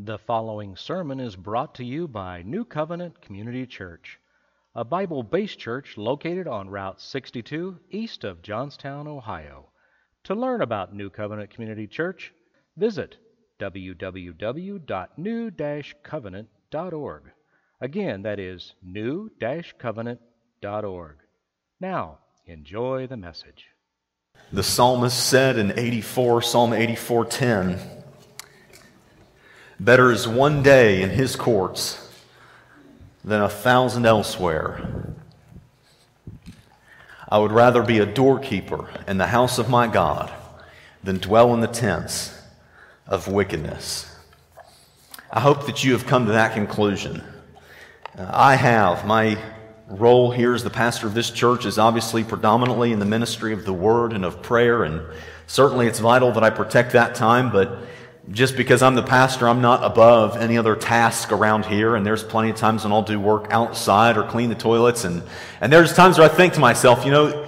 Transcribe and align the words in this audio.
The 0.00 0.18
following 0.18 0.76
sermon 0.76 1.18
is 1.18 1.34
brought 1.34 1.74
to 1.74 1.84
you 1.84 2.06
by 2.06 2.42
New 2.42 2.64
Covenant 2.64 3.20
Community 3.20 3.66
Church, 3.66 4.20
a 4.72 4.84
Bible 4.84 5.24
based 5.24 5.58
church 5.58 5.96
located 5.96 6.46
on 6.46 6.70
Route 6.70 7.00
62 7.00 7.80
east 7.90 8.22
of 8.22 8.40
Johnstown, 8.40 9.08
Ohio. 9.08 9.70
To 10.22 10.36
learn 10.36 10.62
about 10.62 10.94
New 10.94 11.10
Covenant 11.10 11.50
Community 11.50 11.88
Church, 11.88 12.32
visit 12.76 13.16
www.new 13.58 14.80
covenant.org. 16.04 17.22
Again, 17.80 18.22
that 18.22 18.38
is 18.38 18.74
new 18.80 19.32
covenant.org. 19.80 21.16
Now, 21.80 22.18
enjoy 22.46 23.08
the 23.08 23.16
message. 23.16 23.66
The 24.52 24.62
psalmist 24.62 25.28
said 25.28 25.58
in 25.58 25.76
84, 25.76 26.42
Psalm 26.42 26.70
84:10, 26.70 27.97
Better 29.80 30.10
is 30.10 30.26
one 30.26 30.62
day 30.62 31.02
in 31.02 31.10
his 31.10 31.36
courts 31.36 32.10
than 33.24 33.40
a 33.40 33.48
thousand 33.48 34.06
elsewhere. 34.06 35.14
I 37.28 37.38
would 37.38 37.52
rather 37.52 37.82
be 37.82 37.98
a 37.98 38.06
doorkeeper 38.06 38.88
in 39.06 39.18
the 39.18 39.26
house 39.28 39.58
of 39.58 39.68
my 39.68 39.86
God 39.86 40.32
than 41.04 41.18
dwell 41.18 41.54
in 41.54 41.60
the 41.60 41.68
tents 41.68 42.36
of 43.06 43.28
wickedness. 43.28 44.12
I 45.30 45.40
hope 45.40 45.66
that 45.66 45.84
you 45.84 45.92
have 45.92 46.06
come 46.06 46.26
to 46.26 46.32
that 46.32 46.54
conclusion. 46.54 47.22
Uh, 48.16 48.28
I 48.32 48.56
have. 48.56 49.06
My 49.06 49.38
role 49.88 50.32
here 50.32 50.54
as 50.54 50.64
the 50.64 50.70
pastor 50.70 51.06
of 51.06 51.14
this 51.14 51.30
church 51.30 51.66
is 51.66 51.78
obviously 51.78 52.24
predominantly 52.24 52.92
in 52.92 52.98
the 52.98 53.04
ministry 53.04 53.52
of 53.52 53.64
the 53.64 53.72
word 53.72 54.12
and 54.12 54.24
of 54.24 54.42
prayer, 54.42 54.82
and 54.82 55.02
certainly 55.46 55.86
it's 55.86 56.00
vital 56.00 56.32
that 56.32 56.42
I 56.42 56.50
protect 56.50 56.92
that 56.92 57.14
time, 57.14 57.52
but 57.52 57.78
just 58.30 58.56
because 58.56 58.82
I'm 58.82 58.94
the 58.94 59.02
pastor, 59.02 59.48
I'm 59.48 59.60
not 59.60 59.82
above 59.82 60.36
any 60.36 60.58
other 60.58 60.76
task 60.76 61.32
around 61.32 61.64
here. 61.64 61.96
And 61.96 62.04
there's 62.04 62.22
plenty 62.22 62.50
of 62.50 62.56
times 62.56 62.84
when 62.84 62.92
I'll 62.92 63.02
do 63.02 63.18
work 63.18 63.46
outside 63.50 64.16
or 64.16 64.24
clean 64.24 64.48
the 64.48 64.54
toilets. 64.54 65.04
And, 65.04 65.22
and 65.60 65.72
there's 65.72 65.94
times 65.94 66.18
where 66.18 66.30
I 66.30 66.32
think 66.32 66.54
to 66.54 66.60
myself, 66.60 67.04
you 67.04 67.10
know, 67.10 67.46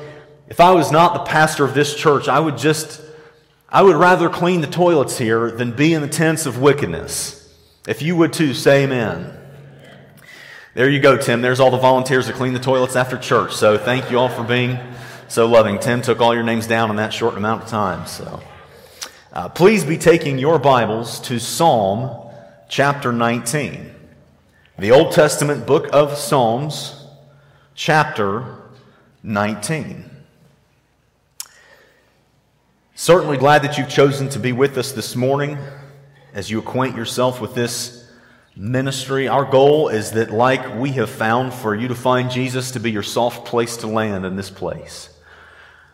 if 0.48 0.58
I 0.60 0.72
was 0.72 0.90
not 0.90 1.14
the 1.14 1.30
pastor 1.30 1.64
of 1.64 1.74
this 1.74 1.94
church, 1.94 2.28
I 2.28 2.40
would 2.40 2.56
just, 2.56 3.00
I 3.68 3.82
would 3.82 3.96
rather 3.96 4.28
clean 4.28 4.62
the 4.62 4.66
toilets 4.66 5.18
here 5.18 5.50
than 5.50 5.72
be 5.72 5.92
in 5.92 6.02
the 6.02 6.08
tents 6.08 6.46
of 6.46 6.60
wickedness. 6.60 7.36
If 7.86 8.02
you 8.02 8.16
would 8.16 8.32
too, 8.32 8.54
say 8.54 8.84
amen. 8.84 9.36
There 10.74 10.88
you 10.88 11.00
go, 11.00 11.16
Tim. 11.16 11.42
There's 11.42 11.60
all 11.60 11.70
the 11.70 11.78
volunteers 11.78 12.26
to 12.26 12.32
clean 12.32 12.52
the 12.52 12.60
toilets 12.60 12.96
after 12.96 13.18
church. 13.18 13.54
So 13.54 13.76
thank 13.76 14.10
you 14.10 14.18
all 14.18 14.28
for 14.28 14.44
being 14.44 14.78
so 15.28 15.46
loving. 15.46 15.78
Tim 15.78 16.00
took 16.00 16.20
all 16.20 16.34
your 16.34 16.44
names 16.44 16.66
down 16.66 16.90
in 16.90 16.96
that 16.96 17.12
short 17.12 17.36
amount 17.36 17.64
of 17.64 17.68
time. 17.68 18.06
So. 18.06 18.40
Uh, 19.32 19.48
please 19.48 19.84
be 19.84 19.96
taking 19.96 20.38
your 20.38 20.58
Bibles 20.58 21.20
to 21.20 21.38
Psalm 21.38 22.28
chapter 22.68 23.12
19, 23.12 23.94
the 24.76 24.90
Old 24.90 25.12
Testament 25.12 25.68
book 25.68 25.88
of 25.92 26.18
Psalms, 26.18 27.06
chapter 27.76 28.58
19. 29.22 30.10
Certainly 32.96 33.36
glad 33.36 33.62
that 33.62 33.78
you've 33.78 33.88
chosen 33.88 34.28
to 34.30 34.40
be 34.40 34.50
with 34.50 34.76
us 34.76 34.90
this 34.90 35.14
morning 35.14 35.58
as 36.34 36.50
you 36.50 36.58
acquaint 36.58 36.96
yourself 36.96 37.40
with 37.40 37.54
this 37.54 38.10
ministry. 38.56 39.28
Our 39.28 39.44
goal 39.44 39.90
is 39.90 40.10
that, 40.10 40.32
like 40.32 40.74
we 40.74 40.90
have 40.94 41.08
found, 41.08 41.54
for 41.54 41.76
you 41.76 41.86
to 41.86 41.94
find 41.94 42.32
Jesus 42.32 42.72
to 42.72 42.80
be 42.80 42.90
your 42.90 43.04
soft 43.04 43.46
place 43.46 43.76
to 43.76 43.86
land 43.86 44.26
in 44.26 44.34
this 44.34 44.50
place 44.50 45.08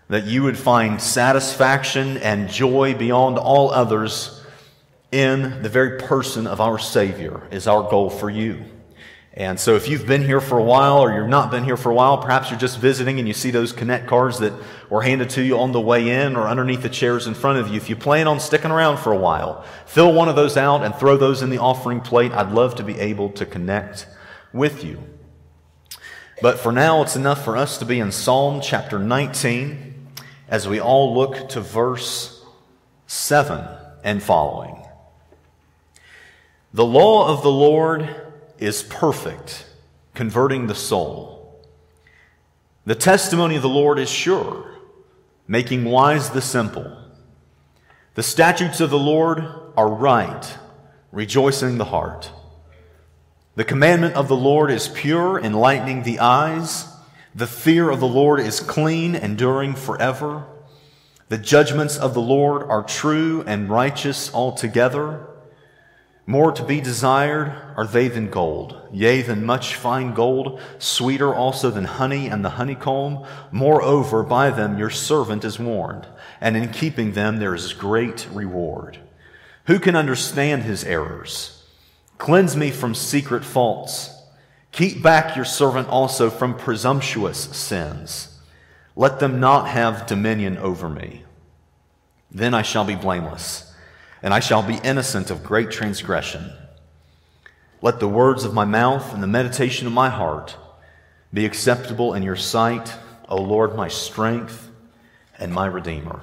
that 0.08 0.24
you 0.24 0.42
would 0.44 0.58
find 0.58 1.00
satisfaction 1.00 2.16
and 2.18 2.48
joy 2.48 2.94
beyond 2.94 3.38
all 3.38 3.70
others 3.70 4.44
in 5.10 5.62
the 5.62 5.68
very 5.68 5.98
person 5.98 6.46
of 6.46 6.60
our 6.60 6.78
Savior, 6.78 7.46
is 7.50 7.66
our 7.66 7.88
goal 7.88 8.10
for 8.10 8.28
you. 8.28 8.64
And 9.32 9.60
so, 9.60 9.76
if 9.76 9.88
you've 9.88 10.06
been 10.06 10.24
here 10.24 10.40
for 10.40 10.58
a 10.58 10.62
while 10.62 10.98
or 10.98 11.14
you've 11.14 11.28
not 11.28 11.50
been 11.50 11.64
here 11.64 11.76
for 11.76 11.90
a 11.90 11.94
while, 11.94 12.16
perhaps 12.16 12.50
you're 12.50 12.58
just 12.58 12.78
visiting 12.78 13.18
and 13.18 13.28
you 13.28 13.34
see 13.34 13.50
those 13.50 13.70
Connect 13.70 14.06
cards 14.06 14.38
that 14.38 14.54
were 14.88 15.02
handed 15.02 15.28
to 15.30 15.42
you 15.42 15.58
on 15.58 15.72
the 15.72 15.80
way 15.80 16.08
in 16.08 16.36
or 16.36 16.48
underneath 16.48 16.82
the 16.82 16.88
chairs 16.88 17.26
in 17.26 17.34
front 17.34 17.58
of 17.58 17.68
you. 17.68 17.74
If 17.74 17.90
you 17.90 17.96
plan 17.96 18.28
on 18.28 18.40
sticking 18.40 18.70
around 18.70 18.96
for 18.96 19.12
a 19.12 19.18
while, 19.18 19.62
fill 19.84 20.14
one 20.14 20.30
of 20.30 20.36
those 20.36 20.56
out 20.56 20.82
and 20.82 20.94
throw 20.94 21.18
those 21.18 21.42
in 21.42 21.50
the 21.50 21.58
offering 21.58 22.00
plate. 22.00 22.32
I'd 22.32 22.52
love 22.52 22.76
to 22.76 22.82
be 22.82 22.98
able 22.98 23.28
to 23.32 23.44
connect 23.44 24.06
with 24.54 24.82
you. 24.82 25.02
But 26.40 26.58
for 26.58 26.72
now, 26.72 27.02
it's 27.02 27.16
enough 27.16 27.44
for 27.44 27.58
us 27.58 27.76
to 27.78 27.84
be 27.84 28.00
in 28.00 28.12
Psalm 28.12 28.62
chapter 28.62 28.98
19 28.98 29.95
as 30.48 30.68
we 30.68 30.80
all 30.80 31.14
look 31.14 31.48
to 31.50 31.60
verse 31.60 32.44
7 33.06 33.66
and 34.04 34.22
following. 34.22 34.84
The 36.72 36.84
law 36.84 37.28
of 37.32 37.42
the 37.42 37.50
Lord 37.50 38.08
is 38.58 38.82
perfect, 38.82 39.66
converting 40.14 40.66
the 40.66 40.74
soul. 40.74 41.64
The 42.84 42.94
testimony 42.94 43.56
of 43.56 43.62
the 43.62 43.68
Lord 43.68 43.98
is 43.98 44.10
sure, 44.10 44.74
making 45.48 45.84
wise 45.84 46.30
the 46.30 46.42
simple. 46.42 46.96
The 48.14 48.22
statutes 48.22 48.80
of 48.80 48.90
the 48.90 48.98
Lord 48.98 49.44
are 49.76 49.88
right, 49.88 50.56
rejoicing 51.12 51.78
the 51.78 51.86
heart. 51.86 52.30
The 53.56 53.64
commandment 53.64 54.14
of 54.14 54.28
the 54.28 54.36
Lord 54.36 54.70
is 54.70 54.88
pure, 54.88 55.40
enlightening 55.40 56.02
the 56.02 56.18
eyes. 56.20 56.86
The 57.36 57.46
fear 57.46 57.90
of 57.90 58.00
the 58.00 58.08
Lord 58.08 58.40
is 58.40 58.60
clean, 58.60 59.14
enduring 59.14 59.74
forever. 59.74 60.46
The 61.28 61.36
judgments 61.36 61.98
of 61.98 62.14
the 62.14 62.20
Lord 62.22 62.62
are 62.62 62.82
true 62.82 63.44
and 63.46 63.68
righteous 63.68 64.32
altogether. 64.32 65.26
More 66.24 66.50
to 66.52 66.64
be 66.64 66.80
desired 66.80 67.54
are 67.76 67.86
they 67.86 68.08
than 68.08 68.30
gold, 68.30 68.80
yea, 68.90 69.20
than 69.20 69.44
much 69.44 69.74
fine 69.74 70.14
gold, 70.14 70.62
sweeter 70.78 71.34
also 71.34 71.70
than 71.70 71.84
honey 71.84 72.28
and 72.28 72.42
the 72.42 72.56
honeycomb. 72.56 73.26
Moreover, 73.52 74.22
by 74.22 74.48
them 74.48 74.78
your 74.78 74.88
servant 74.88 75.44
is 75.44 75.58
warned, 75.58 76.06
and 76.40 76.56
in 76.56 76.72
keeping 76.72 77.12
them 77.12 77.38
there 77.38 77.54
is 77.54 77.74
great 77.74 78.26
reward. 78.32 78.98
Who 79.66 79.78
can 79.78 79.94
understand 79.94 80.62
his 80.62 80.84
errors? 80.84 81.64
Cleanse 82.16 82.56
me 82.56 82.70
from 82.70 82.94
secret 82.94 83.44
faults. 83.44 84.15
Keep 84.76 85.02
back 85.02 85.34
your 85.34 85.46
servant 85.46 85.88
also 85.88 86.28
from 86.28 86.54
presumptuous 86.54 87.44
sins. 87.56 88.38
Let 88.94 89.20
them 89.20 89.40
not 89.40 89.68
have 89.68 90.06
dominion 90.06 90.58
over 90.58 90.90
me. 90.90 91.22
Then 92.30 92.52
I 92.52 92.60
shall 92.60 92.84
be 92.84 92.94
blameless, 92.94 93.74
and 94.22 94.34
I 94.34 94.40
shall 94.40 94.62
be 94.62 94.78
innocent 94.84 95.30
of 95.30 95.42
great 95.42 95.70
transgression. 95.70 96.52
Let 97.80 98.00
the 98.00 98.08
words 98.08 98.44
of 98.44 98.52
my 98.52 98.66
mouth 98.66 99.14
and 99.14 99.22
the 99.22 99.26
meditation 99.26 99.86
of 99.86 99.94
my 99.94 100.10
heart 100.10 100.58
be 101.32 101.46
acceptable 101.46 102.12
in 102.12 102.22
your 102.22 102.36
sight, 102.36 102.92
O 103.30 103.40
Lord, 103.40 103.76
my 103.76 103.88
strength 103.88 104.70
and 105.38 105.54
my 105.54 105.64
Redeemer. 105.64 106.20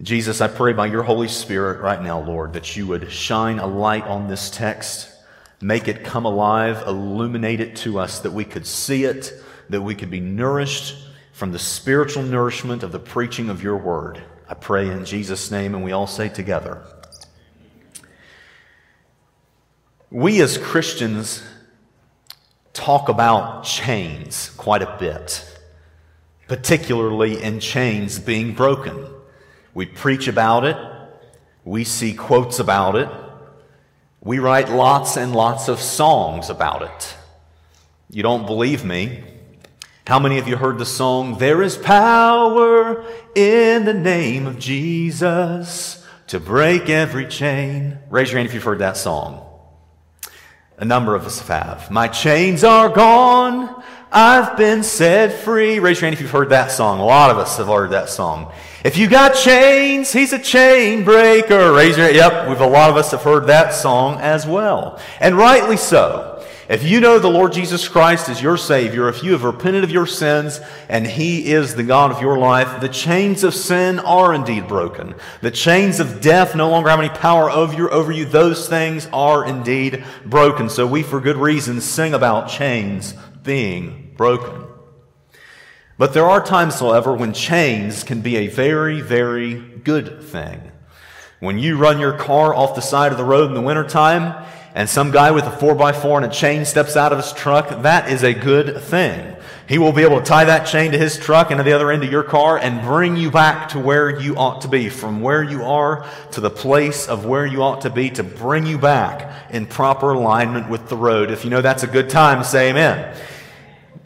Jesus, 0.00 0.40
I 0.40 0.48
pray 0.48 0.72
by 0.72 0.86
your 0.86 1.02
Holy 1.02 1.28
Spirit 1.28 1.82
right 1.82 2.00
now, 2.00 2.20
Lord, 2.20 2.54
that 2.54 2.74
you 2.74 2.86
would 2.86 3.12
shine 3.12 3.58
a 3.58 3.66
light 3.66 4.04
on 4.04 4.28
this 4.28 4.48
text 4.48 5.10
Make 5.60 5.88
it 5.88 6.04
come 6.04 6.24
alive, 6.24 6.86
illuminate 6.86 7.60
it 7.60 7.76
to 7.76 7.98
us 7.98 8.20
that 8.20 8.30
we 8.30 8.44
could 8.44 8.66
see 8.66 9.04
it, 9.04 9.32
that 9.68 9.82
we 9.82 9.94
could 9.94 10.10
be 10.10 10.20
nourished 10.20 10.96
from 11.32 11.52
the 11.52 11.58
spiritual 11.58 12.22
nourishment 12.22 12.82
of 12.82 12.92
the 12.92 12.98
preaching 12.98 13.48
of 13.48 13.62
your 13.62 13.76
word. 13.76 14.22
I 14.48 14.54
pray 14.54 14.88
in 14.88 15.04
Jesus' 15.04 15.50
name, 15.50 15.74
and 15.74 15.84
we 15.84 15.92
all 15.92 16.06
say 16.06 16.28
together. 16.28 16.82
We 20.10 20.40
as 20.40 20.56
Christians 20.56 21.42
talk 22.72 23.08
about 23.08 23.64
chains 23.64 24.50
quite 24.56 24.82
a 24.82 24.96
bit, 24.98 25.44
particularly 26.46 27.42
in 27.42 27.60
chains 27.60 28.18
being 28.18 28.54
broken. 28.54 29.06
We 29.74 29.86
preach 29.86 30.28
about 30.28 30.64
it, 30.64 30.76
we 31.64 31.84
see 31.84 32.14
quotes 32.14 32.58
about 32.58 32.96
it. 32.96 33.08
We 34.20 34.38
write 34.38 34.68
lots 34.68 35.16
and 35.16 35.34
lots 35.34 35.68
of 35.68 35.80
songs 35.80 36.50
about 36.50 36.82
it. 36.82 37.16
You 38.10 38.22
don't 38.22 38.46
believe 38.46 38.84
me? 38.84 39.22
How 40.06 40.18
many 40.18 40.38
of 40.38 40.48
you 40.48 40.56
heard 40.56 40.78
the 40.78 40.86
song, 40.86 41.36
There 41.38 41.62
is 41.62 41.76
power 41.76 43.04
in 43.34 43.84
the 43.84 43.94
name 43.94 44.46
of 44.46 44.58
Jesus 44.58 46.04
to 46.28 46.40
break 46.40 46.88
every 46.88 47.26
chain? 47.26 47.98
Raise 48.08 48.30
your 48.30 48.38
hand 48.38 48.48
if 48.48 48.54
you've 48.54 48.64
heard 48.64 48.78
that 48.78 48.96
song. 48.96 49.44
A 50.78 50.84
number 50.84 51.14
of 51.14 51.26
us 51.26 51.46
have. 51.48 51.90
My 51.90 52.08
chains 52.08 52.64
are 52.64 52.88
gone. 52.88 53.82
I've 54.10 54.56
been 54.56 54.82
set 54.82 55.32
free. 55.32 55.78
Raise 55.78 56.00
your 56.00 56.06
hand 56.06 56.14
if 56.14 56.22
you've 56.22 56.30
heard 56.30 56.50
that 56.50 56.70
song. 56.70 57.00
A 57.00 57.04
lot 57.04 57.30
of 57.30 57.36
us 57.36 57.58
have 57.58 57.66
heard 57.66 57.90
that 57.90 58.08
song. 58.08 58.52
If 58.84 58.96
you 58.96 59.08
got 59.08 59.34
chains, 59.34 60.12
he's 60.12 60.32
a 60.32 60.38
chain 60.38 61.04
breaker. 61.04 61.72
Raise 61.72 61.96
your 61.96 62.10
Yep, 62.10 62.48
we've 62.48 62.60
a 62.60 62.66
lot 62.66 62.90
of 62.90 62.96
us 62.96 63.10
have 63.10 63.22
heard 63.22 63.48
that 63.48 63.74
song 63.74 64.20
as 64.20 64.46
well. 64.46 65.00
And 65.20 65.36
rightly 65.36 65.76
so. 65.76 66.36
If 66.68 66.84
you 66.84 67.00
know 67.00 67.18
the 67.18 67.30
Lord 67.30 67.52
Jesus 67.52 67.88
Christ 67.88 68.28
is 68.28 68.42
your 68.42 68.58
Savior, 68.58 69.08
if 69.08 69.24
you 69.24 69.32
have 69.32 69.42
repented 69.42 69.84
of 69.84 69.90
your 69.90 70.06
sins 70.06 70.60
and 70.88 71.06
He 71.06 71.50
is 71.50 71.74
the 71.74 71.82
God 71.82 72.12
of 72.12 72.20
your 72.20 72.38
life, 72.38 72.80
the 72.80 72.90
chains 72.90 73.42
of 73.42 73.54
sin 73.54 73.98
are 73.98 74.34
indeed 74.34 74.68
broken. 74.68 75.14
The 75.40 75.50
chains 75.50 75.98
of 75.98 76.20
death 76.20 76.54
no 76.54 76.70
longer 76.70 76.90
have 76.90 77.00
any 77.00 77.08
power 77.08 77.50
over 77.50 77.74
you. 77.74 77.88
Over 77.88 78.12
you. 78.12 78.26
Those 78.26 78.68
things 78.68 79.08
are 79.14 79.46
indeed 79.46 80.04
broken. 80.26 80.68
So 80.68 80.86
we, 80.86 81.02
for 81.02 81.20
good 81.20 81.38
reason, 81.38 81.80
sing 81.80 82.12
about 82.12 82.50
chains 82.50 83.14
being 83.42 84.12
broken. 84.16 84.67
But 85.98 86.14
there 86.14 86.30
are 86.30 86.40
times, 86.40 86.78
however, 86.78 87.12
when 87.12 87.32
chains 87.32 88.04
can 88.04 88.20
be 88.20 88.36
a 88.36 88.46
very, 88.46 89.00
very 89.00 89.54
good 89.54 90.22
thing. 90.22 90.70
When 91.40 91.58
you 91.58 91.76
run 91.76 91.98
your 91.98 92.16
car 92.16 92.54
off 92.54 92.76
the 92.76 92.80
side 92.80 93.10
of 93.10 93.18
the 93.18 93.24
road 93.24 93.48
in 93.48 93.54
the 93.54 93.60
wintertime 93.60 94.46
and 94.76 94.88
some 94.88 95.10
guy 95.10 95.32
with 95.32 95.44
a 95.44 95.50
4x4 95.50 96.16
and 96.18 96.26
a 96.26 96.28
chain 96.28 96.64
steps 96.64 96.96
out 96.96 97.12
of 97.12 97.18
his 97.18 97.32
truck, 97.32 97.82
that 97.82 98.10
is 98.10 98.22
a 98.22 98.32
good 98.32 98.80
thing. 98.80 99.36
He 99.68 99.78
will 99.78 99.92
be 99.92 100.02
able 100.02 100.20
to 100.20 100.24
tie 100.24 100.44
that 100.44 100.66
chain 100.66 100.92
to 100.92 100.98
his 100.98 101.18
truck 101.18 101.50
and 101.50 101.58
to 101.58 101.64
the 101.64 101.72
other 101.72 101.90
end 101.90 102.04
of 102.04 102.12
your 102.12 102.22
car 102.22 102.58
and 102.58 102.80
bring 102.80 103.16
you 103.16 103.30
back 103.30 103.68
to 103.70 103.80
where 103.80 104.20
you 104.20 104.36
ought 104.36 104.62
to 104.62 104.68
be, 104.68 104.88
from 104.88 105.20
where 105.20 105.42
you 105.42 105.64
are 105.64 106.06
to 106.30 106.40
the 106.40 106.48
place 106.48 107.08
of 107.08 107.26
where 107.26 107.44
you 107.44 107.62
ought 107.62 107.80
to 107.82 107.90
be, 107.90 108.08
to 108.10 108.22
bring 108.22 108.66
you 108.66 108.78
back 108.78 109.50
in 109.50 109.66
proper 109.66 110.12
alignment 110.12 110.70
with 110.70 110.88
the 110.88 110.96
road. 110.96 111.32
If 111.32 111.44
you 111.44 111.50
know 111.50 111.60
that's 111.60 111.82
a 111.82 111.88
good 111.88 112.08
time, 112.08 112.44
say 112.44 112.70
amen. 112.70 113.16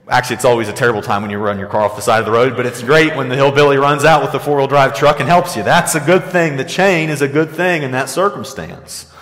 Actually, 0.08 0.34
it's 0.34 0.44
always 0.44 0.68
a 0.68 0.72
terrible 0.72 1.00
time 1.00 1.22
when 1.22 1.30
you 1.30 1.38
run 1.38 1.60
your 1.60 1.68
car 1.68 1.82
off 1.82 1.94
the 1.94 2.02
side 2.02 2.18
of 2.18 2.26
the 2.26 2.32
road, 2.32 2.56
but 2.56 2.66
it's 2.66 2.82
great 2.82 3.14
when 3.14 3.28
the 3.28 3.36
hillbilly 3.36 3.76
runs 3.76 4.04
out 4.04 4.20
with 4.20 4.32
the 4.32 4.40
four 4.40 4.56
wheel 4.56 4.66
drive 4.66 4.96
truck 4.96 5.20
and 5.20 5.28
helps 5.28 5.56
you. 5.56 5.62
That's 5.62 5.94
a 5.94 6.00
good 6.00 6.24
thing. 6.24 6.56
The 6.56 6.64
chain 6.64 7.08
is 7.08 7.22
a 7.22 7.28
good 7.28 7.50
thing 7.50 7.84
in 7.84 7.92
that 7.92 8.08
circumstance. 8.08 9.12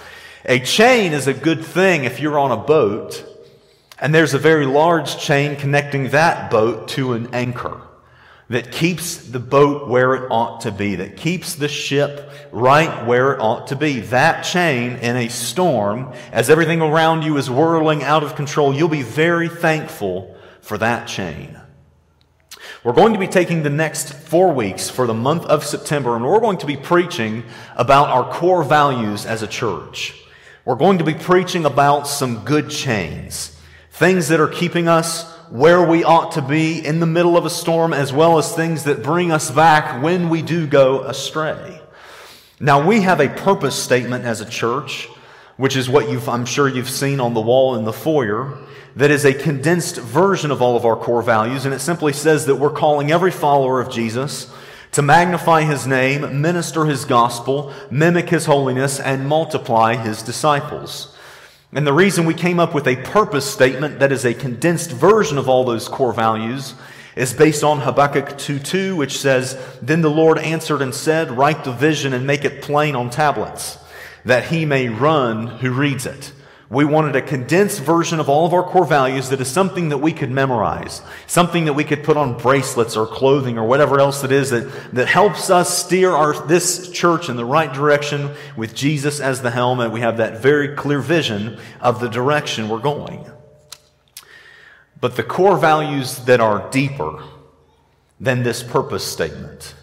A 0.47 0.59
chain 0.59 1.13
is 1.13 1.27
a 1.27 1.35
good 1.35 1.63
thing 1.63 2.05
if 2.05 2.19
you're 2.19 2.39
on 2.39 2.51
a 2.51 2.57
boat 2.57 3.27
and 3.99 4.15
there's 4.15 4.33
a 4.33 4.39
very 4.39 4.65
large 4.65 5.19
chain 5.19 5.57
connecting 5.57 6.09
that 6.11 6.51
boat 6.51 6.89
to 6.89 7.13
an 7.13 7.35
anchor 7.35 7.83
that 8.49 8.73
keeps 8.73 9.19
the 9.19 9.39
boat 9.39 9.87
where 9.87 10.15
it 10.15 10.31
ought 10.31 10.63
to 10.63 10.73
be, 10.73 10.95
that 10.95 11.19
keeps 11.19 11.57
the 11.57 11.69
ship 11.69 12.31
right 12.51 13.07
where 13.07 13.35
it 13.35 13.41
ought 13.41 13.67
to 13.67 13.77
be. 13.77 14.01
That 14.01 14.43
chain 14.43 14.93
in 14.97 15.17
a 15.17 15.29
storm, 15.29 16.15
as 16.33 16.49
everything 16.49 16.81
around 16.81 17.23
you 17.23 17.37
is 17.37 17.51
whirling 17.51 18.03
out 18.03 18.23
of 18.23 18.35
control, 18.35 18.75
you'll 18.75 18.89
be 18.89 19.03
very 19.03 19.51
thankful 19.51 20.35
for 20.71 20.79
that 20.79 21.09
chain. 21.09 21.59
We're 22.85 22.93
going 22.93 23.13
to 23.13 23.19
be 23.19 23.27
taking 23.27 23.65
the 23.65 23.71
next 23.71 24.15
four 24.15 24.53
weeks 24.53 24.89
for 24.89 25.05
the 25.05 25.13
month 25.13 25.45
of 25.47 25.65
September, 25.65 26.15
and 26.15 26.25
we're 26.25 26.39
going 26.39 26.59
to 26.59 26.67
be 26.67 26.77
preaching 26.77 27.43
about 27.75 28.11
our 28.11 28.33
core 28.33 28.63
values 28.63 29.27
as 29.27 29.43
a 29.43 29.49
church. 29.49 30.15
We're 30.65 30.77
going 30.77 30.99
to 30.99 31.05
be 31.05 31.15
preaching 31.15 31.65
about 31.65 32.07
some 32.07 32.45
good 32.45 32.71
chains, 32.71 33.61
things 33.91 34.29
that 34.29 34.39
are 34.39 34.47
keeping 34.47 34.87
us 34.87 35.29
where 35.49 35.85
we 35.85 36.05
ought 36.05 36.31
to 36.35 36.43
be 36.43 36.79
in 36.79 37.01
the 37.01 37.07
middle 37.07 37.37
of 37.37 37.45
a 37.45 37.51
storm, 37.51 37.93
as 37.93 38.13
well 38.13 38.39
as 38.39 38.55
things 38.55 38.85
that 38.85 39.03
bring 39.03 39.33
us 39.33 39.51
back 39.51 40.01
when 40.01 40.29
we 40.29 40.41
do 40.41 40.69
go 40.69 41.03
astray. 41.03 41.81
Now, 42.61 42.87
we 42.87 43.01
have 43.01 43.19
a 43.19 43.29
purpose 43.29 43.75
statement 43.75 44.25
as 44.25 44.41
a 44.41 44.49
church, 44.49 45.09
which 45.57 45.75
is 45.75 45.91
what 45.91 46.07
I'm 46.29 46.47
sure 46.47 46.69
you've 46.69 46.89
seen 46.89 47.19
on 47.19 47.35
the 47.35 47.41
wall 47.41 47.75
in 47.75 47.85
the 47.85 47.93
foyer 47.93 48.57
that 48.97 49.11
is 49.11 49.25
a 49.25 49.35
condensed 49.35 49.97
version 49.97 50.51
of 50.51 50.61
all 50.61 50.77
of 50.77 50.85
our 50.85 50.97
core 50.97 51.23
values, 51.23 51.65
and 51.65 51.75
it 51.75 51.81
simply 51.81 52.13
says 52.13 52.47
that 52.47 52.57
we're 52.57 52.71
calling 52.71 53.11
every 53.11 53.31
follower 53.31 53.81
of 53.81 53.91
Jesus 53.91 54.53
to 54.93 55.03
magnify 55.03 55.63
his 55.63 55.87
name, 55.87 56.41
minister 56.41 56.85
his 56.85 57.05
gospel, 57.05 57.73
mimic 57.91 58.31
his 58.31 58.47
holiness, 58.47 58.99
and 58.99 59.29
multiply 59.29 59.95
his 59.95 60.23
disciples. 60.23 61.17
And 61.73 61.87
the 61.87 61.93
reason 61.93 62.27
we 62.27 62.35
came 62.35 62.59
up 62.59 62.75
with 62.75 62.89
a 62.89 62.97
purpose 62.97 63.49
statement 63.49 64.01
that 64.01 64.11
is 64.11 64.25
a 64.25 64.35
condensed 64.35 64.91
version 64.91 65.39
of 65.39 65.49
all 65.49 65.65
those 65.65 65.87
core 65.87 66.13
values 66.13 66.75
is 67.15 67.33
based 67.33 67.63
on 67.63 67.81
Habakkuk 67.81 68.31
2:2, 68.39 68.97
which 68.97 69.19
says, 69.19 69.57
Then 69.81 70.01
the 70.01 70.11
Lord 70.11 70.39
answered 70.39 70.83
and 70.83 70.95
said, 70.95 71.31
Write 71.31 71.63
the 71.63 71.73
vision 71.73 72.13
and 72.13 72.27
make 72.27 72.45
it 72.45 72.63
plain 72.63 72.97
on 72.97 73.11
tablets, 73.11 73.79
that 74.25 74.47
he 74.47 74.65
may 74.65 74.89
run 74.89 75.47
who 75.47 75.71
reads 75.71 76.07
it. 76.07 76.33
We 76.71 76.85
wanted 76.85 77.17
a 77.17 77.23
condensed 77.23 77.81
version 77.81 78.21
of 78.21 78.29
all 78.29 78.47
of 78.47 78.55
our 78.55 78.63
core 78.63 78.87
values 78.87 79.31
that 79.31 79.41
is 79.41 79.51
something 79.51 79.89
that 79.89 79.99
we 79.99 80.13
could 80.13 80.31
memorize, 80.31 81.03
something 81.27 81.65
that 81.65 81.73
we 81.73 81.83
could 81.83 82.05
put 82.05 82.17
on 82.17 82.39
bracelets 82.39 82.97
or 82.97 83.09
clothing 83.09 83.59
or 83.59 83.67
whatever 83.67 83.99
else 83.99 84.23
it 84.23 84.31
is 84.31 84.51
that, 84.51 84.95
that 84.95 85.09
helps 85.09 85.51
us 85.51 85.77
steer 85.77 86.13
our, 86.13 86.47
this 86.47 86.89
church 86.93 87.29
in 87.29 87.35
the 87.35 87.45
right 87.45 87.73
direction 87.73 88.31
with 88.57 88.73
Jesus 88.73 89.19
as 89.19 89.43
the 89.43 89.51
helm, 89.51 89.81
and 89.81 89.93
we 89.93 89.99
have 89.99 90.19
that 90.19 90.41
very 90.41 90.77
clear 90.77 91.01
vision 91.01 91.59
of 91.81 91.99
the 91.99 92.09
direction 92.09 92.69
we're 92.69 92.79
going. 92.79 93.29
But 95.01 95.17
the 95.17 95.25
core 95.25 95.59
values 95.59 96.25
that 96.27 96.41
are 96.41 96.71
deeper 96.71 97.21
than 98.21 98.45
this 98.45 98.63
purpose 98.63 99.05
statement, 99.05 99.75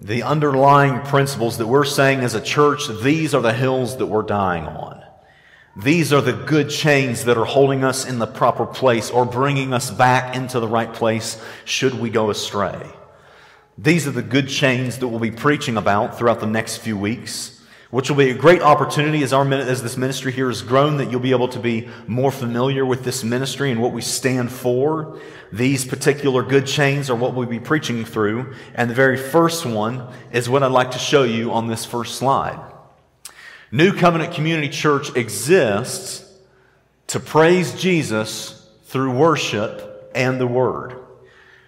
the 0.00 0.22
underlying 0.22 1.02
principles 1.02 1.58
that 1.58 1.66
we're 1.66 1.84
saying 1.84 2.20
as 2.20 2.32
a 2.32 2.40
church, 2.40 2.88
these 3.02 3.34
are 3.34 3.42
the 3.42 3.52
hills 3.52 3.98
that 3.98 4.06
we're 4.06 4.22
dying 4.22 4.64
on. 4.64 5.02
These 5.76 6.10
are 6.14 6.22
the 6.22 6.32
good 6.32 6.70
chains 6.70 7.24
that 7.24 7.36
are 7.36 7.44
holding 7.44 7.84
us 7.84 8.06
in 8.06 8.18
the 8.18 8.26
proper 8.26 8.64
place 8.64 9.10
or 9.10 9.26
bringing 9.26 9.74
us 9.74 9.90
back 9.90 10.34
into 10.34 10.58
the 10.58 10.66
right 10.66 10.90
place 10.90 11.38
should 11.66 11.92
we 11.92 12.08
go 12.08 12.30
astray. 12.30 12.80
These 13.76 14.06
are 14.06 14.12
the 14.12 14.22
good 14.22 14.48
chains 14.48 14.98
that 14.98 15.08
we'll 15.08 15.20
be 15.20 15.30
preaching 15.30 15.76
about 15.76 16.16
throughout 16.16 16.40
the 16.40 16.46
next 16.46 16.78
few 16.78 16.96
weeks, 16.96 17.60
which 17.90 18.08
will 18.08 18.16
be 18.16 18.30
a 18.30 18.34
great 18.34 18.62
opportunity 18.62 19.22
as, 19.22 19.34
our, 19.34 19.46
as 19.52 19.82
this 19.82 19.98
ministry 19.98 20.32
here 20.32 20.48
has 20.48 20.62
grown 20.62 20.96
that 20.96 21.10
you'll 21.10 21.20
be 21.20 21.32
able 21.32 21.48
to 21.48 21.60
be 21.60 21.90
more 22.06 22.30
familiar 22.30 22.86
with 22.86 23.04
this 23.04 23.22
ministry 23.22 23.70
and 23.70 23.82
what 23.82 23.92
we 23.92 24.00
stand 24.00 24.50
for. 24.50 25.20
These 25.52 25.84
particular 25.84 26.42
good 26.42 26.66
chains 26.66 27.10
are 27.10 27.16
what 27.16 27.34
we'll 27.34 27.46
be 27.46 27.60
preaching 27.60 28.06
through. 28.06 28.54
And 28.74 28.88
the 28.88 28.94
very 28.94 29.18
first 29.18 29.66
one 29.66 30.10
is 30.32 30.48
what 30.48 30.62
I'd 30.62 30.72
like 30.72 30.92
to 30.92 30.98
show 30.98 31.24
you 31.24 31.52
on 31.52 31.66
this 31.66 31.84
first 31.84 32.14
slide. 32.14 32.75
New 33.72 33.92
Covenant 33.92 34.32
Community 34.32 34.68
Church 34.68 35.14
exists 35.16 36.24
to 37.08 37.18
praise 37.18 37.74
Jesus 37.74 38.68
through 38.84 39.16
worship 39.16 40.12
and 40.14 40.40
the 40.40 40.46
Word. 40.46 40.96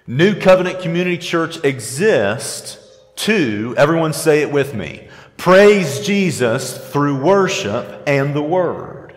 New 0.07 0.39
Covenant 0.39 0.81
Community 0.81 1.19
Church 1.19 1.63
exists 1.65 2.79
to, 3.17 3.75
everyone 3.77 4.13
say 4.13 4.43
it 4.43 4.53
with 4.53 4.75
me, 4.75 5.09
praise 5.37 6.01
Jesus 6.01 6.79
through 6.91 7.21
worship 7.21 8.05
and 8.07 8.35
the 8.35 8.43
Word. 8.43 9.17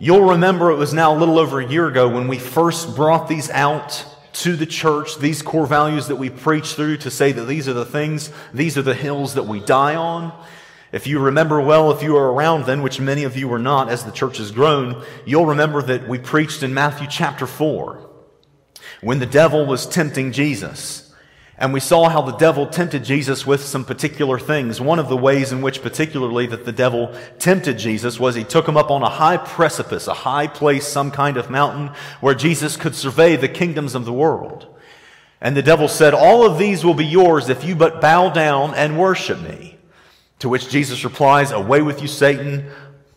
You'll 0.00 0.30
remember 0.30 0.72
it 0.72 0.76
was 0.76 0.92
now 0.92 1.16
a 1.16 1.18
little 1.18 1.38
over 1.38 1.60
a 1.60 1.66
year 1.66 1.86
ago 1.86 2.08
when 2.08 2.26
we 2.26 2.38
first 2.38 2.96
brought 2.96 3.28
these 3.28 3.48
out 3.50 4.04
to 4.34 4.56
the 4.56 4.66
church, 4.66 5.18
these 5.18 5.40
core 5.40 5.66
values 5.66 6.08
that 6.08 6.16
we 6.16 6.28
preach 6.28 6.74
through 6.74 6.96
to 6.98 7.10
say 7.10 7.30
that 7.30 7.44
these 7.44 7.68
are 7.68 7.72
the 7.72 7.84
things, 7.84 8.30
these 8.52 8.76
are 8.76 8.82
the 8.82 8.94
hills 8.94 9.34
that 9.34 9.46
we 9.46 9.60
die 9.60 9.94
on. 9.94 10.32
If 10.94 11.08
you 11.08 11.18
remember 11.18 11.60
well, 11.60 11.90
if 11.90 12.04
you 12.04 12.12
were 12.12 12.32
around 12.32 12.66
then, 12.66 12.80
which 12.80 13.00
many 13.00 13.24
of 13.24 13.36
you 13.36 13.48
were 13.48 13.58
not 13.58 13.88
as 13.88 14.04
the 14.04 14.12
church 14.12 14.38
has 14.38 14.52
grown, 14.52 15.04
you'll 15.26 15.46
remember 15.46 15.82
that 15.82 16.06
we 16.06 16.18
preached 16.20 16.62
in 16.62 16.72
Matthew 16.72 17.08
chapter 17.10 17.48
4 17.48 18.08
when 19.00 19.18
the 19.18 19.26
devil 19.26 19.66
was 19.66 19.88
tempting 19.88 20.30
Jesus. 20.30 21.12
And 21.58 21.72
we 21.72 21.80
saw 21.80 22.08
how 22.08 22.22
the 22.22 22.36
devil 22.36 22.68
tempted 22.68 23.02
Jesus 23.02 23.44
with 23.44 23.64
some 23.64 23.84
particular 23.84 24.38
things. 24.38 24.80
One 24.80 25.00
of 25.00 25.08
the 25.08 25.16
ways 25.16 25.50
in 25.50 25.62
which, 25.62 25.82
particularly, 25.82 26.46
that 26.46 26.64
the 26.64 26.70
devil 26.70 27.12
tempted 27.40 27.76
Jesus 27.76 28.20
was 28.20 28.36
he 28.36 28.44
took 28.44 28.68
him 28.68 28.76
up 28.76 28.92
on 28.92 29.02
a 29.02 29.10
high 29.10 29.38
precipice, 29.38 30.06
a 30.06 30.14
high 30.14 30.46
place, 30.46 30.86
some 30.86 31.10
kind 31.10 31.36
of 31.36 31.50
mountain, 31.50 31.90
where 32.20 32.36
Jesus 32.36 32.76
could 32.76 32.94
survey 32.94 33.34
the 33.34 33.48
kingdoms 33.48 33.96
of 33.96 34.04
the 34.04 34.12
world. 34.12 34.72
And 35.40 35.56
the 35.56 35.62
devil 35.62 35.88
said, 35.88 36.14
All 36.14 36.46
of 36.46 36.56
these 36.56 36.84
will 36.84 36.94
be 36.94 37.04
yours 37.04 37.48
if 37.48 37.64
you 37.64 37.74
but 37.74 38.00
bow 38.00 38.30
down 38.30 38.74
and 38.74 38.96
worship 38.96 39.40
me. 39.40 39.73
To 40.44 40.50
which 40.50 40.68
Jesus 40.68 41.04
replies, 41.04 41.52
Away 41.52 41.80
with 41.80 42.02
you, 42.02 42.06
Satan. 42.06 42.66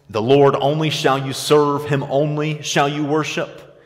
The 0.10 0.22
Lord 0.22 0.56
only 0.56 0.90
shall 0.90 1.28
you 1.28 1.34
serve, 1.34 1.84
him 1.84 2.04
only 2.04 2.62
shall 2.62 2.88
you 2.88 3.04
worship. 3.04 3.84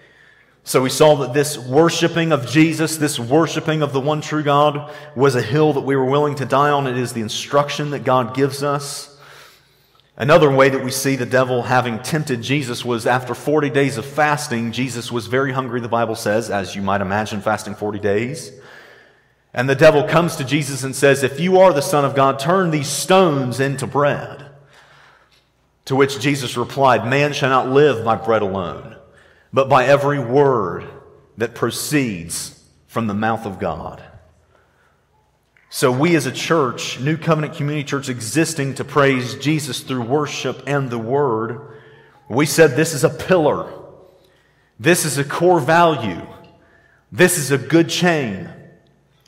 So 0.64 0.84
we 0.84 0.92
saw 0.92 1.16
that 1.16 1.34
this 1.34 1.58
worshiping 1.58 2.34
of 2.34 2.46
Jesus, 2.46 2.98
this 2.98 3.18
worshiping 3.18 3.82
of 3.82 3.94
the 3.94 4.00
one 4.00 4.22
true 4.22 4.44
God, 4.44 4.94
was 5.16 5.34
a 5.34 5.42
hill 5.42 5.74
that 5.74 5.82
we 5.82 5.96
were 5.96 6.06
willing 6.06 6.36
to 6.36 6.46
die 6.46 6.70
on. 6.70 6.86
It 6.86 7.00
is 7.00 7.14
the 7.14 7.22
instruction 7.22 7.90
that 7.90 8.04
God 8.04 8.36
gives 8.36 8.62
us. 8.62 9.18
Another 10.16 10.52
way 10.52 10.70
that 10.70 10.84
we 10.84 10.92
see 10.92 11.16
the 11.16 11.26
devil 11.26 11.64
having 11.64 11.98
tempted 11.98 12.44
Jesus 12.44 12.86
was 12.86 13.08
after 13.08 13.34
40 13.34 13.72
days 13.72 13.98
of 13.98 14.06
fasting, 14.06 14.72
Jesus 14.72 15.12
was 15.12 15.26
very 15.26 15.52
hungry, 15.52 15.82
the 15.82 15.88
Bible 15.88 16.14
says, 16.14 16.52
as 16.52 16.76
you 16.76 16.84
might 16.84 17.02
imagine, 17.02 17.42
fasting 17.42 17.74
40 17.74 17.98
days. 17.98 18.52
And 19.54 19.70
the 19.70 19.76
devil 19.76 20.04
comes 20.04 20.38
to 20.38 20.46
Jesus 20.46 20.84
and 20.84 20.96
says, 20.96 21.24
If 21.24 21.40
you 21.40 21.60
are 21.60 21.74
the 21.74 21.82
Son 21.82 22.06
of 22.06 22.16
God, 22.16 22.40
turn 22.40 22.72
these 22.72 22.88
stones 22.88 23.60
into 23.60 23.86
bread. 23.86 24.50
To 25.86 25.96
which 25.96 26.20
Jesus 26.20 26.56
replied, 26.56 27.06
Man 27.06 27.34
shall 27.34 27.50
not 27.50 27.68
live 27.68 28.06
by 28.06 28.16
bread 28.16 28.42
alone, 28.42 28.96
but 29.52 29.68
by 29.68 29.86
every 29.86 30.20
word 30.20 30.88
that 31.38 31.56
proceeds 31.56 32.64
from 32.88 33.08
the 33.08 33.14
mouth 33.14 33.46
of 33.46 33.60
God. 33.60 34.02
So, 35.70 35.92
we 35.92 36.16
as 36.16 36.26
a 36.26 36.32
church, 36.32 37.00
New 37.00 37.18
Covenant 37.18 37.56
Community 37.56 37.86
Church, 37.86 38.10
existing 38.10 38.76
to 38.76 38.84
praise 38.84 39.36
Jesus 39.36 39.82
through 39.82 40.02
worship 40.02 40.64
and 40.68 40.90
the 40.90 41.00
Word, 41.00 41.80
we 42.30 42.46
said 42.46 42.72
this 42.72 42.94
is 42.94 43.04
a 43.04 43.10
pillar. 43.10 43.72
This 44.80 45.06
is 45.06 45.18
a 45.18 45.24
core 45.24 45.60
value. 45.62 46.26
This 47.12 47.38
is 47.38 47.52
a 47.52 47.58
good 47.58 47.90
chain 47.90 48.50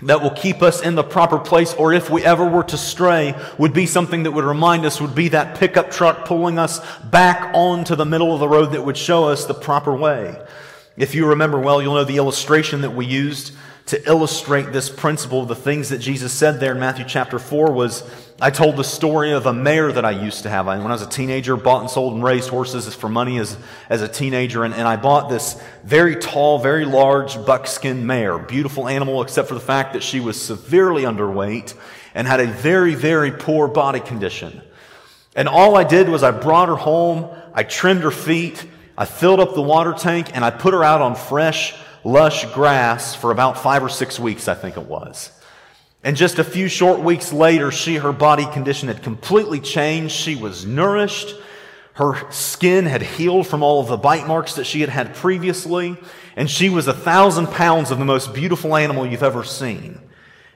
that 0.08 0.22
will 0.22 0.32
keep 0.32 0.62
us 0.62 0.82
in 0.82 0.96
the 0.96 1.04
proper 1.04 1.40
place, 1.40 1.74
or 1.74 1.94
if 1.94 2.10
we 2.10 2.24
ever 2.24 2.48
were 2.48 2.64
to 2.64 2.78
stray, 2.78 3.36
would 3.58 3.74
be 3.74 3.86
something 3.86 4.24
that 4.24 4.32
would 4.32 4.46
remind 4.46 4.86
us, 4.86 5.02
would 5.02 5.16
be 5.16 5.30
that 5.30 5.58
pickup 5.58 5.92
truck 5.92 6.26
pulling 6.26 6.60
us 6.60 6.80
back 7.04 7.52
onto 7.54 7.96
the 7.96 8.06
middle 8.06 8.34
of 8.34 8.40
the 8.40 8.48
road 8.48 8.74
that 8.74 8.84
would 8.84 8.98
show 8.98 9.26
us 9.26 9.46
the 9.46 9.54
proper 9.54 9.96
way. 9.96 10.40
If 10.96 11.16
you 11.16 11.28
remember 11.28 11.60
well, 11.60 11.82
you'll 11.82 11.96
know 11.96 12.04
the 12.04 12.18
illustration 12.18 12.82
that 12.82 12.92
we 12.92 13.06
used 13.06 13.56
to 13.88 14.10
illustrate 14.10 14.72
this 14.72 14.90
principle, 14.90 15.46
the 15.46 15.56
things 15.56 15.90
that 15.90 15.98
Jesus 15.98 16.32
said 16.32 16.60
there 16.60 16.74
in 16.74 16.80
Matthew 16.80 17.06
chapter 17.06 17.38
4 17.38 17.72
was 17.74 18.02
I 18.44 18.50
told 18.50 18.76
the 18.76 18.84
story 18.84 19.32
of 19.32 19.46
a 19.46 19.54
mare 19.54 19.90
that 19.94 20.04
I 20.04 20.12
used 20.12 20.44
to 20.44 20.50
have. 20.50 20.66
When 20.66 20.82
I 20.82 20.88
was 20.88 21.02
a 21.02 21.08
teenager, 21.08 21.56
bought 21.56 21.80
and 21.80 21.90
sold 21.90 22.16
and 22.16 22.22
raised 22.22 22.50
horses 22.50 22.94
for 22.94 23.08
money 23.08 23.40
as, 23.40 23.56
as 23.88 24.02
a 24.02 24.08
teenager. 24.10 24.66
And, 24.66 24.74
and 24.74 24.86
I 24.86 24.98
bought 24.98 25.30
this 25.30 25.64
very 25.86 26.18
tall, 26.18 26.60
very 26.60 26.84
large 26.84 27.38
buckskin 27.46 28.06
mare. 28.06 28.38
Beautiful 28.38 28.90
animal, 28.90 29.22
except 29.22 29.48
for 29.48 29.54
the 29.54 29.62
fact 29.62 29.94
that 29.94 30.04
she 30.04 30.20
was 30.20 30.42
severely 30.42 31.04
underweight 31.04 31.74
and 32.14 32.28
had 32.28 32.42
a 32.42 32.48
very, 32.48 32.96
very 32.96 33.32
poor 33.32 33.70
body 33.70 34.02
condition. 34.02 34.62
And 35.38 35.48
all 35.48 35.78
I 35.78 35.86
did 35.86 36.10
was 36.10 36.22
I 36.22 36.32
brought 36.32 36.68
her 36.68 36.76
home, 36.76 37.34
I 37.54 37.64
trimmed 37.64 38.04
her 38.04 38.12
feet, 38.12 38.68
I 38.98 39.06
filled 39.06 39.40
up 39.40 39.56
the 39.56 39.62
water 39.62 39.94
tank, 39.94 40.36
and 40.36 40.44
I 40.44 40.50
put 40.50 40.74
her 40.74 40.84
out 40.84 41.00
on 41.00 41.16
fresh, 41.16 41.76
lush 42.04 42.44
grass 42.54 43.16
for 43.16 43.32
about 43.32 43.58
five 43.58 43.86
or 43.86 43.90
six 43.90 44.20
weeks, 44.20 44.50
I 44.50 44.54
think 44.54 44.76
it 44.76 44.86
was. 44.86 45.32
And 46.04 46.18
just 46.18 46.38
a 46.38 46.44
few 46.44 46.68
short 46.68 47.00
weeks 47.00 47.32
later, 47.32 47.72
she, 47.72 47.96
her 47.96 48.12
body 48.12 48.46
condition 48.52 48.90
had 48.90 49.04
completely 49.04 49.62
changed. 49.62 50.14
She 50.14 50.36
was 50.36 50.66
nourished. 50.66 51.34
Her 51.94 52.30
skin 52.30 52.86
had 52.86 53.02
healed 53.02 53.48
from 53.48 53.64
all 53.64 53.80
of 53.80 53.88
the 53.88 53.98
bite 53.98 54.28
marks 54.28 54.56
that 54.56 54.66
she 54.66 54.82
had 54.82 54.90
had 54.90 55.16
previously. 55.16 55.98
And 56.36 56.50
she 56.50 56.68
was 56.68 56.88
a 56.88 56.94
thousand 56.94 57.48
pounds 57.48 57.90
of 57.90 58.00
the 58.00 58.06
most 58.06 58.34
beautiful 58.34 58.76
animal 58.76 59.06
you've 59.06 59.24
ever 59.24 59.46
seen. 59.46 60.02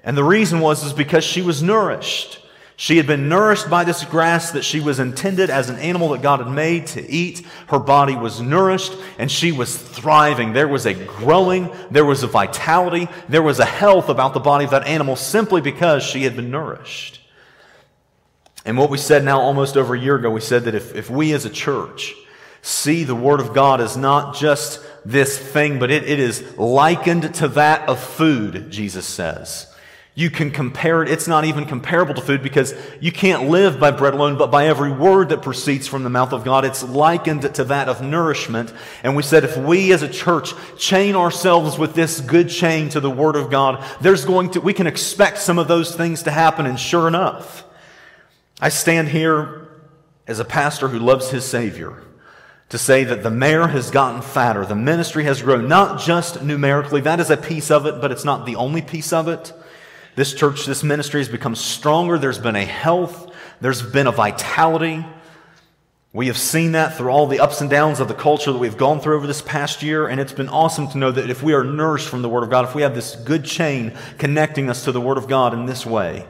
And 0.04 0.18
the 0.18 0.24
reason 0.24 0.60
was 0.60 0.84
is 0.84 0.94
because 0.94 1.24
she 1.24 1.42
was 1.42 1.63
nourished. 1.63 2.39
She 2.79 2.98
had 2.98 3.07
been 3.07 3.27
nourished 3.27 3.72
by 3.72 3.84
this 3.84 4.05
grass 4.05 4.51
that 4.51 4.63
she 4.63 4.79
was 4.79 5.00
intended 5.00 5.50
as 5.50 5.67
an 5.67 5.79
animal 5.79 6.10
that 6.10 6.22
God 6.22 6.39
had 6.39 6.51
made 6.51 6.86
to 6.88 7.10
eat. 7.10 7.43
Her 7.69 7.79
body 7.79 8.15
was 8.15 8.39
nourished 8.39 8.93
and 9.17 9.31
she 9.31 9.51
was 9.51 9.75
thriving. 9.75 10.53
There 10.53 10.67
was 10.67 10.86
a 10.86 10.93
growing, 10.93 11.72
there 11.89 12.05
was 12.05 12.22
a 12.22 12.27
vitality, 12.27 13.10
there 13.27 13.41
was 13.41 13.57
a 13.57 13.65
health 13.65 14.10
about 14.10 14.36
the 14.36 14.39
body 14.39 14.63
of 14.65 14.72
that 14.72 14.86
animal 14.86 15.15
simply 15.15 15.60
because 15.60 16.03
she 16.03 16.24
had 16.24 16.36
been 16.36 16.51
nourished. 16.51 17.19
And 18.63 18.77
what 18.77 18.91
we 18.91 19.00
said 19.00 19.24
now 19.24 19.41
almost 19.41 19.75
over 19.75 19.96
a 19.96 20.00
year 20.00 20.17
ago, 20.17 20.29
we 20.29 20.39
said 20.39 20.65
that 20.65 20.75
if, 20.75 20.93
if 20.93 21.10
we 21.10 21.34
as 21.34 21.46
a 21.46 21.50
church 21.50 22.13
see 22.62 23.03
the 23.03 23.15
Word 23.15 23.39
of 23.39 23.55
God 23.55 23.81
as 23.81 23.98
not 23.98 24.36
just 24.36 24.86
this 25.03 25.39
thing, 25.39 25.79
but 25.79 25.89
it, 25.89 26.03
it 26.03 26.19
is 26.19 26.55
likened 26.60 27.34
to 27.36 27.48
that 27.48 27.89
of 27.89 28.00
food, 28.00 28.69
Jesus 28.69 29.07
says. 29.07 29.74
You 30.17 30.31
can 30.31 30.50
compare 30.50 31.03
it. 31.03 31.09
It's 31.09 31.27
not 31.27 31.45
even 31.45 31.67
comparable 31.67 32.15
to 32.15 32.21
food 32.24 32.41
because 32.41 32.74
you 33.00 33.12
can't 33.12 33.50
live 33.50 33.79
by 33.79 33.91
bread 33.91 34.15
alone, 34.15 34.36
but 34.36 34.50
by 34.50 34.65
every 34.65 34.91
word 34.91 35.29
that 35.29 35.43
proceeds 35.43 35.88
from 35.88 36.01
the 36.01 36.09
mouth 36.09 36.33
of 36.33 36.43
God. 36.43 36.65
It's 36.65 36.81
likened 36.81 37.53
to 37.53 37.63
that 37.65 37.88
of 37.88 38.01
nourishment. 38.01 38.74
And 39.03 39.15
we 39.15 39.21
said 39.21 39.43
if 39.43 39.55
we 39.57 39.91
as 39.91 40.01
a 40.01 40.09
church 40.09 40.55
chain 40.75 41.15
ourselves 41.15 41.77
with 41.77 41.93
this 41.93 42.19
good 42.19 42.50
chain 42.50 42.89
to 42.89 43.00
the 43.00 43.12
Word 43.12 43.36
of 43.36 43.51
God, 43.51 43.86
there's 44.01 44.25
going 44.25 44.50
to, 44.51 44.59
we 44.59 44.74
can 44.74 44.88
expect 44.88 45.38
some 45.38 45.59
of 45.59 45.67
those 45.67 45.95
things 45.95 46.24
to 46.24 46.31
happen. 46.31 46.65
And 46.65 46.79
sure 46.79 47.07
enough, 47.07 47.63
I 48.59 48.69
stand 48.69 49.09
here 49.09 49.67
as 50.25 50.39
a 50.39 50.45
pastor 50.45 50.88
who 50.88 50.97
loves 50.97 51.29
his 51.29 51.45
Savior 51.45 52.01
to 52.69 52.79
say 52.79 53.03
that 53.03 53.21
the 53.21 53.29
mare 53.29 53.67
has 53.67 53.91
gotten 53.91 54.24
fatter. 54.24 54.65
The 54.65 54.74
ministry 54.74 55.25
has 55.25 55.43
grown, 55.43 55.67
not 55.67 56.01
just 56.01 56.41
numerically. 56.41 57.01
That 57.01 57.19
is 57.19 57.29
a 57.29 57.38
piece 57.38 57.69
of 57.69 57.86
it, 57.86 58.01
but 58.01 58.12
it's 58.12 58.25
not 58.25 58.47
the 58.47 58.55
only 58.55 58.81
piece 58.81 59.13
of 59.13 59.27
it. 59.27 59.53
This 60.17 60.33
church, 60.33 60.65
this 60.65 60.83
ministry 60.83 61.19
has 61.19 61.29
become 61.29 61.53
stronger. 61.53 62.17
There's 62.17 62.39
been 62.39 62.55
a 62.55 62.65
health, 62.65 63.31
there's 63.62 63.83
been 63.83 64.07
a 64.07 64.12
vitality. 64.12 65.05
We 66.12 66.25
have 66.25 66.39
seen 66.39 66.71
that 66.71 66.97
through 66.97 67.12
all 67.12 67.27
the 67.27 67.39
ups 67.39 67.62
and 67.62 67.69
downs 67.69 68.00
of 68.00 68.07
the 68.07 68.15
culture 68.15 68.51
that 68.51 68.57
we've 68.57 68.77
gone 68.77 69.00
through 69.00 69.17
over 69.17 69.27
this 69.27 69.43
past 69.43 69.83
year, 69.83 70.07
and 70.07 70.19
it's 70.19 70.33
been 70.33 70.50
awesome 70.50 70.88
to 70.88 70.97
know 70.97 71.12
that 71.12 71.29
if 71.29 71.43
we 71.43 71.53
are 71.53 71.63
nourished 71.63 72.09
from 72.09 72.24
the 72.24 72.29
Word 72.29 72.41
of 72.41 72.50
God, 72.50 72.65
if 72.65 72.74
we 72.74 72.81
have 72.81 72.95
this 72.95 73.15
good 73.15 73.45
chain 73.45 73.95
connecting 74.17 74.71
us 74.71 74.86
to 74.86 74.91
the 74.91 75.00
Word 75.00 75.19
of 75.19 75.27
God 75.27 75.53
in 75.53 75.67
this 75.67 75.86
way, 75.86 76.25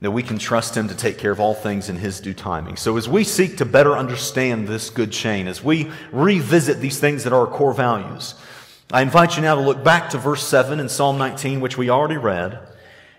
that 0.00 0.10
we 0.10 0.24
can 0.24 0.38
trust 0.38 0.76
Him 0.76 0.88
to 0.88 0.96
take 0.96 1.16
care 1.16 1.30
of 1.30 1.38
all 1.38 1.54
things 1.54 1.88
in 1.88 1.94
His 1.94 2.18
due 2.18 2.34
timing. 2.34 2.76
So, 2.76 2.96
as 2.96 3.08
we 3.08 3.22
seek 3.22 3.58
to 3.58 3.64
better 3.64 3.96
understand 3.96 4.66
this 4.66 4.90
good 4.90 5.12
chain, 5.12 5.46
as 5.46 5.62
we 5.62 5.92
revisit 6.10 6.80
these 6.80 6.98
things 6.98 7.22
that 7.22 7.32
are 7.32 7.46
our 7.46 7.52
core 7.52 7.72
values, 7.72 8.34
I 8.90 9.02
invite 9.02 9.36
you 9.36 9.42
now 9.42 9.54
to 9.54 9.60
look 9.60 9.84
back 9.84 10.10
to 10.10 10.18
verse 10.18 10.44
7 10.44 10.80
in 10.80 10.88
Psalm 10.88 11.18
19, 11.18 11.60
which 11.60 11.78
we 11.78 11.88
already 11.88 12.16
read 12.16 12.66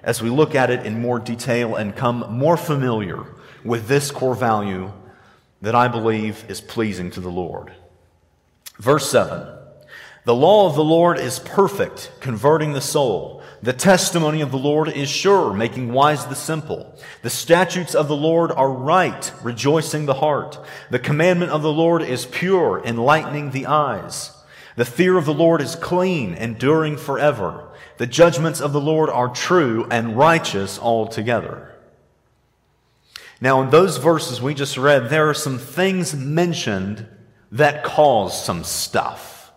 as 0.04 0.22
we 0.22 0.30
look 0.30 0.56
at 0.56 0.70
it 0.70 0.86
in 0.86 1.02
more 1.02 1.20
detail 1.20 1.76
and 1.76 1.96
come 1.96 2.26
more 2.30 2.58
familiar 2.58 3.26
with 3.64 3.88
this 3.88 4.12
core 4.12 4.36
value 4.36 4.92
that 5.62 5.76
I 5.76 5.88
believe 5.88 6.44
is 6.50 6.62
pleasing 6.62 7.12
to 7.12 7.20
the 7.20 7.30
Lord. 7.30 7.74
Verse 8.78 9.10
7 9.12 9.48
The 10.26 10.36
law 10.36 10.68
of 10.68 10.76
the 10.76 10.84
Lord 10.84 11.20
is 11.20 11.40
perfect, 11.40 12.12
converting 12.20 12.74
the 12.74 12.82
soul. 12.82 13.44
The 13.64 13.74
testimony 13.74 14.42
of 14.42 14.50
the 14.50 14.58
Lord 14.58 14.90
is 14.90 15.08
sure, 15.08 15.54
making 15.54 15.94
wise 15.94 16.26
the 16.26 16.36
simple. 16.36 16.98
The 17.22 17.30
statutes 17.30 17.94
of 17.94 18.08
the 18.08 18.16
Lord 18.16 18.52
are 18.52 18.72
right, 18.72 19.32
rejoicing 19.44 20.08
the 20.08 20.16
heart. 20.16 20.58
The 20.90 20.98
commandment 20.98 21.52
of 21.52 21.62
the 21.62 21.72
Lord 21.72 22.02
is 22.02 22.26
pure, 22.26 22.82
enlightening 22.84 23.52
the 23.52 23.68
eyes. 23.68 24.36
The 24.78 24.86
fear 24.86 25.16
of 25.16 25.26
the 25.26 25.34
Lord 25.34 25.62
is 25.62 25.76
clean, 25.76 26.34
enduring 26.34 26.98
forever. 26.98 27.71
The 28.02 28.08
judgments 28.08 28.62
of 28.62 28.74
the 28.74 28.82
Lord 28.82 29.12
are 29.12 29.30
true 29.30 29.88
and 29.92 30.18
righteous 30.18 30.80
altogether. 30.80 31.76
Now, 33.40 33.62
in 33.62 33.70
those 33.70 33.98
verses 33.98 34.42
we 34.42 34.56
just 34.56 34.76
read, 34.76 35.12
there 35.12 35.30
are 35.30 35.36
some 35.36 35.60
things 35.60 36.16
mentioned 36.16 37.06
that 37.52 37.84
cause 37.84 38.44
some 38.44 38.64
stuff. 38.64 39.52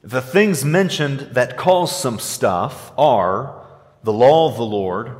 The 0.00 0.22
things 0.22 0.64
mentioned 0.64 1.34
that 1.34 1.58
cause 1.58 1.94
some 1.94 2.18
stuff 2.18 2.92
are 2.96 3.62
the 4.02 4.12
law 4.14 4.48
of 4.48 4.56
the 4.56 4.64
Lord, 4.64 5.14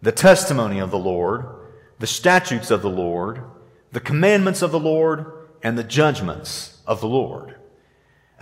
the 0.00 0.12
testimony 0.12 0.78
of 0.78 0.90
the 0.90 0.98
Lord, 0.98 1.44
the 1.98 2.06
statutes 2.06 2.70
of 2.70 2.80
the 2.80 2.88
Lord, 2.88 3.42
the 3.92 4.00
commandments 4.00 4.62
of 4.62 4.72
the 4.72 4.80
Lord, 4.80 5.30
and 5.62 5.76
the 5.76 5.84
judgments 5.84 6.80
of 6.86 7.02
the 7.02 7.08
Lord. 7.08 7.59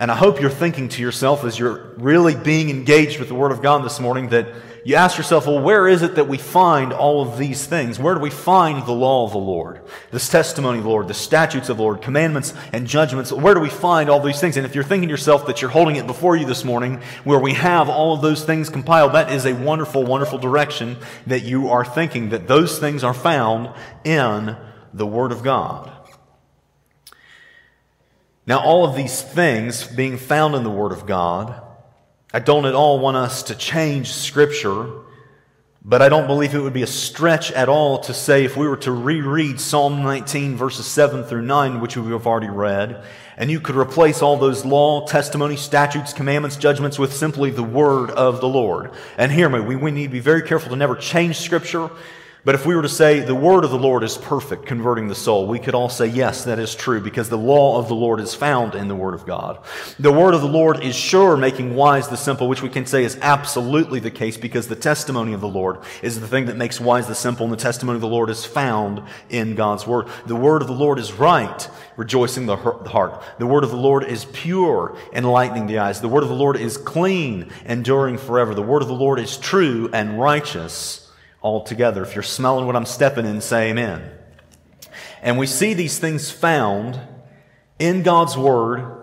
And 0.01 0.09
I 0.09 0.15
hope 0.15 0.39
you're 0.39 0.49
thinking 0.49 0.87
to 0.89 1.01
yourself 1.01 1.43
as 1.43 1.59
you're 1.59 1.93
really 1.97 2.33
being 2.33 2.69
engaged 2.69 3.19
with 3.19 3.27
the 3.27 3.35
Word 3.35 3.51
of 3.51 3.61
God 3.61 3.83
this 3.83 3.99
morning 3.99 4.29
that 4.29 4.47
you 4.85 4.95
ask 4.95 5.17
yourself, 5.17 5.45
well, 5.45 5.59
where 5.59 5.89
is 5.89 6.03
it 6.03 6.15
that 6.15 6.29
we 6.29 6.37
find 6.37 6.93
all 6.93 7.21
of 7.21 7.37
these 7.37 7.65
things? 7.65 7.99
Where 7.99 8.15
do 8.15 8.21
we 8.21 8.29
find 8.29 8.85
the 8.85 8.93
law 8.93 9.25
of 9.25 9.33
the 9.33 9.37
Lord, 9.37 9.81
this 10.11 10.29
testimony 10.29 10.77
of 10.77 10.85
the 10.85 10.89
Lord, 10.89 11.09
the 11.09 11.13
statutes 11.13 11.67
of 11.67 11.75
the 11.75 11.83
Lord, 11.83 12.01
commandments 12.01 12.53
and 12.71 12.87
judgments? 12.87 13.33
Where 13.33 13.53
do 13.53 13.59
we 13.59 13.67
find 13.67 14.09
all 14.09 14.21
these 14.21 14.39
things? 14.39 14.55
And 14.55 14.65
if 14.65 14.73
you're 14.73 14.85
thinking 14.85 15.09
to 15.09 15.11
yourself 15.11 15.45
that 15.47 15.61
you're 15.61 15.69
holding 15.69 15.97
it 15.97 16.07
before 16.07 16.37
you 16.37 16.45
this 16.45 16.63
morning, 16.63 17.01
where 17.25 17.39
we 17.39 17.53
have 17.55 17.89
all 17.89 18.13
of 18.13 18.21
those 18.21 18.45
things 18.45 18.69
compiled, 18.69 19.13
that 19.15 19.33
is 19.33 19.45
a 19.45 19.53
wonderful, 19.53 20.05
wonderful 20.05 20.39
direction 20.39 20.95
that 21.27 21.43
you 21.43 21.67
are 21.71 21.83
thinking 21.83 22.29
that 22.29 22.47
those 22.47 22.79
things 22.79 23.03
are 23.03 23.13
found 23.13 23.75
in 24.05 24.55
the 24.93 25.05
Word 25.05 25.33
of 25.33 25.43
God. 25.43 25.91
Now, 28.49 28.61
all 28.61 28.83
of 28.83 28.95
these 28.95 29.21
things 29.21 29.85
being 29.85 30.17
found 30.17 30.55
in 30.55 30.63
the 30.63 30.71
Word 30.71 30.91
of 30.91 31.05
God, 31.05 31.61
I 32.33 32.39
don't 32.39 32.65
at 32.65 32.73
all 32.73 32.97
want 32.97 33.15
us 33.15 33.43
to 33.43 33.55
change 33.55 34.11
Scripture, 34.11 34.89
but 35.85 36.01
I 36.01 36.09
don't 36.09 36.25
believe 36.25 36.55
it 36.55 36.59
would 36.59 36.73
be 36.73 36.81
a 36.81 36.87
stretch 36.87 37.51
at 37.51 37.69
all 37.69 37.99
to 37.99 38.11
say 38.11 38.45
if 38.45 38.57
we 38.57 38.67
were 38.67 38.77
to 38.77 38.91
reread 38.91 39.59
Psalm 39.59 40.01
19, 40.01 40.55
verses 40.55 40.87
7 40.87 41.25
through 41.25 41.43
9, 41.43 41.79
which 41.79 41.95
we 41.95 42.11
have 42.11 42.25
already 42.25 42.49
read, 42.49 43.03
and 43.37 43.51
you 43.51 43.59
could 43.59 43.75
replace 43.75 44.23
all 44.23 44.35
those 44.35 44.65
law, 44.65 45.05
testimony, 45.05 45.55
statutes, 45.55 46.11
commandments, 46.11 46.57
judgments 46.57 46.97
with 46.97 47.13
simply 47.13 47.51
the 47.51 47.61
Word 47.61 48.09
of 48.09 48.41
the 48.41 48.49
Lord. 48.49 48.89
And 49.19 49.31
hear 49.31 49.47
me, 49.47 49.59
we, 49.59 49.75
we 49.75 49.91
need 49.91 50.07
to 50.07 50.13
be 50.13 50.21
very 50.21 50.41
careful 50.41 50.71
to 50.71 50.75
never 50.75 50.95
change 50.95 51.37
Scripture 51.37 51.91
But 52.45 52.55
if 52.55 52.65
we 52.65 52.73
were 52.73 52.83
to 52.83 52.89
say 52.89 53.19
the 53.19 53.35
word 53.35 53.65
of 53.65 53.69
the 53.69 53.77
Lord 53.77 54.01
is 54.01 54.17
perfect, 54.17 54.65
converting 54.65 55.09
the 55.09 55.15
soul, 55.15 55.45
we 55.45 55.59
could 55.59 55.75
all 55.75 55.89
say, 55.89 56.07
yes, 56.07 56.45
that 56.45 56.57
is 56.57 56.73
true, 56.73 57.01
because 57.01 57.27
the 57.27 57.37
law 57.37 57.77
of 57.77 57.89
the 57.89 57.95
Lord 57.95 58.21
is 58.21 58.33
found 58.33 58.75
in 58.75 58.87
the 58.87 58.95
word 58.95 59.13
of 59.13 59.25
God. 59.25 59.59
The 59.99 60.11
word 60.11 60.33
of 60.33 60.39
the 60.39 60.47
Lord 60.47 60.81
is 60.81 60.95
sure, 60.95 61.35
making 61.35 61.75
wise 61.75 62.07
the 62.07 62.15
simple, 62.15 62.47
which 62.47 62.61
we 62.61 62.69
can 62.69 62.85
say 62.85 63.03
is 63.03 63.19
absolutely 63.21 63.99
the 63.99 64.09
case, 64.09 64.37
because 64.37 64.69
the 64.69 64.75
testimony 64.77 65.33
of 65.33 65.41
the 65.41 65.49
Lord 65.49 65.79
is 66.01 66.21
the 66.21 66.29
thing 66.29 66.45
that 66.45 66.55
makes 66.55 66.79
wise 66.79 67.07
the 67.07 67.13
simple, 67.13 67.43
and 67.43 67.51
the 67.51 67.57
testimony 67.57 67.97
of 67.97 68.01
the 68.01 68.07
Lord 68.07 68.29
is 68.29 68.45
found 68.45 69.03
in 69.29 69.55
God's 69.55 69.85
word. 69.85 70.07
The 70.25 70.35
word 70.35 70.61
of 70.61 70.69
the 70.69 70.73
Lord 70.73 70.97
is 70.97 71.11
right, 71.11 71.69
rejoicing 71.97 72.45
the 72.45 72.55
heart. 72.55 73.21
The 73.37 73.47
word 73.47 73.65
of 73.65 73.71
the 73.71 73.75
Lord 73.75 74.05
is 74.05 74.23
pure, 74.23 74.97
enlightening 75.11 75.67
the 75.67 75.79
eyes. 75.79 75.99
The 75.99 76.07
word 76.07 76.23
of 76.23 76.29
the 76.29 76.35
Lord 76.35 76.55
is 76.55 76.77
clean, 76.77 77.51
enduring 77.65 78.17
forever. 78.17 78.55
The 78.55 78.61
word 78.61 78.81
of 78.81 78.87
the 78.87 78.93
Lord 78.93 79.19
is 79.19 79.35
true 79.35 79.89
and 79.91 80.21
righteous 80.21 81.05
altogether. 81.41 82.03
If 82.03 82.15
you're 82.15 82.23
smelling 82.23 82.65
what 82.65 82.75
I'm 82.75 82.85
stepping 82.85 83.25
in, 83.25 83.41
say 83.41 83.69
amen. 83.69 84.11
And 85.21 85.37
we 85.37 85.47
see 85.47 85.73
these 85.73 85.99
things 85.99 86.31
found 86.31 86.99
in 87.77 88.03
God's 88.03 88.37
Word 88.37 88.97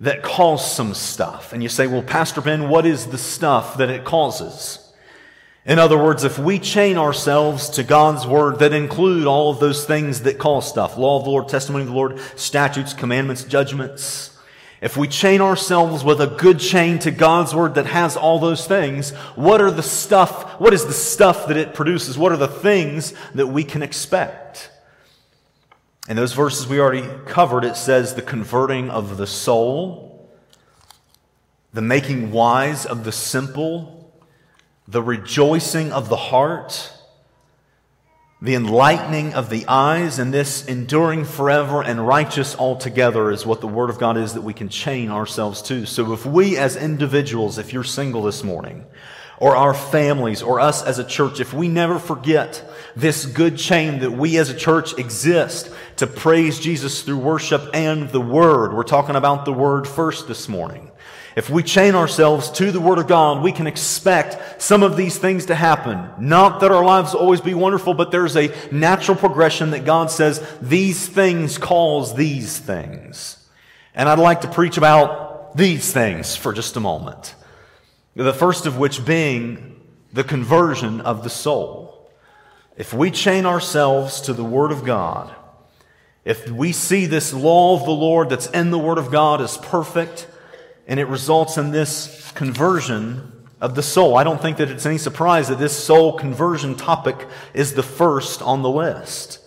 that 0.00 0.22
cause 0.22 0.70
some 0.70 0.94
stuff. 0.94 1.52
And 1.52 1.62
you 1.62 1.68
say, 1.68 1.86
well, 1.86 2.02
Pastor 2.02 2.40
Ben, 2.40 2.68
what 2.68 2.86
is 2.86 3.06
the 3.06 3.18
stuff 3.18 3.76
that 3.78 3.90
it 3.90 4.04
causes? 4.04 4.80
In 5.66 5.78
other 5.78 5.96
words, 5.96 6.24
if 6.24 6.38
we 6.38 6.58
chain 6.58 6.98
ourselves 6.98 7.70
to 7.70 7.82
God's 7.82 8.26
Word 8.26 8.58
that 8.58 8.74
include 8.74 9.26
all 9.26 9.50
of 9.50 9.60
those 9.60 9.86
things 9.86 10.22
that 10.22 10.38
cause 10.38 10.68
stuff, 10.68 10.98
law 10.98 11.18
of 11.18 11.24
the 11.24 11.30
Lord, 11.30 11.48
testimony 11.48 11.82
of 11.82 11.88
the 11.88 11.94
Lord, 11.94 12.20
statutes, 12.36 12.92
commandments, 12.92 13.44
judgments, 13.44 14.33
if 14.84 14.98
we 14.98 15.08
chain 15.08 15.40
ourselves 15.40 16.04
with 16.04 16.20
a 16.20 16.26
good 16.26 16.60
chain 16.60 16.98
to 16.98 17.10
God's 17.10 17.54
word 17.54 17.76
that 17.76 17.86
has 17.86 18.18
all 18.18 18.38
those 18.38 18.66
things, 18.66 19.12
what 19.34 19.62
are 19.62 19.70
the 19.70 19.82
stuff, 19.82 20.60
what 20.60 20.74
is 20.74 20.84
the 20.84 20.92
stuff 20.92 21.46
that 21.46 21.56
it 21.56 21.72
produces? 21.72 22.18
What 22.18 22.32
are 22.32 22.36
the 22.36 22.46
things 22.46 23.14
that 23.34 23.46
we 23.46 23.64
can 23.64 23.82
expect? 23.82 24.70
In 26.06 26.16
those 26.16 26.34
verses 26.34 26.66
we 26.66 26.80
already 26.80 27.08
covered, 27.24 27.64
it 27.64 27.76
says 27.76 28.14
the 28.14 28.20
converting 28.20 28.90
of 28.90 29.16
the 29.16 29.26
soul, 29.26 30.28
the 31.72 31.80
making 31.80 32.30
wise 32.30 32.84
of 32.84 33.04
the 33.04 33.12
simple, 33.12 34.12
the 34.86 35.02
rejoicing 35.02 35.92
of 35.92 36.10
the 36.10 36.16
heart, 36.16 36.92
the 38.44 38.54
enlightening 38.54 39.32
of 39.32 39.48
the 39.48 39.64
eyes, 39.66 40.18
and 40.18 40.32
this 40.32 40.66
enduring 40.66 41.24
forever 41.24 41.82
and 41.82 42.06
righteous 42.06 42.54
altogether 42.54 43.30
is 43.30 43.46
what 43.46 43.62
the 43.62 43.66
Word 43.66 43.88
of 43.88 43.98
God 43.98 44.18
is 44.18 44.34
that 44.34 44.42
we 44.42 44.52
can 44.52 44.68
chain 44.68 45.10
ourselves 45.10 45.62
to. 45.62 45.86
So 45.86 46.12
if 46.12 46.26
we 46.26 46.58
as 46.58 46.76
individuals, 46.76 47.56
if 47.56 47.72
you're 47.72 47.82
single 47.82 48.20
this 48.22 48.44
morning, 48.44 48.84
or 49.38 49.56
our 49.56 49.72
families, 49.72 50.42
or 50.42 50.60
us 50.60 50.82
as 50.82 50.98
a 50.98 51.04
church, 51.04 51.40
if 51.40 51.54
we 51.54 51.68
never 51.68 51.98
forget 51.98 52.70
this 52.94 53.24
good 53.24 53.56
chain 53.56 54.00
that 54.00 54.12
we 54.12 54.36
as 54.36 54.50
a 54.50 54.54
church 54.54 54.98
exist 54.98 55.70
to 55.96 56.06
praise 56.06 56.60
Jesus 56.60 57.00
through 57.00 57.18
worship 57.18 57.70
and 57.72 58.10
the 58.10 58.20
Word, 58.20 58.74
we're 58.74 58.82
talking 58.82 59.16
about 59.16 59.46
the 59.46 59.54
Word 59.54 59.88
first 59.88 60.28
this 60.28 60.50
morning. 60.50 60.90
If 61.36 61.50
we 61.50 61.64
chain 61.64 61.96
ourselves 61.96 62.50
to 62.52 62.70
the 62.70 62.80
Word 62.80 62.98
of 62.98 63.08
God, 63.08 63.42
we 63.42 63.50
can 63.50 63.66
expect 63.66 64.62
some 64.62 64.84
of 64.84 64.96
these 64.96 65.18
things 65.18 65.46
to 65.46 65.54
happen. 65.54 66.08
Not 66.18 66.60
that 66.60 66.70
our 66.70 66.84
lives 66.84 67.12
always 67.12 67.40
be 67.40 67.54
wonderful, 67.54 67.94
but 67.94 68.12
there's 68.12 68.36
a 68.36 68.54
natural 68.70 69.16
progression 69.16 69.70
that 69.70 69.84
God 69.84 70.10
says 70.10 70.46
these 70.62 71.08
things 71.08 71.58
cause 71.58 72.14
these 72.14 72.58
things. 72.58 73.44
And 73.94 74.08
I'd 74.08 74.20
like 74.20 74.42
to 74.42 74.48
preach 74.48 74.76
about 74.76 75.56
these 75.56 75.92
things 75.92 76.36
for 76.36 76.52
just 76.52 76.76
a 76.76 76.80
moment. 76.80 77.34
The 78.14 78.32
first 78.32 78.66
of 78.66 78.78
which 78.78 79.04
being 79.04 79.80
the 80.12 80.24
conversion 80.24 81.00
of 81.00 81.24
the 81.24 81.30
soul. 81.30 82.08
If 82.76 82.94
we 82.94 83.10
chain 83.10 83.44
ourselves 83.44 84.20
to 84.22 84.32
the 84.32 84.44
Word 84.44 84.70
of 84.70 84.84
God, 84.84 85.34
if 86.24 86.48
we 86.48 86.70
see 86.70 87.06
this 87.06 87.34
law 87.34 87.76
of 87.76 87.84
the 87.84 87.90
Lord 87.90 88.30
that's 88.30 88.46
in 88.46 88.70
the 88.70 88.78
Word 88.78 88.98
of 88.98 89.10
God 89.10 89.40
as 89.40 89.58
perfect, 89.58 90.28
and 90.86 91.00
it 91.00 91.06
results 91.06 91.56
in 91.56 91.70
this 91.70 92.32
conversion 92.32 93.32
of 93.60 93.74
the 93.74 93.82
soul. 93.82 94.16
I 94.16 94.24
don't 94.24 94.42
think 94.42 94.58
that 94.58 94.70
it's 94.70 94.86
any 94.86 94.98
surprise 94.98 95.48
that 95.48 95.58
this 95.58 95.76
soul 95.76 96.18
conversion 96.18 96.74
topic 96.74 97.26
is 97.54 97.74
the 97.74 97.82
first 97.82 98.42
on 98.42 98.62
the 98.62 98.70
list. 98.70 99.38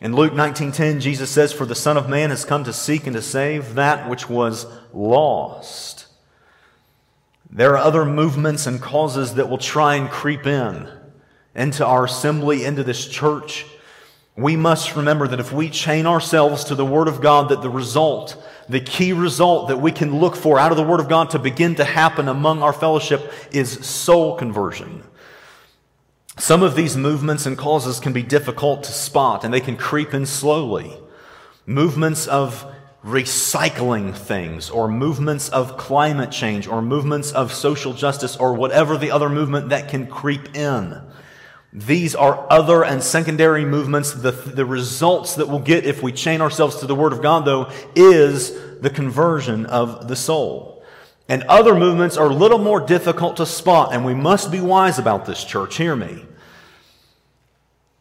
In 0.00 0.14
Luke 0.14 0.32
19:10 0.32 1.00
Jesus 1.00 1.30
says 1.30 1.52
for 1.52 1.64
the 1.64 1.74
son 1.74 1.96
of 1.96 2.08
man 2.08 2.30
has 2.30 2.44
come 2.44 2.64
to 2.64 2.72
seek 2.72 3.06
and 3.06 3.14
to 3.14 3.22
save 3.22 3.74
that 3.74 4.08
which 4.08 4.28
was 4.28 4.66
lost. 4.92 6.06
There 7.50 7.72
are 7.74 7.78
other 7.78 8.04
movements 8.04 8.66
and 8.66 8.82
causes 8.82 9.34
that 9.34 9.48
will 9.48 9.58
try 9.58 9.94
and 9.94 10.10
creep 10.10 10.46
in 10.46 10.88
into 11.54 11.86
our 11.86 12.04
assembly, 12.04 12.64
into 12.64 12.82
this 12.82 13.06
church. 13.06 13.64
We 14.36 14.56
must 14.56 14.96
remember 14.96 15.28
that 15.28 15.40
if 15.40 15.52
we 15.52 15.70
chain 15.70 16.06
ourselves 16.06 16.64
to 16.64 16.74
the 16.74 16.84
word 16.84 17.08
of 17.08 17.20
God 17.20 17.50
that 17.50 17.62
the 17.62 17.70
result 17.70 18.36
the 18.68 18.80
key 18.80 19.12
result 19.12 19.68
that 19.68 19.80
we 19.80 19.92
can 19.92 20.20
look 20.20 20.36
for 20.36 20.58
out 20.58 20.70
of 20.70 20.76
the 20.76 20.84
Word 20.84 21.00
of 21.00 21.08
God 21.08 21.30
to 21.30 21.38
begin 21.38 21.74
to 21.76 21.84
happen 21.84 22.28
among 22.28 22.62
our 22.62 22.72
fellowship 22.72 23.32
is 23.52 23.84
soul 23.86 24.36
conversion. 24.36 25.02
Some 26.38 26.62
of 26.62 26.74
these 26.74 26.96
movements 26.96 27.46
and 27.46 27.56
causes 27.56 28.00
can 28.00 28.12
be 28.12 28.22
difficult 28.22 28.84
to 28.84 28.92
spot 28.92 29.44
and 29.44 29.52
they 29.52 29.60
can 29.60 29.76
creep 29.76 30.14
in 30.14 30.26
slowly. 30.26 30.98
Movements 31.66 32.26
of 32.26 32.66
recycling 33.04 34.14
things 34.14 34.70
or 34.70 34.88
movements 34.88 35.50
of 35.50 35.76
climate 35.76 36.32
change 36.32 36.66
or 36.66 36.80
movements 36.80 37.32
of 37.32 37.52
social 37.52 37.92
justice 37.92 38.34
or 38.36 38.54
whatever 38.54 38.96
the 38.96 39.10
other 39.10 39.28
movement 39.28 39.68
that 39.68 39.88
can 39.88 40.06
creep 40.06 40.56
in. 40.56 41.00
These 41.74 42.14
are 42.14 42.46
other 42.50 42.84
and 42.84 43.02
secondary 43.02 43.64
movements. 43.64 44.12
The, 44.12 44.30
the 44.30 44.64
results 44.64 45.34
that 45.34 45.48
we'll 45.48 45.58
get 45.58 45.84
if 45.84 46.04
we 46.04 46.12
chain 46.12 46.40
ourselves 46.40 46.76
to 46.76 46.86
the 46.86 46.94
Word 46.94 47.12
of 47.12 47.20
God, 47.20 47.44
though, 47.44 47.68
is 47.96 48.52
the 48.80 48.90
conversion 48.90 49.66
of 49.66 50.06
the 50.06 50.14
soul. 50.14 50.84
And 51.28 51.42
other 51.44 51.74
movements 51.74 52.16
are 52.16 52.30
a 52.30 52.34
little 52.34 52.58
more 52.58 52.78
difficult 52.78 53.38
to 53.38 53.46
spot, 53.46 53.92
and 53.92 54.04
we 54.04 54.14
must 54.14 54.52
be 54.52 54.60
wise 54.60 55.00
about 55.00 55.26
this, 55.26 55.42
church. 55.42 55.76
Hear 55.76 55.96
me. 55.96 56.24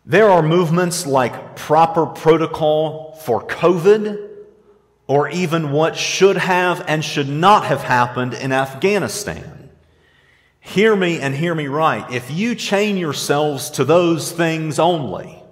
There 0.05 0.29
are 0.29 0.43
movements 0.43 1.07
like 1.07 1.55
proper 1.55 2.05
protocol 2.05 3.13
for 3.23 3.47
COVID, 3.47 4.29
or 5.07 5.29
even 5.29 5.71
what 5.71 5.97
should 5.97 6.37
have 6.37 6.83
and 6.87 7.03
should 7.03 7.29
not 7.29 7.65
have 7.65 7.81
happened 7.81 8.35
in 8.35 8.51
Afghanistan. 8.51 9.62
Hear 10.65 10.95
me 10.95 11.19
and 11.19 11.35
hear 11.35 11.53
me 11.53 11.67
right. 11.67 12.09
If 12.09 12.31
you 12.31 12.55
chain 12.55 12.95
yourselves 12.95 13.69
to 13.71 13.83
those 13.83 14.31
things 14.31 14.79
only, 14.79 15.43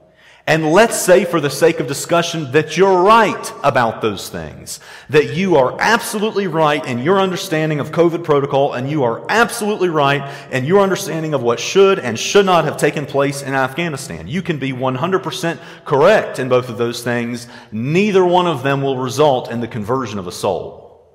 and 0.47 0.71
let's 0.71 0.99
say 0.99 1.25
for 1.25 1.41
the 1.41 1.49
sake 1.49 1.81
of 1.81 1.87
discussion 1.87 2.53
that 2.53 2.77
you're 2.77 3.03
right 3.03 3.53
about 3.61 4.01
those 4.01 4.29
things, 4.29 4.79
that 5.09 5.33
you 5.35 5.57
are 5.57 5.75
absolutely 5.79 6.47
right 6.47 6.83
in 6.85 6.99
your 6.99 7.19
understanding 7.19 7.81
of 7.81 7.91
COVID 7.91 8.23
protocol, 8.23 8.71
and 8.71 8.89
you 8.89 9.03
are 9.03 9.25
absolutely 9.29 9.89
right 9.89 10.33
in 10.49 10.63
your 10.63 10.79
understanding 10.79 11.33
of 11.33 11.43
what 11.43 11.59
should 11.59 11.99
and 11.99 12.17
should 12.17 12.45
not 12.45 12.63
have 12.63 12.77
taken 12.77 13.05
place 13.05 13.41
in 13.41 13.53
Afghanistan. 13.53 14.29
You 14.29 14.41
can 14.41 14.59
be 14.59 14.71
100% 14.71 15.59
correct 15.83 16.39
in 16.39 16.47
both 16.47 16.69
of 16.69 16.77
those 16.77 17.03
things. 17.03 17.47
Neither 17.73 18.23
one 18.23 18.47
of 18.47 18.63
them 18.63 18.81
will 18.81 18.97
result 18.97 19.51
in 19.51 19.59
the 19.59 19.67
conversion 19.67 20.19
of 20.19 20.27
a 20.27 20.31
soul. 20.31 21.05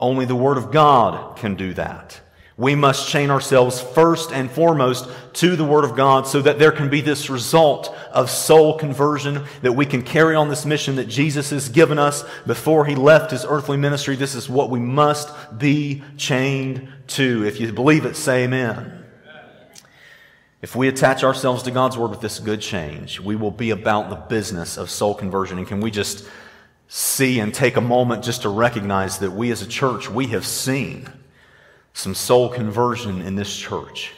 Only 0.00 0.24
the 0.24 0.34
Word 0.34 0.56
of 0.56 0.72
God 0.72 1.36
can 1.36 1.56
do 1.56 1.74
that. 1.74 2.22
We 2.62 2.76
must 2.76 3.08
chain 3.08 3.32
ourselves 3.32 3.80
first 3.80 4.30
and 4.30 4.48
foremost 4.48 5.08
to 5.32 5.56
the 5.56 5.64
Word 5.64 5.82
of 5.82 5.96
God 5.96 6.28
so 6.28 6.40
that 6.42 6.60
there 6.60 6.70
can 6.70 6.88
be 6.88 7.00
this 7.00 7.28
result 7.28 7.92
of 8.12 8.30
soul 8.30 8.78
conversion, 8.78 9.42
that 9.62 9.72
we 9.72 9.84
can 9.84 10.02
carry 10.02 10.36
on 10.36 10.48
this 10.48 10.64
mission 10.64 10.94
that 10.94 11.08
Jesus 11.08 11.50
has 11.50 11.68
given 11.68 11.98
us 11.98 12.24
before 12.46 12.84
He 12.84 12.94
left 12.94 13.32
His 13.32 13.44
earthly 13.44 13.76
ministry. 13.76 14.14
This 14.14 14.36
is 14.36 14.48
what 14.48 14.70
we 14.70 14.78
must 14.78 15.58
be 15.58 16.04
chained 16.16 16.86
to. 17.08 17.44
If 17.44 17.58
you 17.58 17.72
believe 17.72 18.04
it, 18.04 18.14
say 18.14 18.44
amen. 18.44 19.06
If 20.60 20.76
we 20.76 20.86
attach 20.86 21.24
ourselves 21.24 21.64
to 21.64 21.72
God's 21.72 21.98
Word 21.98 22.10
with 22.10 22.20
this 22.20 22.38
good 22.38 22.60
change, 22.60 23.18
we 23.18 23.34
will 23.34 23.50
be 23.50 23.70
about 23.70 24.08
the 24.08 24.14
business 24.14 24.76
of 24.76 24.88
soul 24.88 25.16
conversion. 25.16 25.58
And 25.58 25.66
can 25.66 25.80
we 25.80 25.90
just 25.90 26.28
see 26.86 27.40
and 27.40 27.52
take 27.52 27.76
a 27.76 27.80
moment 27.80 28.22
just 28.22 28.42
to 28.42 28.50
recognize 28.50 29.18
that 29.18 29.32
we 29.32 29.50
as 29.50 29.62
a 29.62 29.66
church, 29.66 30.08
we 30.08 30.28
have 30.28 30.46
seen 30.46 31.08
some 31.94 32.14
soul 32.14 32.48
conversion 32.48 33.20
in 33.22 33.36
this 33.36 33.54
church. 33.54 34.12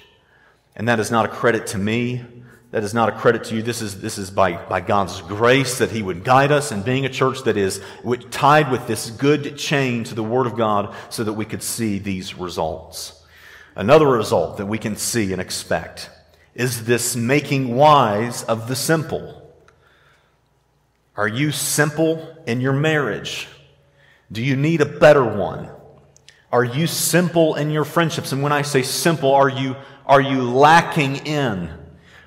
And 0.76 0.88
that 0.88 1.00
is 1.00 1.10
not 1.10 1.24
a 1.24 1.28
credit 1.28 1.68
to 1.68 1.78
me. 1.78 2.24
That 2.70 2.82
is 2.82 2.92
not 2.92 3.08
a 3.08 3.12
credit 3.12 3.44
to 3.44 3.54
you. 3.54 3.62
This 3.62 3.80
is, 3.80 4.00
this 4.00 4.18
is 4.18 4.32
by, 4.32 4.52
by 4.52 4.80
God's 4.80 5.20
grace 5.22 5.78
that 5.78 5.92
He 5.92 6.02
would 6.02 6.24
guide 6.24 6.50
us 6.50 6.72
in 6.72 6.82
being 6.82 7.06
a 7.06 7.08
church 7.08 7.44
that 7.44 7.56
is 7.56 7.80
tied 8.30 8.72
with 8.72 8.88
this 8.88 9.10
good 9.10 9.56
chain 9.56 10.02
to 10.04 10.14
the 10.14 10.24
Word 10.24 10.48
of 10.48 10.56
God 10.56 10.92
so 11.08 11.22
that 11.22 11.34
we 11.34 11.44
could 11.44 11.62
see 11.62 12.00
these 12.00 12.34
results. 12.34 13.22
Another 13.76 14.08
result 14.08 14.56
that 14.56 14.66
we 14.66 14.78
can 14.78 14.96
see 14.96 15.32
and 15.32 15.40
expect 15.40 16.10
is 16.54 16.84
this 16.84 17.14
making 17.14 17.76
wise 17.76 18.42
of 18.44 18.66
the 18.68 18.76
simple. 18.76 19.40
Are 21.16 21.28
you 21.28 21.52
simple 21.52 22.37
in 22.46 22.60
your 22.60 22.72
marriage? 22.72 23.46
Do 24.32 24.42
you 24.42 24.56
need 24.56 24.80
a 24.80 24.87
better 24.87 25.24
one? 25.24 25.68
Are 26.55 26.62
you 26.62 26.87
simple 26.87 27.57
in 27.57 27.73
your 27.73 27.83
friendships? 27.83 28.31
And 28.31 28.40
when 28.40 28.53
I 28.53 28.62
say 28.62 28.83
simple, 28.83 29.35
are 29.35 29.49
you, 29.49 29.75
are 30.07 30.21
you 30.21 30.40
lacking 30.40 31.27
in? 31.27 31.69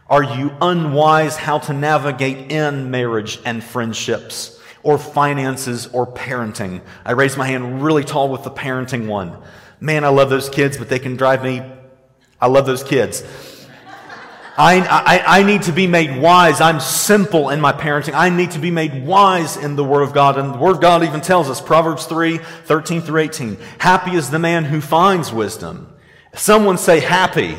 Are 0.10 0.22
you 0.22 0.52
unwise 0.60 1.38
how 1.38 1.60
to 1.60 1.72
navigate 1.72 2.52
in 2.52 2.92
marriage 2.92 3.40
and 3.46 3.63
friendships 3.63 4.62
or 4.84 4.98
finances 4.98 5.88
or 5.94 6.06
parenting? 6.06 6.82
I 7.06 7.13
raise 7.13 7.38
my 7.38 7.48
hand 7.48 7.82
really 7.82 8.04
tall 8.04 8.28
with 8.28 8.44
the 8.44 8.52
parenting 8.52 9.08
one. 9.08 9.42
Man, 9.80 10.04
I 10.04 10.10
love 10.10 10.30
those 10.30 10.50
kids, 10.50 10.78
but 10.78 10.90
they 10.90 11.00
can 11.00 11.16
drive 11.16 11.42
me. 11.42 11.62
I 12.42 12.48
love 12.48 12.66
those 12.66 12.84
kids. 12.84 13.24
I, 14.58 14.80
I, 14.80 15.39
I, 15.39 15.43
need 15.43 15.62
to 15.63 15.72
be 15.72 15.86
made 15.86 16.20
wise. 16.20 16.62
I'm 16.62 16.80
simple 16.80 17.50
in 17.50 17.62
my 17.62 17.74
parenting. 17.74 18.15
I 18.15 18.30
need 18.30 18.52
to 18.52 18.60
be 18.60 18.72
made 18.72 19.06
wise 19.06 19.56
in 19.56 19.76
the 19.76 19.84
Word 19.84 20.02
of 20.02 20.13
God. 20.13 20.36
And 20.39 20.52
the 20.52 20.58
Word 20.58 20.78
of 20.78 20.82
God 20.82 21.04
even 21.04 21.22
tells 21.22 21.48
us, 21.48 21.62
Proverbs 21.62 22.08
3, 22.08 22.39
13 22.39 23.02
through 23.02 23.22
18, 23.22 23.58
happy 23.78 24.15
is 24.15 24.32
the 24.32 24.39
man 24.39 24.65
who 24.65 24.82
finds 24.82 25.32
wisdom. 25.32 25.93
Someone 26.34 26.80
say 26.80 27.02
happy. 27.02 27.56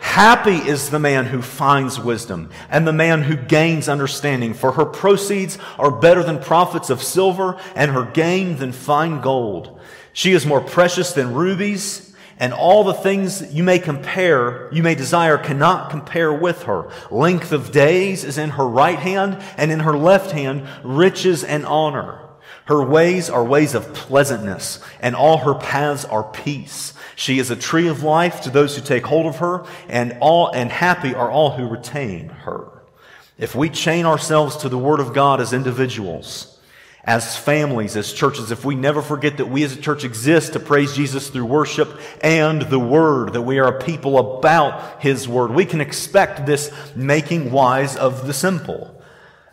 Happy 0.00 0.56
is 0.56 0.90
the 0.90 0.98
man 0.98 1.24
who 1.24 1.40
finds 1.40 1.98
wisdom 1.98 2.50
and 2.68 2.86
the 2.86 2.92
man 2.92 3.22
who 3.22 3.36
gains 3.36 3.88
understanding, 3.88 4.52
for 4.52 4.72
her 4.72 4.84
proceeds 4.84 5.56
are 5.78 5.90
better 5.90 6.22
than 6.22 6.38
profits 6.38 6.90
of 6.90 7.02
silver 7.02 7.58
and 7.74 7.90
her 7.90 8.04
gain 8.04 8.58
than 8.58 8.72
fine 8.72 9.22
gold. 9.22 9.80
She 10.12 10.32
is 10.32 10.44
more 10.44 10.60
precious 10.60 11.12
than 11.12 11.32
rubies 11.32 12.13
and 12.38 12.52
all 12.52 12.84
the 12.84 12.94
things 12.94 13.54
you 13.54 13.62
may 13.62 13.78
compare, 13.78 14.68
you 14.72 14.82
may 14.82 14.94
desire, 14.94 15.38
cannot 15.38 15.90
compare 15.90 16.32
with 16.32 16.64
her. 16.64 16.90
Length 17.10 17.52
of 17.52 17.72
days 17.72 18.24
is 18.24 18.38
in 18.38 18.50
her 18.50 18.66
right 18.66 18.98
hand, 18.98 19.42
and 19.56 19.70
in 19.70 19.80
her 19.80 19.96
left 19.96 20.32
hand, 20.32 20.66
riches 20.82 21.44
and 21.44 21.64
honor. 21.66 22.20
Her 22.66 22.82
ways 22.82 23.28
are 23.28 23.44
ways 23.44 23.74
of 23.74 23.92
pleasantness, 23.92 24.80
and 25.00 25.14
all 25.14 25.38
her 25.38 25.54
paths 25.54 26.04
are 26.04 26.24
peace. 26.24 26.94
She 27.14 27.38
is 27.38 27.50
a 27.50 27.56
tree 27.56 27.88
of 27.88 28.02
life 28.02 28.40
to 28.42 28.50
those 28.50 28.74
who 28.74 28.82
take 28.82 29.06
hold 29.06 29.26
of 29.26 29.36
her, 29.36 29.64
and 29.88 30.16
all 30.20 30.48
and 30.48 30.72
happy 30.72 31.14
are 31.14 31.30
all 31.30 31.50
who 31.50 31.68
retain 31.68 32.28
her. 32.30 32.82
If 33.36 33.54
we 33.54 33.68
chain 33.68 34.06
ourselves 34.06 34.56
to 34.58 34.68
the 34.68 34.78
Word 34.78 35.00
of 35.00 35.12
God 35.12 35.40
as 35.40 35.52
individuals, 35.52 36.53
as 37.06 37.36
families, 37.36 37.96
as 37.96 38.12
churches, 38.12 38.50
if 38.50 38.64
we 38.64 38.74
never 38.74 39.02
forget 39.02 39.36
that 39.36 39.46
we 39.46 39.62
as 39.62 39.76
a 39.76 39.80
church 39.80 40.04
exist 40.04 40.54
to 40.54 40.60
praise 40.60 40.96
Jesus 40.96 41.28
through 41.28 41.44
worship 41.44 42.00
and 42.22 42.62
the 42.62 42.78
Word, 42.78 43.34
that 43.34 43.42
we 43.42 43.58
are 43.58 43.68
a 43.68 43.82
people 43.82 44.38
about 44.38 45.02
His 45.02 45.28
Word, 45.28 45.50
we 45.50 45.66
can 45.66 45.82
expect 45.82 46.46
this 46.46 46.72
making 46.96 47.52
wise 47.52 47.96
of 47.96 48.26
the 48.26 48.32
simple. 48.32 49.02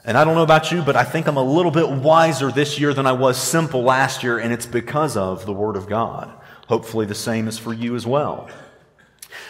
And 0.05 0.17
I 0.17 0.23
don't 0.23 0.35
know 0.35 0.43
about 0.43 0.71
you, 0.71 0.81
but 0.81 0.95
I 0.95 1.03
think 1.03 1.27
I'm 1.27 1.37
a 1.37 1.43
little 1.43 1.71
bit 1.71 1.89
wiser 1.89 2.51
this 2.51 2.79
year 2.79 2.93
than 2.93 3.05
I 3.05 3.11
was 3.11 3.37
simple 3.37 3.83
last 3.83 4.23
year, 4.23 4.39
and 4.39 4.53
it's 4.53 4.65
because 4.65 5.17
of 5.17 5.45
the 5.45 5.53
Word 5.53 5.75
of 5.75 5.87
God. 5.87 6.31
Hopefully, 6.67 7.05
the 7.05 7.13
same 7.13 7.49
is 7.49 7.57
for 7.57 7.73
you 7.73 7.95
as 7.95 8.07
well. 8.07 8.49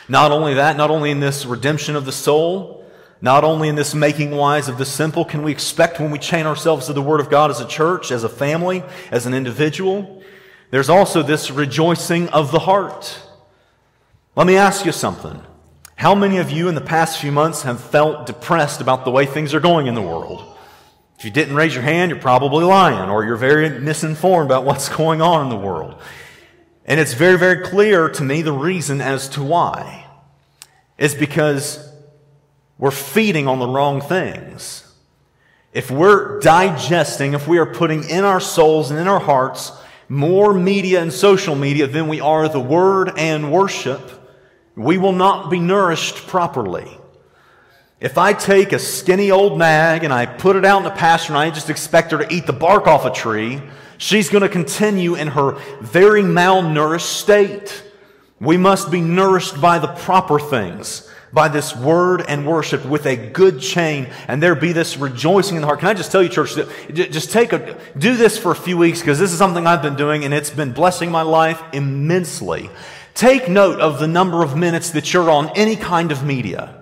Not 0.10 0.32
only 0.32 0.56
that, 0.56 0.76
not 0.76 0.90
only 0.90 1.12
in 1.12 1.20
this 1.20 1.46
redemption 1.46 1.96
of 1.96 2.06
the 2.06 2.12
soul, 2.12 2.81
not 3.22 3.44
only 3.44 3.70
in 3.70 3.76
this 3.76 3.94
making 3.94 4.32
wise 4.32 4.68
of 4.68 4.78
the 4.78 4.86
simple 4.86 5.24
can 5.24 5.44
we 5.44 5.52
expect 5.52 6.00
when 6.00 6.12
we 6.12 6.18
chain 6.18 6.46
ourselves 6.46 6.88
to 6.88 6.94
the 6.94 7.02
Word 7.02 7.20
of 7.20 7.30
God 7.30 7.52
as 7.52 7.62
a 7.62 7.68
church, 7.68 8.12
as 8.12 8.24
a 8.24 8.30
family, 8.30 8.84
as 9.12 9.26
an 9.26 9.34
individual, 9.34 10.24
there's 10.72 10.90
also 10.90 11.22
this 11.22 11.52
rejoicing 11.52 12.30
of 12.30 12.52
the 12.52 12.60
heart. 12.60 13.20
Let 14.36 14.48
me 14.48 14.56
ask 14.56 14.86
you 14.86 14.92
something. 14.92 15.42
How 15.96 16.16
many 16.16 16.38
of 16.38 16.50
you 16.50 16.68
in 16.68 16.74
the 16.74 16.82
past 16.82 17.20
few 17.20 17.32
months 17.32 17.62
have 17.62 17.80
felt 17.80 18.26
depressed 18.26 18.82
about 18.82 19.06
the 19.06 19.12
way 19.12 19.28
things 19.28 19.54
are 19.54 19.60
going 19.60 19.86
in 19.86 19.94
the 19.94 20.02
world? 20.02 20.58
If 21.20 21.26
you 21.26 21.30
didn't 21.30 21.56
raise 21.56 21.76
your 21.76 21.84
hand, 21.84 22.10
you're 22.10 22.20
probably 22.20 22.66
lying 22.66 23.10
or 23.12 23.24
you're 23.24 23.36
very 23.36 23.70
misinformed 23.80 24.50
about 24.50 24.66
what's 24.66 24.90
going 24.90 25.22
on 25.22 25.44
in 25.44 25.50
the 25.50 25.64
world. 25.64 26.02
And 26.86 27.00
it's 27.00 27.14
very, 27.14 27.38
very 27.38 27.64
clear 27.64 28.10
to 28.10 28.24
me 28.24 28.42
the 28.42 28.52
reason 28.52 29.02
as 29.02 29.30
to 29.30 29.44
why. 29.44 30.08
It's 30.98 31.14
because 31.14 31.91
we're 32.82 32.90
feeding 32.92 33.48
on 33.48 33.60
the 33.60 33.68
wrong 33.68 34.02
things. 34.02 34.92
If 35.72 35.92
we're 35.92 36.40
digesting, 36.40 37.34
if 37.34 37.48
we 37.48 37.60
are 37.60 37.74
putting 37.74 38.10
in 38.10 38.26
our 38.26 38.40
souls 38.40 38.90
and 38.90 39.00
in 39.00 39.08
our 39.08 39.20
hearts 39.20 39.72
more 40.10 40.52
media 40.52 41.00
and 41.00 41.14
social 41.14 41.56
media 41.56 41.86
than 41.86 42.08
we 42.08 42.20
are 42.20 42.50
the 42.50 42.60
Word 42.60 43.14
and 43.18 43.52
worship, 43.52 44.02
we 44.76 44.98
will 44.98 45.12
not 45.12 45.52
be 45.52 45.60
nourished 45.60 46.26
properly. 46.26 46.90
If 48.00 48.18
I 48.18 48.34
take 48.34 48.74
a 48.74 48.80
skinny 48.80 49.30
old 49.30 49.60
nag 49.60 50.04
and 50.04 50.12
I 50.12 50.26
put 50.26 50.56
it 50.56 50.66
out 50.66 50.80
in 50.80 50.84
the 50.84 50.90
pasture 50.90 51.34
and 51.34 51.38
I 51.38 51.52
just 51.52 51.70
expect 51.70 52.12
her 52.12 52.18
to 52.18 52.34
eat 52.34 52.48
the 52.48 52.54
bark 52.54 52.88
off 52.88 53.06
a 53.06 53.12
tree, 53.12 53.62
she's 54.00 54.28
going 54.28 54.42
to 54.42 54.50
continue 54.50 55.14
in 55.14 55.28
her 55.28 55.52
very 55.82 56.24
malnourished 56.24 57.02
state. 57.02 57.84
We 58.40 58.58
must 58.58 58.90
be 58.90 59.02
nourished 59.02 59.62
by 59.62 59.78
the 59.78 59.90
proper 59.90 60.40
things 60.40 61.08
by 61.34 61.48
this 61.48 61.76
word 61.76 62.24
and 62.28 62.46
worship 62.46 62.86
with 62.86 63.06
a 63.06 63.16
good 63.16 63.60
chain, 63.60 64.10
and 64.28 64.42
there 64.44 64.56
be 64.56 64.74
this 64.74 64.98
rejoicing 64.98 65.56
in 65.56 65.62
the 65.62 65.68
heart. 65.68 65.80
Can 65.80 65.88
I 65.88 65.94
just 65.94 66.12
tell 66.12 66.22
you, 66.22 66.30
church, 66.30 66.56
just 66.94 67.32
take 67.32 67.54
a, 67.54 67.80
do 67.98 68.16
this 68.18 68.38
for 68.38 68.52
a 68.52 68.56
few 68.56 68.78
weeks 68.78 69.00
because 69.00 69.20
this 69.20 69.32
is 69.32 69.38
something 69.38 69.66
I've 69.66 69.82
been 69.82 69.96
doing 69.96 70.26
and 70.26 70.34
it's 70.34 70.50
been 70.50 70.74
blessing 70.74 71.12
my 71.12 71.22
life 71.22 71.62
immensely. 71.74 72.70
Take 73.14 73.50
note 73.50 73.80
of 73.80 74.00
the 74.00 74.08
number 74.08 74.44
of 74.44 74.58
minutes 74.58 74.92
that 74.92 75.14
you're 75.14 75.30
on 75.30 75.50
any 75.50 75.76
kind 75.76 76.12
of 76.12 76.24
media. 76.24 76.78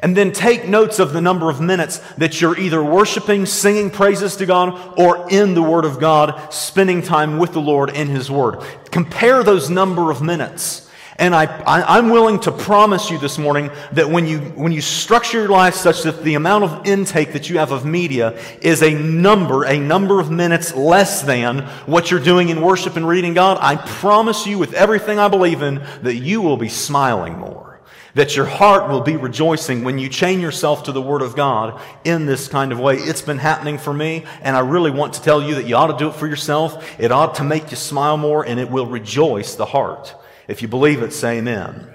And 0.00 0.14
then 0.14 0.32
take 0.32 0.68
notes 0.68 0.98
of 0.98 1.14
the 1.14 1.22
number 1.22 1.48
of 1.48 1.62
minutes 1.62 1.98
that 2.18 2.38
you're 2.38 2.58
either 2.58 2.82
worshiping, 2.84 3.46
singing 3.46 3.90
praises 3.90 4.36
to 4.36 4.44
God, 4.44 4.98
or 4.98 5.30
in 5.30 5.54
the 5.54 5.62
Word 5.62 5.86
of 5.86 5.98
God, 5.98 6.52
spending 6.52 7.00
time 7.00 7.38
with 7.38 7.54
the 7.54 7.60
Lord 7.60 7.88
in 7.88 8.08
His 8.08 8.30
Word. 8.30 8.62
Compare 8.90 9.42
those 9.42 9.70
number 9.70 10.10
of 10.10 10.20
minutes. 10.20 10.83
And 11.16 11.32
I, 11.32 11.44
I, 11.44 11.98
am 11.98 12.10
willing 12.10 12.40
to 12.40 12.50
promise 12.50 13.08
you 13.08 13.18
this 13.18 13.38
morning 13.38 13.70
that 13.92 14.10
when 14.10 14.26
you, 14.26 14.40
when 14.40 14.72
you 14.72 14.80
structure 14.80 15.38
your 15.38 15.48
life 15.48 15.74
such 15.74 16.02
that 16.02 16.24
the 16.24 16.34
amount 16.34 16.64
of 16.64 16.86
intake 16.88 17.34
that 17.34 17.48
you 17.48 17.58
have 17.58 17.70
of 17.70 17.84
media 17.84 18.36
is 18.60 18.82
a 18.82 18.92
number, 18.92 19.62
a 19.64 19.78
number 19.78 20.18
of 20.18 20.32
minutes 20.32 20.74
less 20.74 21.22
than 21.22 21.60
what 21.86 22.10
you're 22.10 22.18
doing 22.18 22.48
in 22.48 22.60
worship 22.60 22.96
and 22.96 23.06
reading 23.06 23.32
God, 23.32 23.58
I 23.60 23.76
promise 23.76 24.44
you 24.44 24.58
with 24.58 24.74
everything 24.74 25.20
I 25.20 25.28
believe 25.28 25.62
in 25.62 25.84
that 26.02 26.16
you 26.16 26.42
will 26.42 26.56
be 26.56 26.68
smiling 26.68 27.38
more. 27.38 27.80
That 28.14 28.34
your 28.34 28.46
heart 28.46 28.90
will 28.90 29.00
be 29.00 29.16
rejoicing 29.16 29.84
when 29.84 29.98
you 29.98 30.08
chain 30.08 30.40
yourself 30.40 30.84
to 30.84 30.92
the 30.92 31.02
Word 31.02 31.22
of 31.22 31.36
God 31.36 31.80
in 32.04 32.26
this 32.26 32.48
kind 32.48 32.72
of 32.72 32.80
way. 32.80 32.96
It's 32.96 33.22
been 33.22 33.38
happening 33.38 33.78
for 33.78 33.92
me, 33.92 34.24
and 34.40 34.56
I 34.56 34.60
really 34.60 34.92
want 34.92 35.14
to 35.14 35.22
tell 35.22 35.42
you 35.42 35.56
that 35.56 35.66
you 35.66 35.76
ought 35.76 35.88
to 35.88 35.96
do 35.96 36.08
it 36.08 36.14
for 36.14 36.28
yourself. 36.28 37.00
It 37.00 37.10
ought 37.10 37.36
to 37.36 37.44
make 37.44 37.70
you 37.70 37.76
smile 37.76 38.16
more, 38.16 38.46
and 38.46 38.60
it 38.60 38.70
will 38.70 38.86
rejoice 38.86 39.56
the 39.56 39.64
heart. 39.64 40.14
If 40.48 40.62
you 40.62 40.68
believe 40.68 41.02
it, 41.02 41.12
say 41.12 41.38
amen. 41.38 41.90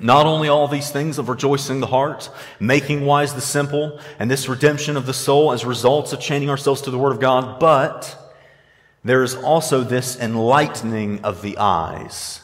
Not 0.00 0.26
only 0.26 0.48
all 0.48 0.68
these 0.68 0.90
things 0.90 1.18
of 1.18 1.28
rejoicing 1.28 1.80
the 1.80 1.86
heart, 1.86 2.28
making 2.60 3.06
wise 3.06 3.34
the 3.34 3.40
simple, 3.40 3.98
and 4.18 4.30
this 4.30 4.48
redemption 4.48 4.96
of 4.96 5.06
the 5.06 5.14
soul 5.14 5.52
as 5.52 5.64
results 5.64 6.12
of 6.12 6.20
chaining 6.20 6.50
ourselves 6.50 6.82
to 6.82 6.90
the 6.90 6.98
Word 6.98 7.12
of 7.12 7.20
God, 7.20 7.58
but 7.58 8.16
there 9.02 9.22
is 9.22 9.34
also 9.34 9.82
this 9.82 10.18
enlightening 10.18 11.24
of 11.24 11.40
the 11.40 11.56
eyes 11.58 12.42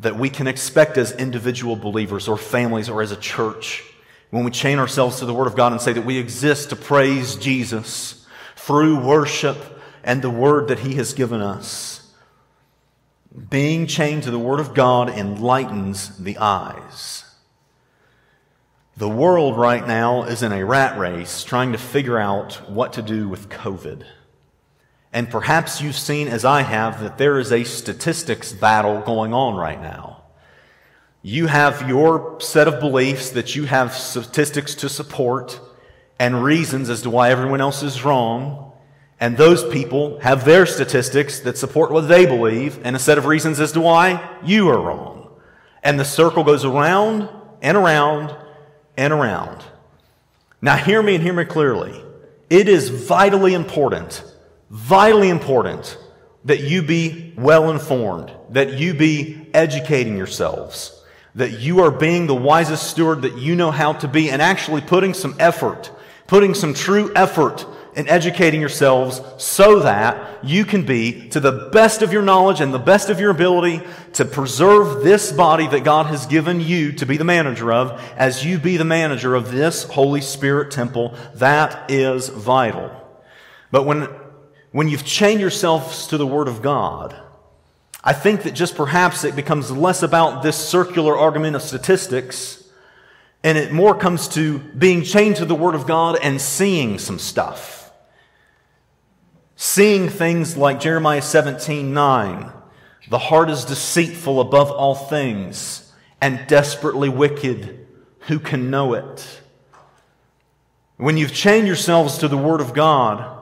that 0.00 0.16
we 0.16 0.28
can 0.28 0.46
expect 0.46 0.98
as 0.98 1.12
individual 1.12 1.74
believers 1.74 2.28
or 2.28 2.36
families 2.36 2.88
or 2.88 3.02
as 3.02 3.12
a 3.12 3.16
church 3.16 3.82
when 4.30 4.44
we 4.44 4.50
chain 4.50 4.78
ourselves 4.78 5.20
to 5.20 5.26
the 5.26 5.34
Word 5.34 5.46
of 5.46 5.56
God 5.56 5.72
and 5.72 5.80
say 5.80 5.92
that 5.92 6.04
we 6.04 6.18
exist 6.18 6.70
to 6.70 6.76
praise 6.76 7.36
Jesus 7.36 8.26
through 8.56 9.00
worship 9.00 9.56
and 10.04 10.20
the 10.20 10.30
Word 10.30 10.68
that 10.68 10.80
He 10.80 10.94
has 10.96 11.14
given 11.14 11.40
us. 11.40 11.97
Being 13.50 13.86
chained 13.86 14.22
to 14.24 14.30
the 14.30 14.38
Word 14.38 14.60
of 14.60 14.74
God 14.74 15.10
enlightens 15.10 16.16
the 16.18 16.38
eyes. 16.38 17.24
The 18.96 19.08
world 19.08 19.56
right 19.56 19.86
now 19.86 20.24
is 20.24 20.42
in 20.42 20.50
a 20.50 20.64
rat 20.64 20.98
race 20.98 21.44
trying 21.44 21.72
to 21.72 21.78
figure 21.78 22.18
out 22.18 22.68
what 22.68 22.94
to 22.94 23.02
do 23.02 23.28
with 23.28 23.48
COVID. 23.48 24.04
And 25.12 25.30
perhaps 25.30 25.80
you've 25.80 25.96
seen, 25.96 26.26
as 26.28 26.44
I 26.44 26.62
have, 26.62 27.00
that 27.00 27.16
there 27.16 27.38
is 27.38 27.52
a 27.52 27.64
statistics 27.64 28.52
battle 28.52 29.00
going 29.02 29.32
on 29.32 29.54
right 29.56 29.80
now. 29.80 30.24
You 31.22 31.46
have 31.46 31.88
your 31.88 32.40
set 32.40 32.68
of 32.68 32.80
beliefs 32.80 33.30
that 33.30 33.54
you 33.54 33.64
have 33.64 33.94
statistics 33.94 34.74
to 34.76 34.88
support 34.88 35.60
and 36.18 36.42
reasons 36.42 36.90
as 36.90 37.02
to 37.02 37.10
why 37.10 37.30
everyone 37.30 37.60
else 37.60 37.82
is 37.82 38.04
wrong. 38.04 38.67
And 39.20 39.36
those 39.36 39.64
people 39.68 40.20
have 40.20 40.44
their 40.44 40.64
statistics 40.64 41.40
that 41.40 41.58
support 41.58 41.90
what 41.90 42.02
they 42.02 42.24
believe 42.24 42.78
and 42.84 42.94
a 42.94 43.00
set 43.00 43.18
of 43.18 43.26
reasons 43.26 43.58
as 43.58 43.72
to 43.72 43.80
why 43.80 44.38
you 44.44 44.68
are 44.68 44.80
wrong. 44.80 45.28
And 45.82 45.98
the 45.98 46.04
circle 46.04 46.44
goes 46.44 46.64
around 46.64 47.28
and 47.60 47.76
around 47.76 48.36
and 48.96 49.12
around. 49.12 49.64
Now, 50.60 50.76
hear 50.76 51.02
me 51.02 51.14
and 51.14 51.22
hear 51.22 51.32
me 51.32 51.44
clearly. 51.44 52.00
It 52.50 52.68
is 52.68 52.88
vitally 52.88 53.54
important, 53.54 54.24
vitally 54.70 55.28
important 55.28 55.98
that 56.44 56.60
you 56.60 56.82
be 56.82 57.34
well 57.36 57.70
informed, 57.70 58.32
that 58.50 58.74
you 58.74 58.94
be 58.94 59.48
educating 59.52 60.16
yourselves, 60.16 61.04
that 61.34 61.60
you 61.60 61.80
are 61.80 61.90
being 61.90 62.26
the 62.26 62.34
wisest 62.34 62.88
steward 62.90 63.22
that 63.22 63.36
you 63.36 63.54
know 63.54 63.70
how 63.70 63.92
to 63.94 64.08
be, 64.08 64.30
and 64.30 64.40
actually 64.40 64.80
putting 64.80 65.14
some 65.14 65.36
effort, 65.38 65.90
putting 66.26 66.54
some 66.54 66.74
true 66.74 67.12
effort 67.14 67.66
in 67.94 68.08
educating 68.08 68.60
yourselves 68.60 69.20
so 69.36 69.80
that 69.80 70.44
you 70.44 70.64
can 70.64 70.84
be, 70.84 71.28
to 71.30 71.40
the 71.40 71.68
best 71.72 72.02
of 72.02 72.12
your 72.12 72.22
knowledge 72.22 72.60
and 72.60 72.72
the 72.72 72.78
best 72.78 73.10
of 73.10 73.20
your 73.20 73.30
ability, 73.30 73.80
to 74.14 74.24
preserve 74.24 75.02
this 75.02 75.32
body 75.32 75.66
that 75.68 75.84
God 75.84 76.06
has 76.06 76.26
given 76.26 76.60
you 76.60 76.92
to 76.92 77.06
be 77.06 77.16
the 77.16 77.24
manager 77.24 77.72
of, 77.72 78.00
as 78.16 78.44
you 78.44 78.58
be 78.58 78.76
the 78.76 78.84
manager 78.84 79.34
of 79.34 79.50
this 79.50 79.84
Holy 79.84 80.20
Spirit 80.20 80.70
temple. 80.70 81.14
That 81.34 81.90
is 81.90 82.28
vital. 82.28 82.90
But 83.70 83.84
when, 83.84 84.08
when 84.72 84.88
you've 84.88 85.04
chained 85.04 85.40
yourselves 85.40 86.06
to 86.08 86.16
the 86.16 86.26
Word 86.26 86.48
of 86.48 86.62
God, 86.62 87.20
I 88.04 88.12
think 88.12 88.44
that 88.44 88.52
just 88.52 88.76
perhaps 88.76 89.24
it 89.24 89.36
becomes 89.36 89.70
less 89.70 90.02
about 90.02 90.42
this 90.42 90.56
circular 90.56 91.16
argument 91.16 91.56
of 91.56 91.62
statistics 91.62 92.58
and 93.44 93.56
it 93.56 93.72
more 93.72 93.94
comes 93.94 94.28
to 94.28 94.58
being 94.58 95.02
chained 95.02 95.36
to 95.36 95.44
the 95.44 95.54
Word 95.54 95.74
of 95.74 95.86
God 95.86 96.18
and 96.20 96.40
seeing 96.40 96.98
some 96.98 97.18
stuff. 97.18 97.77
Seeing 99.60 100.08
things 100.08 100.56
like 100.56 100.78
Jeremiah 100.78 101.20
17 101.20 101.92
9. 101.92 102.52
The 103.10 103.18
heart 103.18 103.50
is 103.50 103.64
deceitful 103.64 104.40
above 104.40 104.70
all 104.70 104.94
things 104.94 105.92
and 106.20 106.46
desperately 106.46 107.08
wicked. 107.08 107.84
Who 108.28 108.38
can 108.38 108.70
know 108.70 108.94
it? 108.94 109.40
When 110.96 111.16
you've 111.16 111.34
chained 111.34 111.66
yourselves 111.66 112.18
to 112.18 112.28
the 112.28 112.36
Word 112.36 112.60
of 112.60 112.72
God, 112.72 113.36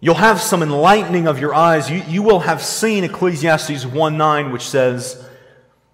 you'll 0.00 0.16
have 0.16 0.40
some 0.40 0.60
enlightening 0.60 1.28
of 1.28 1.38
your 1.38 1.54
eyes. 1.54 1.88
You, 1.88 2.02
you 2.08 2.24
will 2.24 2.40
have 2.40 2.60
seen 2.60 3.04
Ecclesiastes 3.04 3.86
1 3.86 4.18
9, 4.18 4.50
which 4.50 4.68
says, 4.68 5.24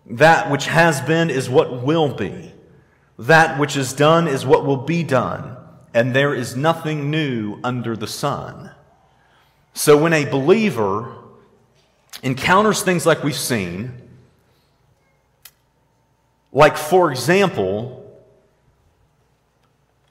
That 0.07 0.51
which 0.51 0.69
has 0.69 1.03
been 1.03 1.29
is 1.29 1.51
what 1.51 1.83
will 1.83 2.15
be. 2.15 2.55
That 3.19 3.61
which 3.61 3.77
is 3.77 3.93
done 3.93 4.27
is 4.27 4.47
what 4.47 4.65
will 4.65 4.79
be 4.79 5.03
done, 5.03 5.55
and 5.93 6.17
there 6.17 6.35
is 6.35 6.57
nothing 6.57 7.11
new 7.11 7.61
under 7.63 7.95
the 7.95 8.07
sun. 8.07 8.71
So 9.75 9.97
when 9.97 10.13
a 10.13 10.25
believer 10.25 11.15
encounters 12.23 12.83
things 12.83 13.07
like 13.07 13.23
we've 13.23 13.37
seen, 13.37 13.93
like, 16.53 16.77
for 16.77 17.11
example, 17.11 18.05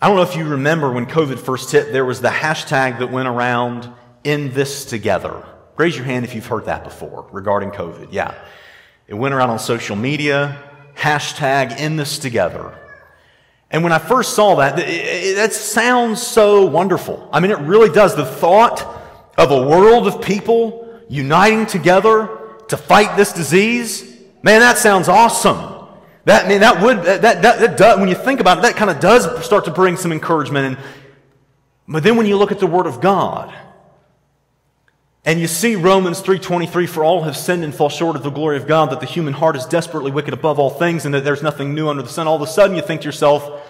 I 0.01 0.07
don't 0.07 0.15
know 0.15 0.21
if 0.23 0.35
you 0.35 0.45
remember 0.45 0.91
when 0.91 1.07
COVID 1.07 1.39
first 1.39 1.71
hit, 1.71 1.91
there 1.91 2.05
was 2.05 2.21
the 2.21 2.29
hashtag 2.29 2.99
that 2.99 3.11
went 3.11 3.27
around 3.27 3.91
in 4.23 4.53
this 4.53 4.85
together. 4.85 5.43
Raise 5.75 5.95
your 5.95 6.05
hand 6.05 6.23
if 6.25 6.35
you've 6.35 6.45
heard 6.45 6.65
that 6.65 6.83
before 6.83 7.27
regarding 7.31 7.71
COVID. 7.71 8.09
Yeah. 8.11 8.35
It 9.07 9.15
went 9.15 9.33
around 9.33 9.49
on 9.49 9.59
social 9.59 9.95
media, 9.95 10.61
hashtag 10.95 11.79
in 11.79 11.95
this 11.95 12.19
together. 12.19 12.77
And 13.69 13.83
when 13.83 13.91
I 13.91 13.99
first 13.99 14.33
saw 14.33 14.55
that, 14.55 14.79
it, 14.79 14.87
it, 14.87 15.35
that 15.35 15.53
sounds 15.53 16.21
so 16.21 16.65
wonderful. 16.65 17.27
I 17.31 17.39
mean, 17.39 17.51
it 17.51 17.59
really 17.59 17.89
does. 17.89 18.15
The 18.15 18.25
thought 18.25 18.96
of 19.37 19.51
a 19.51 19.61
world 19.61 20.07
of 20.07 20.21
people 20.21 20.87
uniting 21.09 21.65
together 21.65 22.55
to 22.69 22.77
fight 22.77 23.15
this 23.15 23.31
disease, 23.33 24.03
man, 24.41 24.59
that 24.59 24.77
sounds 24.77 25.07
awesome. 25.07 25.75
That, 26.25 26.47
man, 26.47 26.61
that 26.61 26.81
would, 26.81 27.03
that, 27.03 27.21
that, 27.21 27.41
that 27.41 27.77
does, 27.77 27.99
when 27.99 28.09
you 28.09 28.15
think 28.15 28.39
about 28.39 28.57
it, 28.57 28.61
that 28.61 28.75
kind 28.75 28.89
of 28.91 28.99
does 28.99 29.45
start 29.45 29.65
to 29.65 29.71
bring 29.71 29.95
some 29.95 30.11
encouragement. 30.11 30.75
And, 30.75 30.85
but 31.87 32.03
then 32.03 32.17
when 32.17 32.25
you 32.25 32.35
look 32.35 32.51
at 32.51 32.59
the 32.59 32.67
Word 32.67 32.85
of 32.85 32.99
God, 32.99 33.53
and 35.27 35.41
you 35.41 35.47
see 35.47 35.75
Romans 35.75 36.21
3:23 36.21 36.87
for 36.87 37.03
all 37.03 37.23
have 37.23 37.35
sinned 37.35 37.65
and 37.65 37.75
fall 37.75 37.89
short 37.89 38.15
of 38.15 38.23
the 38.23 38.29
glory 38.29 38.55
of 38.55 38.65
God 38.65 38.91
that 38.91 39.01
the 39.01 39.05
human 39.05 39.33
heart 39.33 39.57
is 39.57 39.65
desperately 39.65 40.09
wicked 40.09 40.33
above 40.33 40.57
all 40.57 40.69
things 40.69 41.03
and 41.03 41.13
that 41.13 41.25
there's 41.25 41.43
nothing 41.43 41.75
new 41.75 41.89
under 41.89 42.01
the 42.01 42.07
sun 42.07 42.27
all 42.27 42.37
of 42.37 42.41
a 42.41 42.47
sudden 42.47 42.77
you 42.77 42.81
think 42.81 43.01
to 43.01 43.05
yourself 43.05 43.67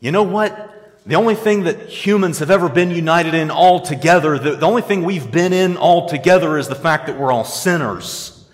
you 0.00 0.12
know 0.12 0.22
what 0.22 0.81
the 1.04 1.16
only 1.16 1.34
thing 1.34 1.64
that 1.64 1.88
humans 1.88 2.38
have 2.38 2.50
ever 2.50 2.68
been 2.68 2.90
united 2.90 3.34
in 3.34 3.50
all 3.50 3.80
together 3.80 4.38
the, 4.38 4.56
the 4.56 4.66
only 4.66 4.82
thing 4.82 5.04
we've 5.04 5.30
been 5.30 5.52
in 5.52 5.76
all 5.76 6.08
together 6.08 6.58
is 6.58 6.68
the 6.68 6.74
fact 6.74 7.06
that 7.06 7.18
we're 7.18 7.32
all 7.32 7.44
sinners 7.44 8.44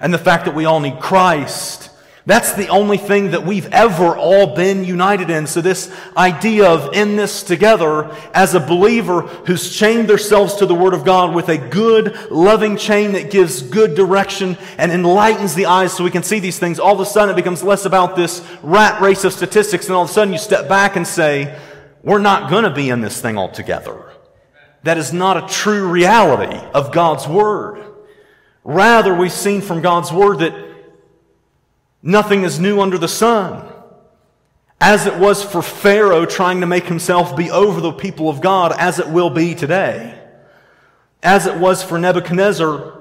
and 0.00 0.12
the 0.12 0.18
fact 0.18 0.44
that 0.44 0.54
we 0.54 0.64
all 0.64 0.80
need 0.80 1.00
Christ 1.00 1.90
that's 2.26 2.54
the 2.54 2.66
only 2.68 2.98
thing 2.98 3.30
that 3.30 3.46
we've 3.46 3.72
ever 3.72 4.16
all 4.16 4.56
been 4.56 4.84
united 4.84 5.30
in. 5.30 5.46
So 5.46 5.60
this 5.60 5.94
idea 6.16 6.68
of 6.68 6.92
in 6.92 7.14
this 7.14 7.44
together 7.44 8.12
as 8.34 8.56
a 8.56 8.60
believer 8.60 9.20
who's 9.20 9.72
chained 9.72 10.08
themselves 10.08 10.56
to 10.56 10.66
the 10.66 10.74
Word 10.74 10.92
of 10.92 11.04
God 11.04 11.32
with 11.36 11.48
a 11.48 11.56
good, 11.56 12.16
loving 12.28 12.76
chain 12.76 13.12
that 13.12 13.30
gives 13.30 13.62
good 13.62 13.94
direction 13.94 14.58
and 14.76 14.90
enlightens 14.90 15.54
the 15.54 15.66
eyes 15.66 15.92
so 15.92 16.02
we 16.02 16.10
can 16.10 16.24
see 16.24 16.40
these 16.40 16.58
things, 16.58 16.80
all 16.80 16.94
of 16.94 17.00
a 17.00 17.06
sudden 17.06 17.32
it 17.32 17.36
becomes 17.36 17.62
less 17.62 17.84
about 17.84 18.16
this 18.16 18.44
rat 18.60 19.00
race 19.00 19.22
of 19.22 19.32
statistics 19.32 19.86
and 19.86 19.94
all 19.94 20.02
of 20.02 20.10
a 20.10 20.12
sudden 20.12 20.32
you 20.32 20.40
step 20.40 20.68
back 20.68 20.96
and 20.96 21.06
say, 21.06 21.56
we're 22.06 22.18
not 22.18 22.48
going 22.48 22.64
to 22.64 22.70
be 22.70 22.88
in 22.88 23.02
this 23.02 23.20
thing 23.20 23.36
altogether. 23.36 24.10
That 24.84 24.96
is 24.96 25.12
not 25.12 25.36
a 25.36 25.52
true 25.52 25.88
reality 25.88 26.56
of 26.72 26.92
God's 26.92 27.28
Word. 27.28 27.84
Rather, 28.64 29.14
we've 29.14 29.32
seen 29.32 29.60
from 29.60 29.82
God's 29.82 30.12
Word 30.12 30.38
that 30.38 30.66
Nothing 32.06 32.44
is 32.44 32.60
new 32.60 32.80
under 32.80 32.98
the 32.98 33.08
sun. 33.08 33.66
As 34.80 35.06
it 35.06 35.16
was 35.16 35.42
for 35.42 35.60
Pharaoh 35.60 36.24
trying 36.24 36.60
to 36.60 36.66
make 36.66 36.84
himself 36.84 37.36
be 37.36 37.50
over 37.50 37.80
the 37.80 37.92
people 37.92 38.28
of 38.28 38.40
God, 38.40 38.72
as 38.78 39.00
it 39.00 39.08
will 39.08 39.28
be 39.28 39.56
today. 39.56 40.16
As 41.20 41.46
it 41.46 41.56
was 41.56 41.82
for 41.82 41.98
Nebuchadnezzar 41.98 42.92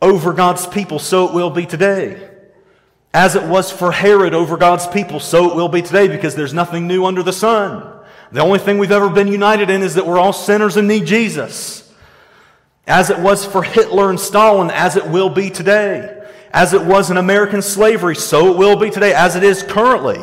over 0.00 0.32
God's 0.32 0.66
people, 0.66 0.98
so 0.98 1.28
it 1.28 1.34
will 1.34 1.50
be 1.50 1.66
today. 1.66 2.30
As 3.14 3.36
it 3.36 3.44
was 3.44 3.70
for 3.70 3.92
Herod 3.92 4.34
over 4.34 4.56
God's 4.56 4.88
people, 4.88 5.20
so 5.20 5.48
it 5.48 5.54
will 5.54 5.68
be 5.68 5.82
today 5.82 6.08
because 6.08 6.34
there's 6.34 6.52
nothing 6.52 6.88
new 6.88 7.04
under 7.04 7.22
the 7.22 7.32
sun. 7.32 7.91
The 8.32 8.40
only 8.40 8.58
thing 8.58 8.78
we've 8.78 8.90
ever 8.90 9.10
been 9.10 9.28
united 9.28 9.68
in 9.68 9.82
is 9.82 9.94
that 9.96 10.06
we're 10.06 10.18
all 10.18 10.32
sinners 10.32 10.78
and 10.78 10.88
need 10.88 11.04
Jesus. 11.04 11.92
As 12.86 13.10
it 13.10 13.18
was 13.18 13.44
for 13.44 13.62
Hitler 13.62 14.08
and 14.08 14.18
Stalin, 14.18 14.70
as 14.70 14.96
it 14.96 15.06
will 15.06 15.28
be 15.28 15.50
today. 15.50 16.18
As 16.50 16.72
it 16.72 16.82
was 16.82 17.10
in 17.10 17.18
American 17.18 17.60
slavery, 17.60 18.16
so 18.16 18.50
it 18.52 18.58
will 18.58 18.76
be 18.76 18.90
today, 18.90 19.12
as 19.12 19.36
it 19.36 19.42
is 19.42 19.62
currently 19.62 20.18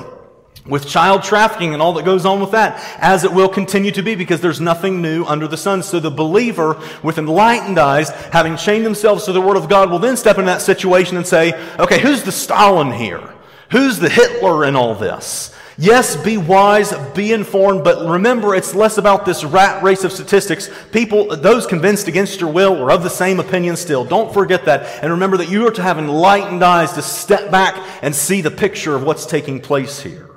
with 0.66 0.88
child 0.88 1.24
trafficking 1.24 1.74
and 1.74 1.82
all 1.82 1.94
that 1.94 2.06
goes 2.06 2.26
on 2.26 2.40
with 2.40 2.52
that, 2.52 2.84
as 3.00 3.24
it 3.24 3.32
will 3.32 3.50
continue 3.50 3.92
to 3.92 4.04
be 4.04 4.16
because 4.16 4.42
there's 4.42 4.62
nothing 4.62 5.02
new 5.02 5.24
under 5.26 5.48
the 5.48 5.58
sun. 5.58 5.82
So 5.84 6.00
the 6.00 6.12
believer 6.12 6.80
with 7.04 7.18
enlightened 7.18 7.80
eyes, 7.80 8.10
having 8.10 8.58
chained 8.58 8.86
themselves 8.86 9.26
to 9.26 9.32
the 9.32 9.42
Word 9.42 9.58
of 9.58 9.70
God, 9.70 9.90
will 9.90 10.00
then 10.00 10.18
step 10.18 10.38
in 10.38 10.46
that 10.46 10.62
situation 10.62 11.16
and 11.16 11.26
say, 11.26 11.54
okay, 11.78 12.00
who's 12.00 12.24
the 12.24 12.32
Stalin 12.32 12.92
here? 12.92 13.34
Who's 13.72 14.00
the 14.00 14.10
Hitler 14.10 14.66
in 14.66 14.76
all 14.76 14.96
this? 14.96 15.56
Yes, 15.82 16.18
be 16.18 16.36
wise, 16.36 16.94
be 17.14 17.32
informed, 17.32 17.86
but 17.86 18.06
remember 18.06 18.54
it's 18.54 18.76
less 18.76 18.98
about 18.98 19.26
this 19.26 19.46
rat 19.46 19.82
race 19.82 20.04
of 20.04 20.12
statistics. 20.12 20.70
People, 20.92 21.38
those 21.38 21.66
convinced 21.66 22.10
against 22.10 22.42
your 22.42 22.52
will 22.52 22.84
are 22.84 22.92
of 22.92 23.02
the 23.02 23.10
same 23.10 23.40
opinion 23.40 23.78
still. 23.78 24.04
Don't 24.04 24.34
forget 24.34 24.66
that. 24.66 25.02
And 25.02 25.10
remember 25.10 25.38
that 25.38 25.50
you 25.50 25.66
are 25.66 25.72
to 25.72 25.82
have 25.82 25.98
enlightened 25.98 26.64
eyes 26.64 26.92
to 26.94 27.02
step 27.02 27.50
back 27.50 27.82
and 28.02 28.14
see 28.14 28.42
the 28.42 28.52
picture 28.52 28.94
of 28.94 29.04
what's 29.04 29.26
taking 29.26 29.62
place 29.62 30.02
here. 30.02 30.30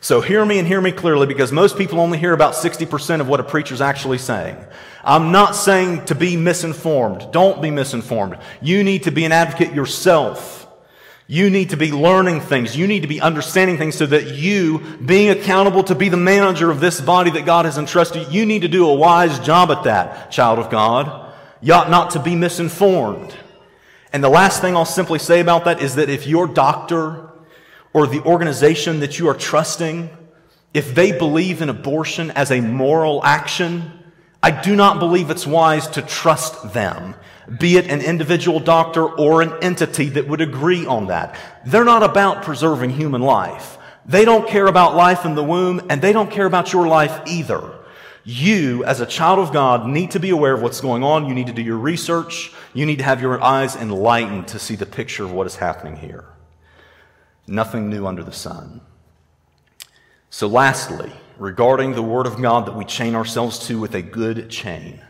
So 0.00 0.20
hear 0.20 0.44
me 0.44 0.60
and 0.60 0.68
hear 0.68 0.80
me 0.80 0.92
clearly 0.92 1.26
because 1.26 1.50
most 1.50 1.76
people 1.76 1.98
only 1.98 2.18
hear 2.18 2.32
about 2.32 2.54
60% 2.54 3.20
of 3.20 3.26
what 3.26 3.40
a 3.40 3.42
preacher's 3.42 3.80
actually 3.80 4.18
saying. 4.18 4.56
I'm 5.02 5.32
not 5.32 5.56
saying 5.56 6.04
to 6.04 6.14
be 6.14 6.36
misinformed. 6.36 7.32
Don't 7.32 7.60
be 7.60 7.72
misinformed. 7.72 8.38
You 8.62 8.84
need 8.84 9.02
to 9.04 9.10
be 9.10 9.24
an 9.24 9.32
advocate 9.32 9.74
yourself. 9.74 10.63
You 11.26 11.48
need 11.48 11.70
to 11.70 11.76
be 11.76 11.90
learning 11.90 12.42
things. 12.42 12.76
You 12.76 12.86
need 12.86 13.00
to 13.00 13.08
be 13.08 13.20
understanding 13.20 13.78
things 13.78 13.94
so 13.94 14.04
that 14.06 14.34
you, 14.34 14.80
being 15.04 15.30
accountable 15.30 15.82
to 15.84 15.94
be 15.94 16.10
the 16.10 16.18
manager 16.18 16.70
of 16.70 16.80
this 16.80 17.00
body 17.00 17.30
that 17.30 17.46
God 17.46 17.64
has 17.64 17.78
entrusted, 17.78 18.30
you 18.30 18.44
need 18.44 18.62
to 18.62 18.68
do 18.68 18.86
a 18.86 18.94
wise 18.94 19.38
job 19.38 19.70
at 19.70 19.84
that, 19.84 20.30
child 20.30 20.58
of 20.58 20.70
God. 20.70 21.32
You 21.62 21.72
ought 21.72 21.88
not 21.88 22.10
to 22.10 22.20
be 22.20 22.36
misinformed. 22.36 23.34
And 24.12 24.22
the 24.22 24.28
last 24.28 24.60
thing 24.60 24.76
I'll 24.76 24.84
simply 24.84 25.18
say 25.18 25.40
about 25.40 25.64
that 25.64 25.80
is 25.80 25.94
that 25.94 26.10
if 26.10 26.26
your 26.26 26.46
doctor 26.46 27.30
or 27.94 28.06
the 28.06 28.22
organization 28.22 29.00
that 29.00 29.18
you 29.18 29.28
are 29.28 29.34
trusting, 29.34 30.10
if 30.74 30.94
they 30.94 31.16
believe 31.16 31.62
in 31.62 31.70
abortion 31.70 32.32
as 32.32 32.50
a 32.50 32.60
moral 32.60 33.24
action, 33.24 34.03
I 34.44 34.50
do 34.50 34.76
not 34.76 34.98
believe 34.98 35.30
it's 35.30 35.46
wise 35.46 35.88
to 35.88 36.02
trust 36.02 36.74
them 36.74 37.14
be 37.58 37.76
it 37.76 37.90
an 37.90 38.00
individual 38.00 38.60
doctor 38.60 39.04
or 39.04 39.42
an 39.42 39.52
entity 39.62 40.08
that 40.10 40.28
would 40.28 40.40
agree 40.40 40.86
on 40.86 41.08
that. 41.08 41.36
They're 41.66 41.84
not 41.84 42.02
about 42.02 42.42
preserving 42.42 42.90
human 42.90 43.22
life. 43.22 43.78
They 44.06 44.24
don't 44.24 44.46
care 44.46 44.66
about 44.66 44.94
life 44.94 45.24
in 45.24 45.34
the 45.34 45.44
womb, 45.44 45.86
and 45.88 46.00
they 46.00 46.12
don't 46.12 46.30
care 46.30 46.46
about 46.46 46.72
your 46.72 46.86
life 46.86 47.20
either. 47.26 47.72
You, 48.24 48.84
as 48.84 49.00
a 49.00 49.06
child 49.06 49.38
of 49.38 49.52
God, 49.52 49.86
need 49.86 50.10
to 50.12 50.20
be 50.20 50.30
aware 50.30 50.54
of 50.54 50.62
what's 50.62 50.80
going 50.80 51.02
on. 51.02 51.26
You 51.26 51.34
need 51.34 51.46
to 51.46 51.52
do 51.52 51.62
your 51.62 51.78
research. 51.78 52.52
You 52.72 52.86
need 52.86 52.98
to 52.98 53.04
have 53.04 53.20
your 53.20 53.42
eyes 53.42 53.76
enlightened 53.76 54.48
to 54.48 54.58
see 54.58 54.76
the 54.76 54.86
picture 54.86 55.24
of 55.24 55.32
what 55.32 55.46
is 55.46 55.56
happening 55.56 55.96
here. 55.96 56.24
Nothing 57.46 57.90
new 57.90 58.06
under 58.06 58.22
the 58.22 58.32
sun. 58.32 58.80
So, 60.30 60.46
lastly, 60.46 61.12
regarding 61.38 61.92
the 61.92 62.02
Word 62.02 62.26
of 62.26 62.40
God 62.40 62.66
that 62.66 62.76
we 62.76 62.84
chain 62.84 63.14
ourselves 63.14 63.66
to 63.66 63.80
with 63.80 63.94
a 63.94 64.02
good 64.02 64.50
chain 64.50 65.00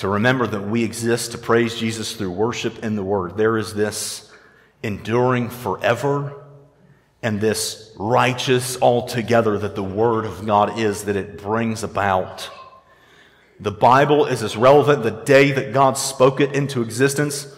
to 0.00 0.08
remember 0.08 0.46
that 0.46 0.62
we 0.62 0.82
exist 0.82 1.32
to 1.32 1.36
praise 1.36 1.78
Jesus 1.78 2.14
through 2.14 2.30
worship 2.30 2.82
in 2.82 2.96
the 2.96 3.04
Word. 3.04 3.36
There 3.36 3.58
is 3.58 3.74
this 3.74 4.32
enduring 4.82 5.50
forever 5.50 6.42
and 7.22 7.38
this 7.38 7.92
righteous 7.98 8.80
altogether 8.80 9.58
that 9.58 9.74
the 9.74 9.82
Word 9.82 10.24
of 10.24 10.46
God 10.46 10.78
is, 10.78 11.04
that 11.04 11.16
it 11.16 11.36
brings 11.36 11.82
about. 11.82 12.48
The 13.60 13.70
Bible 13.70 14.24
is 14.24 14.42
as 14.42 14.56
relevant 14.56 15.02
the 15.02 15.10
day 15.10 15.52
that 15.52 15.74
God 15.74 15.98
spoke 15.98 16.40
it 16.40 16.54
into 16.54 16.80
existence 16.80 17.54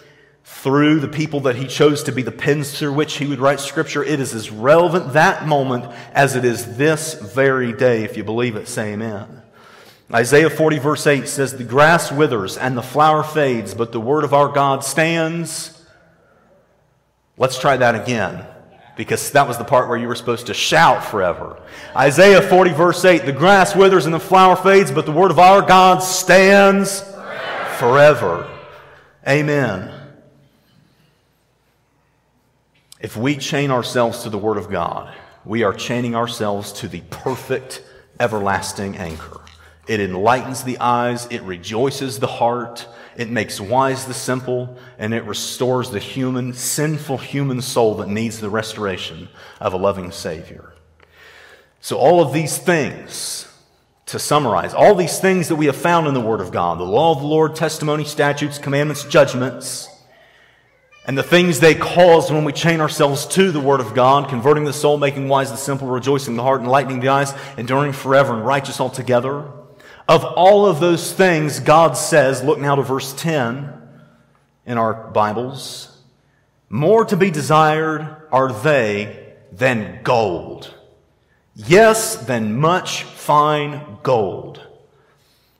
through 0.55 1.01
the 1.01 1.09
people 1.09 1.41
that 1.41 1.57
he 1.57 1.67
chose 1.67 2.05
to 2.05 2.13
be 2.13 2.23
the 2.23 2.31
pens 2.31 2.79
through 2.79 2.93
which 2.93 3.17
he 3.17 3.27
would 3.27 3.41
write 3.41 3.59
scripture. 3.59 4.05
It 4.05 4.21
is 4.21 4.33
as 4.33 4.51
relevant 4.51 5.15
that 5.15 5.47
moment 5.47 5.93
as 6.13 6.37
it 6.37 6.45
is 6.45 6.77
this 6.77 7.15
very 7.15 7.73
day. 7.73 8.05
If 8.05 8.17
you 8.17 8.23
believe 8.23 8.55
it, 8.55 8.69
say 8.69 8.93
amen. 8.93 9.43
Isaiah 10.13 10.51
40 10.51 10.79
verse 10.79 11.07
8 11.07 11.27
says, 11.27 11.57
The 11.57 11.65
grass 11.65 12.13
withers 12.13 12.57
and 12.57 12.77
the 12.77 12.83
flower 12.83 13.25
fades, 13.25 13.75
but 13.75 13.91
the 13.91 14.01
word 14.01 14.25
of 14.25 14.35
our 14.35 14.49
God 14.49 14.85
stands. 14.85 15.85
Let's 17.37 17.59
try 17.59 17.77
that 17.79 17.97
again 17.97 18.47
because 18.97 19.31
that 19.33 19.49
was 19.49 19.59
the 19.59 19.65
part 19.65 19.89
where 19.89 19.99
you 19.99 20.07
were 20.07 20.15
supposed 20.15 20.47
to 20.47 20.55
shout 20.55 21.03
forever. 21.03 21.61
Isaiah 21.97 22.43
40, 22.43 22.73
verse 22.73 23.05
8 23.05 23.25
The 23.25 23.33
grass 23.33 23.75
withers 23.75 24.05
and 24.05 24.15
the 24.15 24.21
flower 24.21 24.55
fades, 24.55 24.93
but 24.93 25.07
the 25.07 25.13
word 25.13 25.31
of 25.31 25.41
our 25.41 25.63
God 25.63 26.05
stands 26.05 27.01
forever. 27.01 27.75
forever. 27.79 28.51
Amen. 29.27 30.02
If 33.03 33.17
we 33.17 33.37
chain 33.37 33.73
ourselves 33.73 34.23
to 34.23 34.31
the 34.31 34.39
word 34.39 34.59
of 34.59 34.71
God, 34.71 35.13
we 35.45 35.65
are 35.65 35.75
chaining 35.75 36.15
ourselves 36.15 36.73
to 36.75 36.87
the 36.87 37.01
perfect, 37.11 37.83
everlasting 38.21 38.97
anchor. 38.97 39.41
It 39.89 39.99
enlightens 39.99 40.63
the 40.63 40.79
eyes, 40.79 41.27
it 41.27 41.43
rejoices 41.43 42.21
the 42.21 42.29
heart, 42.29 42.87
it 43.17 43.29
makes 43.29 43.61
wise 43.61 44.05
the 44.05 44.15
simple, 44.15 44.79
and 44.99 45.13
it 45.13 45.25
restores 45.25 45.91
the 45.91 45.99
human, 45.99 46.53
sinful 46.53 47.19
human 47.19 47.61
soul 47.61 47.97
that 47.97 48.09
needs 48.09 48.39
the 48.39 48.49
restoration 48.49 49.29
of 49.61 49.73
a 49.73 49.79
loving 49.79 50.13
Savior. 50.13 50.73
So, 51.81 51.99
all 51.99 52.23
of 52.23 52.33
these 52.33 52.57
things, 52.57 53.49
to 54.07 54.21
summarize, 54.21 54.75
all 54.75 54.95
these 54.95 55.19
things 55.19 55.49
that 55.49 55.57
we 55.57 55.67
have 55.67 55.77
found 55.77 56.07
in 56.07 56.15
the 56.15 56.21
Word 56.21 56.41
of 56.41 56.53
God 56.53 56.79
the 56.79 56.85
law 56.85 57.11
of 57.11 57.21
the 57.21 57.27
Lord, 57.27 57.57
testimony, 57.57 58.05
statutes, 58.05 58.59
commandments, 58.59 59.03
judgments, 59.03 59.89
and 61.05 61.19
the 61.19 61.23
things 61.23 61.59
they 61.59 61.75
cause 61.75 62.31
when 62.31 62.45
we 62.45 62.53
chain 62.53 62.81
ourselves 62.81 63.27
to 63.27 63.51
the 63.51 63.61
Word 63.61 63.81
of 63.81 63.95
God, 63.95 64.29
converting 64.29 64.65
the 64.65 64.73
soul, 64.73 64.99
making 64.99 65.29
wise 65.29 65.51
the 65.51 65.57
simple, 65.57 65.89
rejoicing 65.89 66.37
the 66.37 66.43
heart, 66.43 66.61
enlightening 66.61 67.01
the 67.01 67.09
eyes, 67.09 67.35
enduring 67.57 67.93
forever, 67.93 68.35
and 68.35 68.47
righteous 68.47 68.81
altogether. 68.81 69.51
Of 70.09 70.25
all 70.25 70.67
of 70.67 70.79
those 70.79 71.13
things, 71.13 71.59
God 71.61 71.97
says, 71.97 72.43
look 72.43 72.59
now 72.59 72.77
to 72.77 72.83
verse 72.83 73.13
10 73.15 73.73
in 74.65 74.79
our 74.79 74.95
Bibles, 74.95 75.89
more 76.69 77.05
to 77.05 77.17
be 77.17 77.31
desired 77.31 78.29
are 78.31 78.53
they 78.53 79.35
than 79.51 80.01
gold. 80.05 80.73
Yes, 81.55 82.17
than 82.17 82.59
much 82.59 83.03
fine 83.03 83.99
gold 84.03 84.61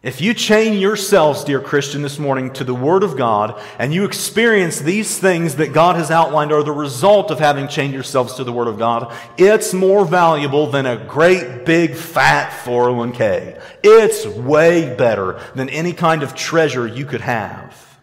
if 0.03 0.21
you 0.21 0.35
chain 0.35 0.81
yourselves, 0.81 1.45
dear 1.45 1.61
Christian, 1.61 2.03
this 2.03 2.19
morning 2.19 2.53
to 2.55 2.65
the 2.65 2.75
Word 2.75 3.05
of 3.05 3.17
God, 3.17 3.61
and 3.79 3.95
you 3.95 4.05
experience 4.05 4.81
these 4.81 5.17
things 5.17 5.57
that 5.57 5.73
God 5.73 5.95
has 5.95 6.11
outlined 6.11 6.51
are 6.51 6.65
the 6.65 6.73
result 6.73 7.31
of 7.31 7.39
having 7.39 7.69
chained 7.69 7.95
yourselves 7.95 8.35
to 8.35 8.45
the 8.45 8.53
Word 8.53 8.67
of 8.67 8.81
God, 8.81 9.15
it's 9.39 9.73
more 9.73 10.05
valuable 10.05 10.67
than 10.67 10.87
a 10.87 10.97
great 10.97 11.65
big 11.65 11.95
fat 11.95 12.51
401k. 12.65 13.63
It's 13.85 14.27
way 14.27 14.93
better 14.93 15.41
than 15.55 15.69
any 15.69 15.93
kind 15.93 16.25
of 16.25 16.35
treasure 16.35 16.85
you 16.85 17.07
could 17.07 17.21
have. 17.21 18.01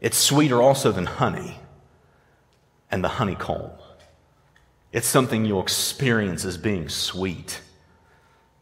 It's 0.00 0.16
sweeter 0.16 0.62
also 0.62 0.92
than 0.92 1.06
honey 1.06 1.58
and 2.88 3.02
the 3.02 3.08
honeycomb. 3.08 3.72
It's 4.92 5.08
something 5.08 5.44
you'll 5.44 5.60
experience 5.60 6.44
as 6.44 6.56
being 6.56 6.88
sweet. 6.88 7.62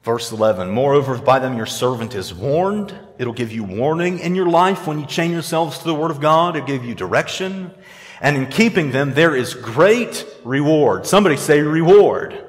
Verse 0.07 0.31
11, 0.31 0.71
moreover, 0.71 1.19
by 1.19 1.41
them 1.41 1.57
your 1.57 1.67
servant 1.67 2.15
is 2.15 2.33
warned. 2.33 2.97
It'll 3.19 3.33
give 3.33 3.51
you 3.51 3.65
warning 3.65 4.21
in 4.21 4.37
your 4.37 4.49
life 4.49 4.87
when 4.87 5.01
you 5.01 5.07
chain 5.07 5.33
yourselves 5.33 5.79
to 5.79 5.85
the 5.85 5.97
word 5.97 6.13
of 6.13 6.21
God. 6.21 6.55
It'll 6.55 6.65
give 6.65 6.85
you 6.85 6.95
direction. 6.95 7.73
And 8.21 8.37
in 8.37 8.47
keeping 8.47 8.93
them, 8.93 9.15
there 9.15 9.35
is 9.35 9.53
great 9.53 10.25
reward. 10.45 11.07
Somebody 11.09 11.37
say 11.37 11.61
reward. 11.61 12.41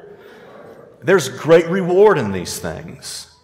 There's 1.01 1.29
great 1.29 1.65
reward 1.65 2.19
in 2.19 2.31
these 2.31 2.59
things. 2.59 3.35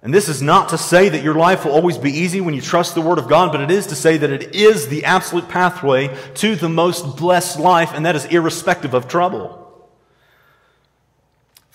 And 0.00 0.14
this 0.14 0.30
is 0.30 0.40
not 0.40 0.70
to 0.70 0.78
say 0.78 1.10
that 1.10 1.22
your 1.22 1.34
life 1.34 1.66
will 1.66 1.72
always 1.72 1.98
be 1.98 2.12
easy 2.12 2.40
when 2.40 2.54
you 2.54 2.62
trust 2.62 2.94
the 2.94 3.02
Word 3.02 3.18
of 3.18 3.28
God, 3.28 3.52
but 3.52 3.60
it 3.60 3.70
is 3.70 3.88
to 3.88 3.94
say 3.94 4.16
that 4.16 4.30
it 4.30 4.54
is 4.54 4.88
the 4.88 5.04
absolute 5.04 5.50
pathway 5.50 6.08
to 6.36 6.56
the 6.56 6.70
most 6.70 7.18
blessed 7.18 7.58
life, 7.60 7.92
and 7.92 8.06
that 8.06 8.16
is 8.16 8.24
irrespective 8.24 8.94
of 8.94 9.06
trouble 9.06 9.59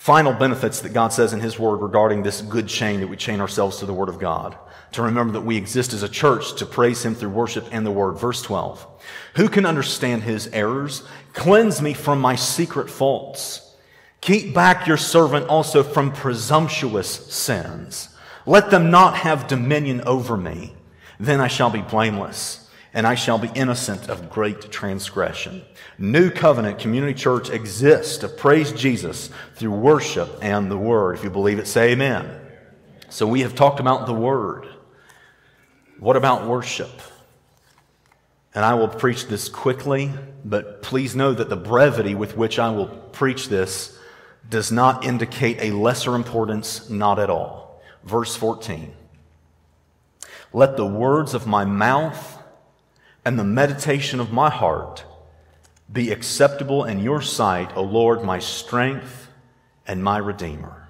final 0.06 0.32
benefits 0.32 0.82
that 0.82 0.92
God 0.92 1.12
says 1.12 1.32
in 1.32 1.40
His 1.40 1.58
Word 1.58 1.78
regarding 1.78 2.22
this 2.22 2.40
good 2.40 2.68
chain 2.68 3.00
that 3.00 3.08
we 3.08 3.16
chain 3.16 3.40
ourselves 3.40 3.78
to 3.78 3.86
the 3.86 3.92
Word 3.92 4.08
of 4.08 4.20
God. 4.20 4.56
To 4.92 5.02
remember 5.02 5.32
that 5.32 5.44
we 5.44 5.56
exist 5.56 5.92
as 5.92 6.04
a 6.04 6.08
church 6.08 6.54
to 6.60 6.64
praise 6.64 7.04
Him 7.04 7.16
through 7.16 7.30
worship 7.30 7.66
and 7.72 7.84
the 7.84 7.90
Word. 7.90 8.12
Verse 8.12 8.40
12. 8.40 8.86
Who 9.34 9.48
can 9.48 9.66
understand 9.66 10.22
His 10.22 10.46
errors? 10.52 11.02
Cleanse 11.32 11.82
me 11.82 11.92
from 11.92 12.20
my 12.20 12.36
secret 12.36 12.88
faults. 12.88 13.74
Keep 14.20 14.54
back 14.54 14.86
your 14.86 14.96
servant 14.96 15.48
also 15.48 15.82
from 15.82 16.12
presumptuous 16.12 17.10
sins. 17.34 18.10
Let 18.46 18.70
them 18.70 18.92
not 18.92 19.16
have 19.16 19.48
dominion 19.48 20.02
over 20.02 20.36
me. 20.36 20.76
Then 21.18 21.40
I 21.40 21.48
shall 21.48 21.70
be 21.70 21.82
blameless 21.82 22.65
and 22.96 23.06
I 23.06 23.14
shall 23.14 23.36
be 23.36 23.50
innocent 23.54 24.08
of 24.08 24.30
great 24.30 24.72
transgression. 24.72 25.62
New 25.98 26.30
Covenant 26.30 26.78
Community 26.78 27.12
Church 27.12 27.50
exists 27.50 28.16
to 28.18 28.28
praise 28.28 28.72
Jesus 28.72 29.28
through 29.54 29.72
worship 29.72 30.38
and 30.40 30.70
the 30.70 30.78
Word. 30.78 31.18
If 31.18 31.22
you 31.22 31.28
believe 31.28 31.58
it, 31.58 31.66
say 31.66 31.92
amen. 31.92 32.40
So 33.10 33.26
we 33.26 33.42
have 33.42 33.54
talked 33.54 33.80
about 33.80 34.06
the 34.06 34.14
Word. 34.14 34.66
What 36.00 36.16
about 36.16 36.48
worship? 36.48 37.02
And 38.54 38.64
I 38.64 38.72
will 38.72 38.88
preach 38.88 39.26
this 39.26 39.50
quickly, 39.50 40.10
but 40.42 40.80
please 40.80 41.14
know 41.14 41.34
that 41.34 41.50
the 41.50 41.56
brevity 41.56 42.14
with 42.14 42.34
which 42.34 42.58
I 42.58 42.70
will 42.70 42.88
preach 42.88 43.50
this 43.50 43.98
does 44.48 44.72
not 44.72 45.04
indicate 45.04 45.58
a 45.60 45.70
lesser 45.76 46.14
importance, 46.14 46.88
not 46.88 47.18
at 47.18 47.28
all. 47.28 47.82
Verse 48.04 48.34
14. 48.36 48.94
Let 50.54 50.78
the 50.78 50.86
words 50.86 51.34
of 51.34 51.46
my 51.46 51.66
mouth 51.66 52.35
and 53.26 53.36
the 53.36 53.44
meditation 53.44 54.20
of 54.20 54.32
my 54.32 54.48
heart 54.48 55.04
be 55.92 56.12
acceptable 56.12 56.84
in 56.84 57.00
your 57.00 57.20
sight, 57.20 57.76
O 57.76 57.82
Lord, 57.82 58.22
my 58.22 58.38
strength 58.38 59.28
and 59.84 60.02
my 60.02 60.16
Redeemer. 60.16 60.88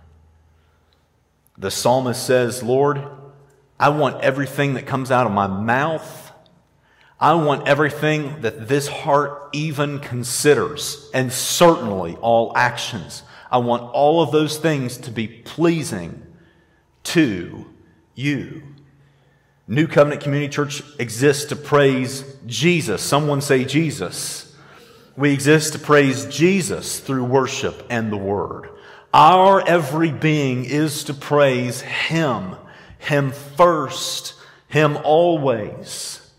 The 1.57 1.70
psalmist 1.70 2.27
says, 2.27 2.62
Lord, 2.62 3.03
I 3.81 3.88
want 3.88 4.22
everything 4.22 4.75
that 4.75 4.87
comes 4.87 5.11
out 5.11 5.27
of 5.27 5.33
my 5.33 5.46
mouth. 5.46 6.31
I 7.18 7.33
want 7.37 7.66
everything 7.66 8.42
that 8.42 8.68
this 8.68 8.87
heart 8.87 9.49
even 9.55 9.99
considers, 9.99 11.11
and 11.14 11.33
certainly 11.33 12.16
all 12.16 12.53
actions. 12.55 13.22
I 13.51 13.59
want 13.59 13.83
all 13.94 14.20
of 14.20 14.31
those 14.31 14.59
things 14.59 14.99
to 14.99 15.11
be 15.11 15.27
pleasing 15.27 16.22
to 17.05 17.64
you. 18.14 18.62
New 19.68 19.88
Covenant 19.88 20.22
Community 20.22 20.52
Church 20.52 20.83
exists 20.98 21.46
to 21.46 21.57
praise 21.57 22.37
Jesus. 22.46 23.02
Someone 23.02 23.40
say 23.40 23.64
Jesus. 23.64 24.55
We 25.16 25.33
exist 25.33 25.72
to 25.72 25.79
praise 25.79 26.26
Jesus 26.26 27.00
through 27.00 27.24
worship 27.24 27.85
and 27.90 28.12
the 28.12 28.16
Word. 28.16 28.70
Our 29.12 29.66
every 29.66 30.12
being 30.12 30.64
is 30.64 31.05
to 31.05 31.14
praise 31.14 31.81
Him, 31.81 32.55
Him 32.98 33.33
first, 33.33 34.35
Him 34.68 34.98
always. 35.02 36.31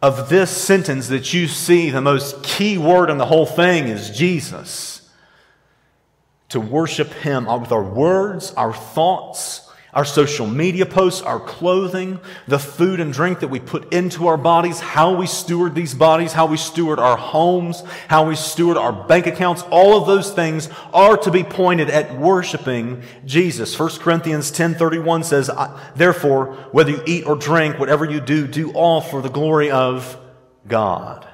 Of 0.00 0.28
this 0.28 0.50
sentence 0.50 1.08
that 1.08 1.32
you 1.32 1.48
see, 1.48 1.90
the 1.90 2.00
most 2.00 2.42
key 2.42 2.76
word 2.76 3.08
in 3.08 3.18
the 3.18 3.26
whole 3.26 3.46
thing 3.46 3.88
is 3.88 4.10
Jesus. 4.10 5.10
To 6.50 6.60
worship 6.60 7.12
Him 7.14 7.48
uh, 7.48 7.58
with 7.58 7.72
our 7.72 7.82
words, 7.82 8.52
our 8.54 8.72
thoughts, 8.74 9.61
our 9.92 10.04
social 10.04 10.46
media 10.46 10.86
posts, 10.86 11.20
our 11.20 11.38
clothing, 11.38 12.18
the 12.48 12.58
food 12.58 12.98
and 12.98 13.12
drink 13.12 13.40
that 13.40 13.48
we 13.48 13.60
put 13.60 13.92
into 13.92 14.26
our 14.26 14.38
bodies, 14.38 14.80
how 14.80 15.14
we 15.14 15.26
steward 15.26 15.74
these 15.74 15.92
bodies, 15.92 16.32
how 16.32 16.46
we 16.46 16.56
steward 16.56 16.98
our 16.98 17.16
homes, 17.16 17.82
how 18.08 18.26
we 18.26 18.34
steward 18.34 18.78
our 18.78 18.92
bank 18.92 19.26
accounts, 19.26 19.62
all 19.70 20.00
of 20.00 20.06
those 20.06 20.32
things 20.32 20.70
are 20.94 21.16
to 21.18 21.30
be 21.30 21.44
pointed 21.44 21.90
at 21.90 22.18
worshiping 22.18 23.02
Jesus. 23.26 23.74
1 23.74 24.00
Corinthians 24.00 24.50
10:31 24.50 25.24
says, 25.24 25.50
"Therefore, 25.94 26.56
whether 26.72 26.90
you 26.90 27.02
eat 27.04 27.26
or 27.26 27.36
drink, 27.36 27.78
whatever 27.78 28.04
you 28.06 28.20
do, 28.20 28.46
do 28.46 28.70
all 28.72 29.02
for 29.02 29.20
the 29.20 29.28
glory 29.28 29.70
of 29.70 30.16
God." 30.66 31.26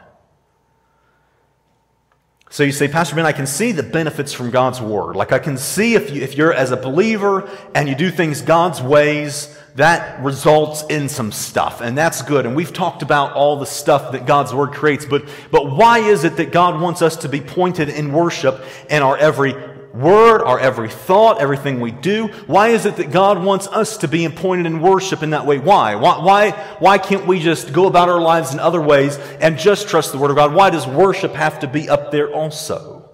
So 2.50 2.62
you 2.62 2.72
say, 2.72 2.88
Pastor 2.88 3.14
Ben, 3.14 3.26
I 3.26 3.32
can 3.32 3.46
see 3.46 3.72
the 3.72 3.82
benefits 3.82 4.32
from 4.32 4.50
God's 4.50 4.80
word. 4.80 5.16
Like 5.16 5.32
I 5.32 5.38
can 5.38 5.58
see 5.58 5.94
if, 5.94 6.10
you, 6.10 6.22
if 6.22 6.34
you're 6.34 6.52
as 6.52 6.70
a 6.70 6.76
believer 6.76 7.48
and 7.74 7.88
you 7.88 7.94
do 7.94 8.10
things 8.10 8.40
God's 8.40 8.80
ways, 8.80 9.54
that 9.74 10.20
results 10.24 10.82
in 10.88 11.08
some 11.08 11.30
stuff. 11.30 11.80
And 11.80 11.96
that's 11.96 12.22
good. 12.22 12.46
And 12.46 12.56
we've 12.56 12.72
talked 12.72 13.02
about 13.02 13.34
all 13.34 13.58
the 13.58 13.66
stuff 13.66 14.12
that 14.12 14.26
God's 14.26 14.52
word 14.52 14.72
creates. 14.72 15.04
But, 15.04 15.28
but 15.52 15.70
why 15.70 15.98
is 15.98 16.24
it 16.24 16.36
that 16.38 16.50
God 16.50 16.80
wants 16.80 17.00
us 17.00 17.16
to 17.18 17.28
be 17.28 17.40
pointed 17.40 17.88
in 17.88 18.12
worship 18.12 18.64
in 18.90 19.02
our 19.02 19.16
every 19.16 19.54
word, 19.94 20.42
our 20.42 20.58
every 20.58 20.88
thought, 20.88 21.40
everything 21.40 21.80
we 21.80 21.90
do? 21.90 22.28
Why 22.46 22.68
is 22.68 22.86
it 22.86 22.96
that 22.96 23.10
God 23.10 23.42
wants 23.42 23.66
us 23.68 23.98
to 23.98 24.08
be 24.08 24.24
appointed 24.24 24.66
in 24.66 24.80
worship 24.80 25.22
in 25.22 25.30
that 25.30 25.46
way? 25.46 25.58
Why? 25.58 25.94
Why, 25.94 26.22
why, 26.22 26.50
why 26.78 26.98
can't 26.98 27.26
we 27.26 27.40
just 27.40 27.72
go 27.72 27.86
about 27.86 28.08
our 28.08 28.20
lives 28.20 28.52
in 28.52 28.60
other 28.60 28.80
ways 28.80 29.16
and 29.40 29.58
just 29.58 29.88
trust 29.88 30.12
the 30.12 30.18
Word 30.18 30.30
of 30.30 30.36
God? 30.36 30.54
Why 30.54 30.70
does 30.70 30.86
worship 30.86 31.32
have 31.32 31.60
to 31.60 31.66
be 31.66 31.88
up 31.88 32.10
there 32.10 32.30
also? 32.30 33.08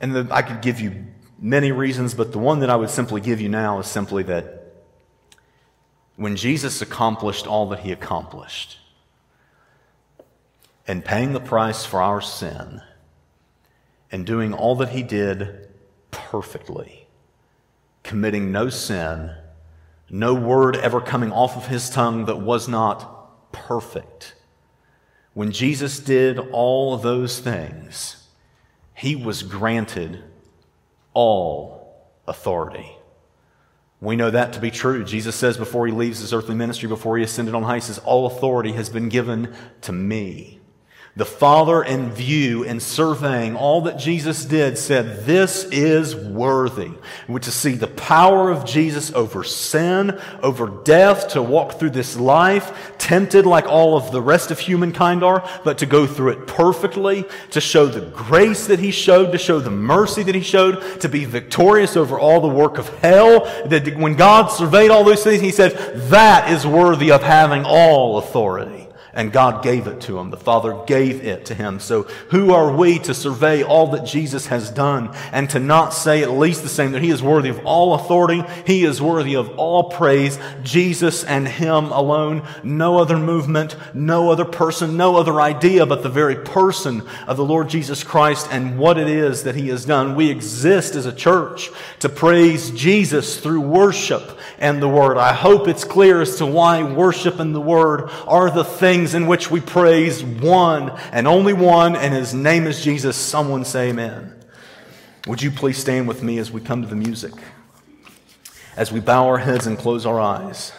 And 0.00 0.14
the, 0.14 0.28
I 0.30 0.42
could 0.42 0.62
give 0.62 0.80
you 0.80 1.06
many 1.38 1.72
reasons, 1.72 2.14
but 2.14 2.32
the 2.32 2.38
one 2.38 2.60
that 2.60 2.70
I 2.70 2.76
would 2.76 2.90
simply 2.90 3.20
give 3.20 3.40
you 3.40 3.48
now 3.48 3.78
is 3.78 3.86
simply 3.86 4.22
that 4.24 4.74
when 6.16 6.36
Jesus 6.36 6.82
accomplished 6.82 7.46
all 7.46 7.68
that 7.68 7.80
he 7.80 7.92
accomplished 7.92 8.78
and 10.86 11.04
paying 11.04 11.32
the 11.32 11.40
price 11.40 11.84
for 11.84 12.02
our 12.02 12.20
sin 12.20 12.82
and 14.10 14.24
doing 14.26 14.52
all 14.52 14.74
that 14.76 14.90
he 14.90 15.02
did 15.02 15.68
perfectly, 16.10 17.06
committing 18.02 18.50
no 18.50 18.68
sin, 18.68 19.32
no 20.10 20.34
word 20.34 20.76
ever 20.76 21.00
coming 21.00 21.32
off 21.32 21.56
of 21.56 21.66
his 21.66 21.90
tongue 21.90 22.24
that 22.24 22.40
was 22.40 22.68
not 22.68 23.52
perfect. 23.52 24.34
When 25.34 25.52
Jesus 25.52 26.00
did 26.00 26.38
all 26.38 26.94
of 26.94 27.02
those 27.02 27.38
things, 27.38 28.26
he 28.94 29.14
was 29.14 29.42
granted 29.42 30.24
all 31.14 31.96
authority. 32.26 32.92
We 34.00 34.16
know 34.16 34.30
that 34.30 34.52
to 34.52 34.60
be 34.60 34.70
true. 34.70 35.04
Jesus 35.04 35.34
says 35.34 35.56
before 35.56 35.86
he 35.86 35.92
leaves 35.92 36.20
his 36.20 36.32
earthly 36.32 36.54
ministry, 36.54 36.88
before 36.88 37.16
he 37.16 37.24
ascended 37.24 37.54
on 37.54 37.64
high, 37.64 37.76
he 37.76 37.80
says, 37.80 37.98
All 37.98 38.26
authority 38.26 38.72
has 38.72 38.88
been 38.88 39.08
given 39.08 39.54
to 39.82 39.92
me. 39.92 40.57
The 41.18 41.26
Father, 41.26 41.82
in 41.82 42.12
view 42.12 42.64
and 42.64 42.80
surveying 42.80 43.56
all 43.56 43.80
that 43.82 43.98
Jesus 43.98 44.44
did, 44.44 44.78
said, 44.78 45.26
This 45.26 45.64
is 45.64 46.14
worthy. 46.14 46.92
To 47.26 47.50
see 47.50 47.72
the 47.72 47.88
power 47.88 48.52
of 48.52 48.64
Jesus 48.64 49.12
over 49.12 49.42
sin, 49.42 50.16
over 50.44 50.68
death, 50.84 51.30
to 51.30 51.42
walk 51.42 51.72
through 51.72 51.90
this 51.90 52.16
life, 52.16 52.92
tempted 52.98 53.46
like 53.46 53.66
all 53.66 53.96
of 53.96 54.12
the 54.12 54.22
rest 54.22 54.52
of 54.52 54.60
humankind 54.60 55.24
are, 55.24 55.44
but 55.64 55.78
to 55.78 55.86
go 55.86 56.06
through 56.06 56.30
it 56.30 56.46
perfectly, 56.46 57.24
to 57.50 57.60
show 57.60 57.86
the 57.86 58.06
grace 58.12 58.68
that 58.68 58.78
He 58.78 58.92
showed, 58.92 59.32
to 59.32 59.38
show 59.38 59.58
the 59.58 59.72
mercy 59.72 60.22
that 60.22 60.36
He 60.36 60.40
showed, 60.40 61.00
to 61.00 61.08
be 61.08 61.24
victorious 61.24 61.96
over 61.96 62.16
all 62.16 62.40
the 62.40 62.46
work 62.46 62.78
of 62.78 62.88
hell. 63.00 63.40
That 63.66 63.96
when 63.96 64.14
God 64.14 64.52
surveyed 64.52 64.92
all 64.92 65.02
those 65.02 65.24
things, 65.24 65.40
He 65.40 65.50
said, 65.50 65.72
That 66.10 66.48
is 66.48 66.64
worthy 66.64 67.10
of 67.10 67.24
having 67.24 67.64
all 67.64 68.18
authority 68.18 68.87
and 69.12 69.32
God 69.32 69.62
gave 69.62 69.86
it 69.86 70.00
to 70.02 70.18
him. 70.18 70.30
The 70.30 70.36
Father 70.36 70.78
gave 70.86 71.24
it 71.24 71.46
to 71.46 71.54
him. 71.54 71.80
So 71.80 72.02
who 72.30 72.52
are 72.52 72.74
we 72.74 72.98
to 73.00 73.14
survey 73.14 73.62
all 73.62 73.88
that 73.88 74.04
Jesus 74.04 74.46
has 74.46 74.70
done 74.70 75.14
and 75.32 75.48
to 75.50 75.58
not 75.58 75.90
say 75.90 76.22
at 76.22 76.30
least 76.30 76.62
the 76.62 76.68
same 76.68 76.92
that 76.92 77.02
he 77.02 77.10
is 77.10 77.22
worthy 77.22 77.48
of 77.48 77.64
all 77.64 77.94
authority, 77.94 78.42
he 78.66 78.84
is 78.84 79.00
worthy 79.00 79.34
of 79.34 79.58
all 79.58 79.90
praise, 79.90 80.38
Jesus 80.62 81.24
and 81.24 81.48
him 81.48 81.86
alone, 81.86 82.46
no 82.62 82.98
other 82.98 83.18
movement, 83.18 83.76
no 83.94 84.30
other 84.30 84.44
person, 84.44 84.96
no 84.96 85.16
other 85.16 85.40
idea 85.40 85.86
but 85.86 86.02
the 86.02 86.08
very 86.08 86.36
person 86.36 87.02
of 87.26 87.36
the 87.36 87.44
Lord 87.44 87.68
Jesus 87.68 88.04
Christ 88.04 88.48
and 88.50 88.78
what 88.78 88.98
it 88.98 89.08
is 89.08 89.44
that 89.44 89.54
he 89.54 89.68
has 89.68 89.84
done. 89.84 90.14
We 90.14 90.30
exist 90.30 90.94
as 90.94 91.06
a 91.06 91.12
church 91.12 91.70
to 92.00 92.08
praise 92.08 92.70
Jesus 92.70 93.40
through 93.40 93.60
worship 93.60 94.38
and 94.58 94.82
the 94.82 94.88
word. 94.88 95.16
I 95.16 95.32
hope 95.32 95.68
it's 95.68 95.84
clear 95.84 96.20
as 96.20 96.36
to 96.36 96.46
why 96.46 96.82
worship 96.82 97.38
and 97.38 97.54
the 97.54 97.60
word 97.60 98.10
are 98.26 98.50
the 98.50 98.64
things 98.64 98.97
things 98.98 99.14
in 99.14 99.28
which 99.28 99.48
we 99.48 99.60
praise 99.60 100.24
one 100.24 100.90
and 101.12 101.28
only 101.28 101.52
one, 101.52 101.94
and 101.94 102.12
his 102.12 102.34
name 102.34 102.66
is 102.66 102.82
Jesus. 102.82 103.16
Someone 103.16 103.64
say 103.64 103.90
amen. 103.90 104.34
Would 105.28 105.40
you 105.40 105.52
please 105.52 105.78
stand 105.78 106.08
with 106.08 106.20
me 106.20 106.38
as 106.38 106.50
we 106.50 106.60
come 106.60 106.82
to 106.82 106.88
the 106.88 106.96
music? 106.96 107.32
As 108.76 108.90
we 108.90 108.98
bow 108.98 109.26
our 109.26 109.38
heads 109.38 109.68
and 109.68 109.78
close 109.78 110.04
our 110.04 110.18
eyes. 110.18 110.72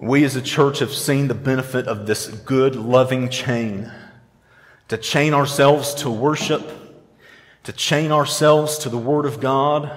We 0.00 0.24
as 0.24 0.34
a 0.34 0.42
church 0.42 0.78
have 0.78 0.92
seen 0.92 1.28
the 1.28 1.34
benefit 1.34 1.86
of 1.86 2.06
this 2.06 2.28
good, 2.28 2.74
loving 2.74 3.28
chain. 3.28 3.92
To 4.88 4.96
chain 4.96 5.34
ourselves 5.34 5.92
to 5.96 6.10
worship, 6.10 6.66
to 7.64 7.72
chain 7.72 8.12
ourselves 8.12 8.78
to 8.78 8.88
the 8.88 8.98
Word 8.98 9.26
of 9.26 9.40
God 9.40 9.92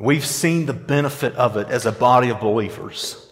We've 0.00 0.24
seen 0.24 0.64
the 0.64 0.72
benefit 0.72 1.34
of 1.34 1.58
it 1.58 1.68
as 1.68 1.84
a 1.84 1.92
body 1.92 2.30
of 2.30 2.40
believers. 2.40 3.30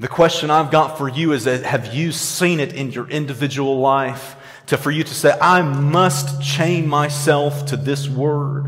The 0.00 0.08
question 0.08 0.50
I've 0.50 0.72
got 0.72 0.98
for 0.98 1.08
you 1.08 1.30
is 1.32 1.44
that 1.44 1.62
have 1.62 1.94
you 1.94 2.10
seen 2.10 2.58
it 2.58 2.72
in 2.72 2.90
your 2.90 3.08
individual 3.08 3.78
life 3.78 4.34
to 4.66 4.76
for 4.76 4.90
you 4.90 5.04
to 5.04 5.14
say, 5.14 5.32
I 5.40 5.62
must 5.62 6.42
chain 6.42 6.88
myself 6.88 7.66
to 7.66 7.76
this 7.76 8.08
word? 8.08 8.66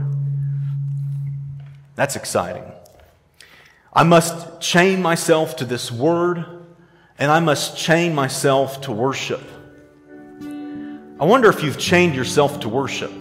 That's 1.97 2.15
exciting. 2.15 2.71
I 3.93 4.05
must 4.05 4.61
chain 4.61 5.03
myself 5.03 5.57
to 5.57 5.65
this 5.65 5.91
word, 5.91 6.45
and 7.19 7.33
I 7.33 7.41
must 7.41 7.77
chain 7.77 8.15
myself 8.15 8.83
to 8.83 8.93
worship. 8.93 9.43
I 10.41 11.25
wonder 11.25 11.49
if 11.49 11.65
you've 11.65 11.79
chained 11.79 12.15
yourself 12.15 12.61
to 12.61 12.69
worship. 12.69 13.13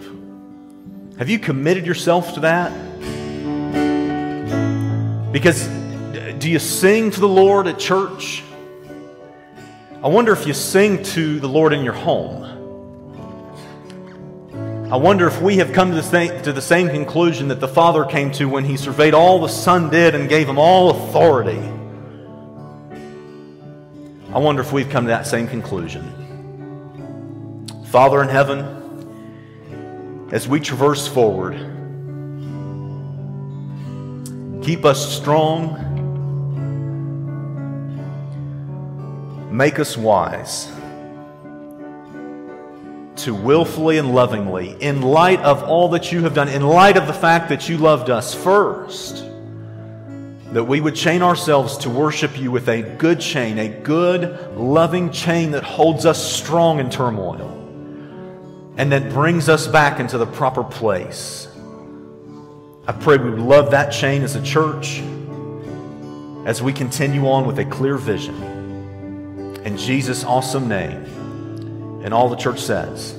Have 1.18 1.28
you 1.28 1.40
committed 1.40 1.84
yourself 1.84 2.34
to 2.34 2.40
that? 2.40 2.72
Because 5.34 5.66
do 6.38 6.48
you 6.48 6.60
sing 6.60 7.10
to 7.10 7.18
the 7.18 7.28
Lord 7.28 7.66
at 7.66 7.76
church? 7.76 8.44
I 10.00 10.06
wonder 10.06 10.32
if 10.32 10.46
you 10.46 10.54
sing 10.54 11.02
to 11.02 11.40
the 11.40 11.48
Lord 11.48 11.72
in 11.72 11.82
your 11.82 11.92
home. 11.92 12.44
I 14.92 14.96
wonder 14.96 15.26
if 15.26 15.42
we 15.42 15.56
have 15.56 15.72
come 15.72 15.90
to 15.90 15.96
the, 15.96 16.04
same, 16.04 16.40
to 16.42 16.52
the 16.52 16.62
same 16.62 16.88
conclusion 16.88 17.48
that 17.48 17.58
the 17.58 17.66
Father 17.66 18.04
came 18.04 18.30
to 18.30 18.48
when 18.48 18.64
He 18.64 18.76
surveyed 18.76 19.12
all 19.12 19.40
the 19.40 19.48
Son 19.48 19.90
did 19.90 20.14
and 20.14 20.28
gave 20.28 20.48
Him 20.48 20.56
all 20.56 20.90
authority. 20.90 21.58
I 24.32 24.38
wonder 24.38 24.62
if 24.62 24.72
we've 24.72 24.88
come 24.88 25.06
to 25.06 25.10
that 25.10 25.26
same 25.26 25.48
conclusion. 25.48 26.12
Father 27.86 28.22
in 28.22 28.28
heaven, 28.28 30.28
as 30.30 30.46
we 30.46 30.60
traverse 30.60 31.08
forward, 31.08 31.73
Keep 34.64 34.86
us 34.86 35.14
strong. 35.14 35.78
Make 39.50 39.78
us 39.78 39.96
wise 39.96 40.72
to 43.16 43.34
willfully 43.34 43.98
and 43.98 44.14
lovingly, 44.14 44.74
in 44.80 45.02
light 45.02 45.40
of 45.40 45.62
all 45.64 45.90
that 45.90 46.10
you 46.10 46.22
have 46.22 46.34
done, 46.34 46.48
in 46.48 46.62
light 46.62 46.96
of 46.96 47.06
the 47.06 47.12
fact 47.12 47.50
that 47.50 47.68
you 47.68 47.76
loved 47.76 48.10
us 48.10 48.34
first, 48.34 49.24
that 50.52 50.64
we 50.64 50.80
would 50.80 50.94
chain 50.94 51.22
ourselves 51.22 51.78
to 51.78 51.90
worship 51.90 52.38
you 52.38 52.50
with 52.50 52.68
a 52.68 52.82
good 52.96 53.20
chain, 53.20 53.58
a 53.58 53.68
good, 53.68 54.56
loving 54.56 55.10
chain 55.12 55.50
that 55.52 55.62
holds 55.62 56.06
us 56.06 56.34
strong 56.34 56.80
in 56.80 56.90
turmoil 56.90 57.50
and 58.76 58.90
that 58.92 59.10
brings 59.10 59.48
us 59.48 59.68
back 59.68 60.00
into 60.00 60.18
the 60.18 60.26
proper 60.26 60.64
place. 60.64 61.53
I 62.86 62.92
pray 62.92 63.16
we 63.16 63.30
love 63.30 63.70
that 63.70 63.90
chain 63.90 64.22
as 64.22 64.36
a 64.36 64.42
church 64.42 65.00
as 66.44 66.62
we 66.62 66.72
continue 66.72 67.26
on 67.28 67.46
with 67.46 67.58
a 67.58 67.64
clear 67.64 67.96
vision. 67.96 68.34
In 69.64 69.78
Jesus' 69.78 70.22
awesome 70.22 70.68
name. 70.68 72.02
And 72.04 72.12
all 72.12 72.28
the 72.28 72.36
church 72.36 72.60
says, 72.60 73.18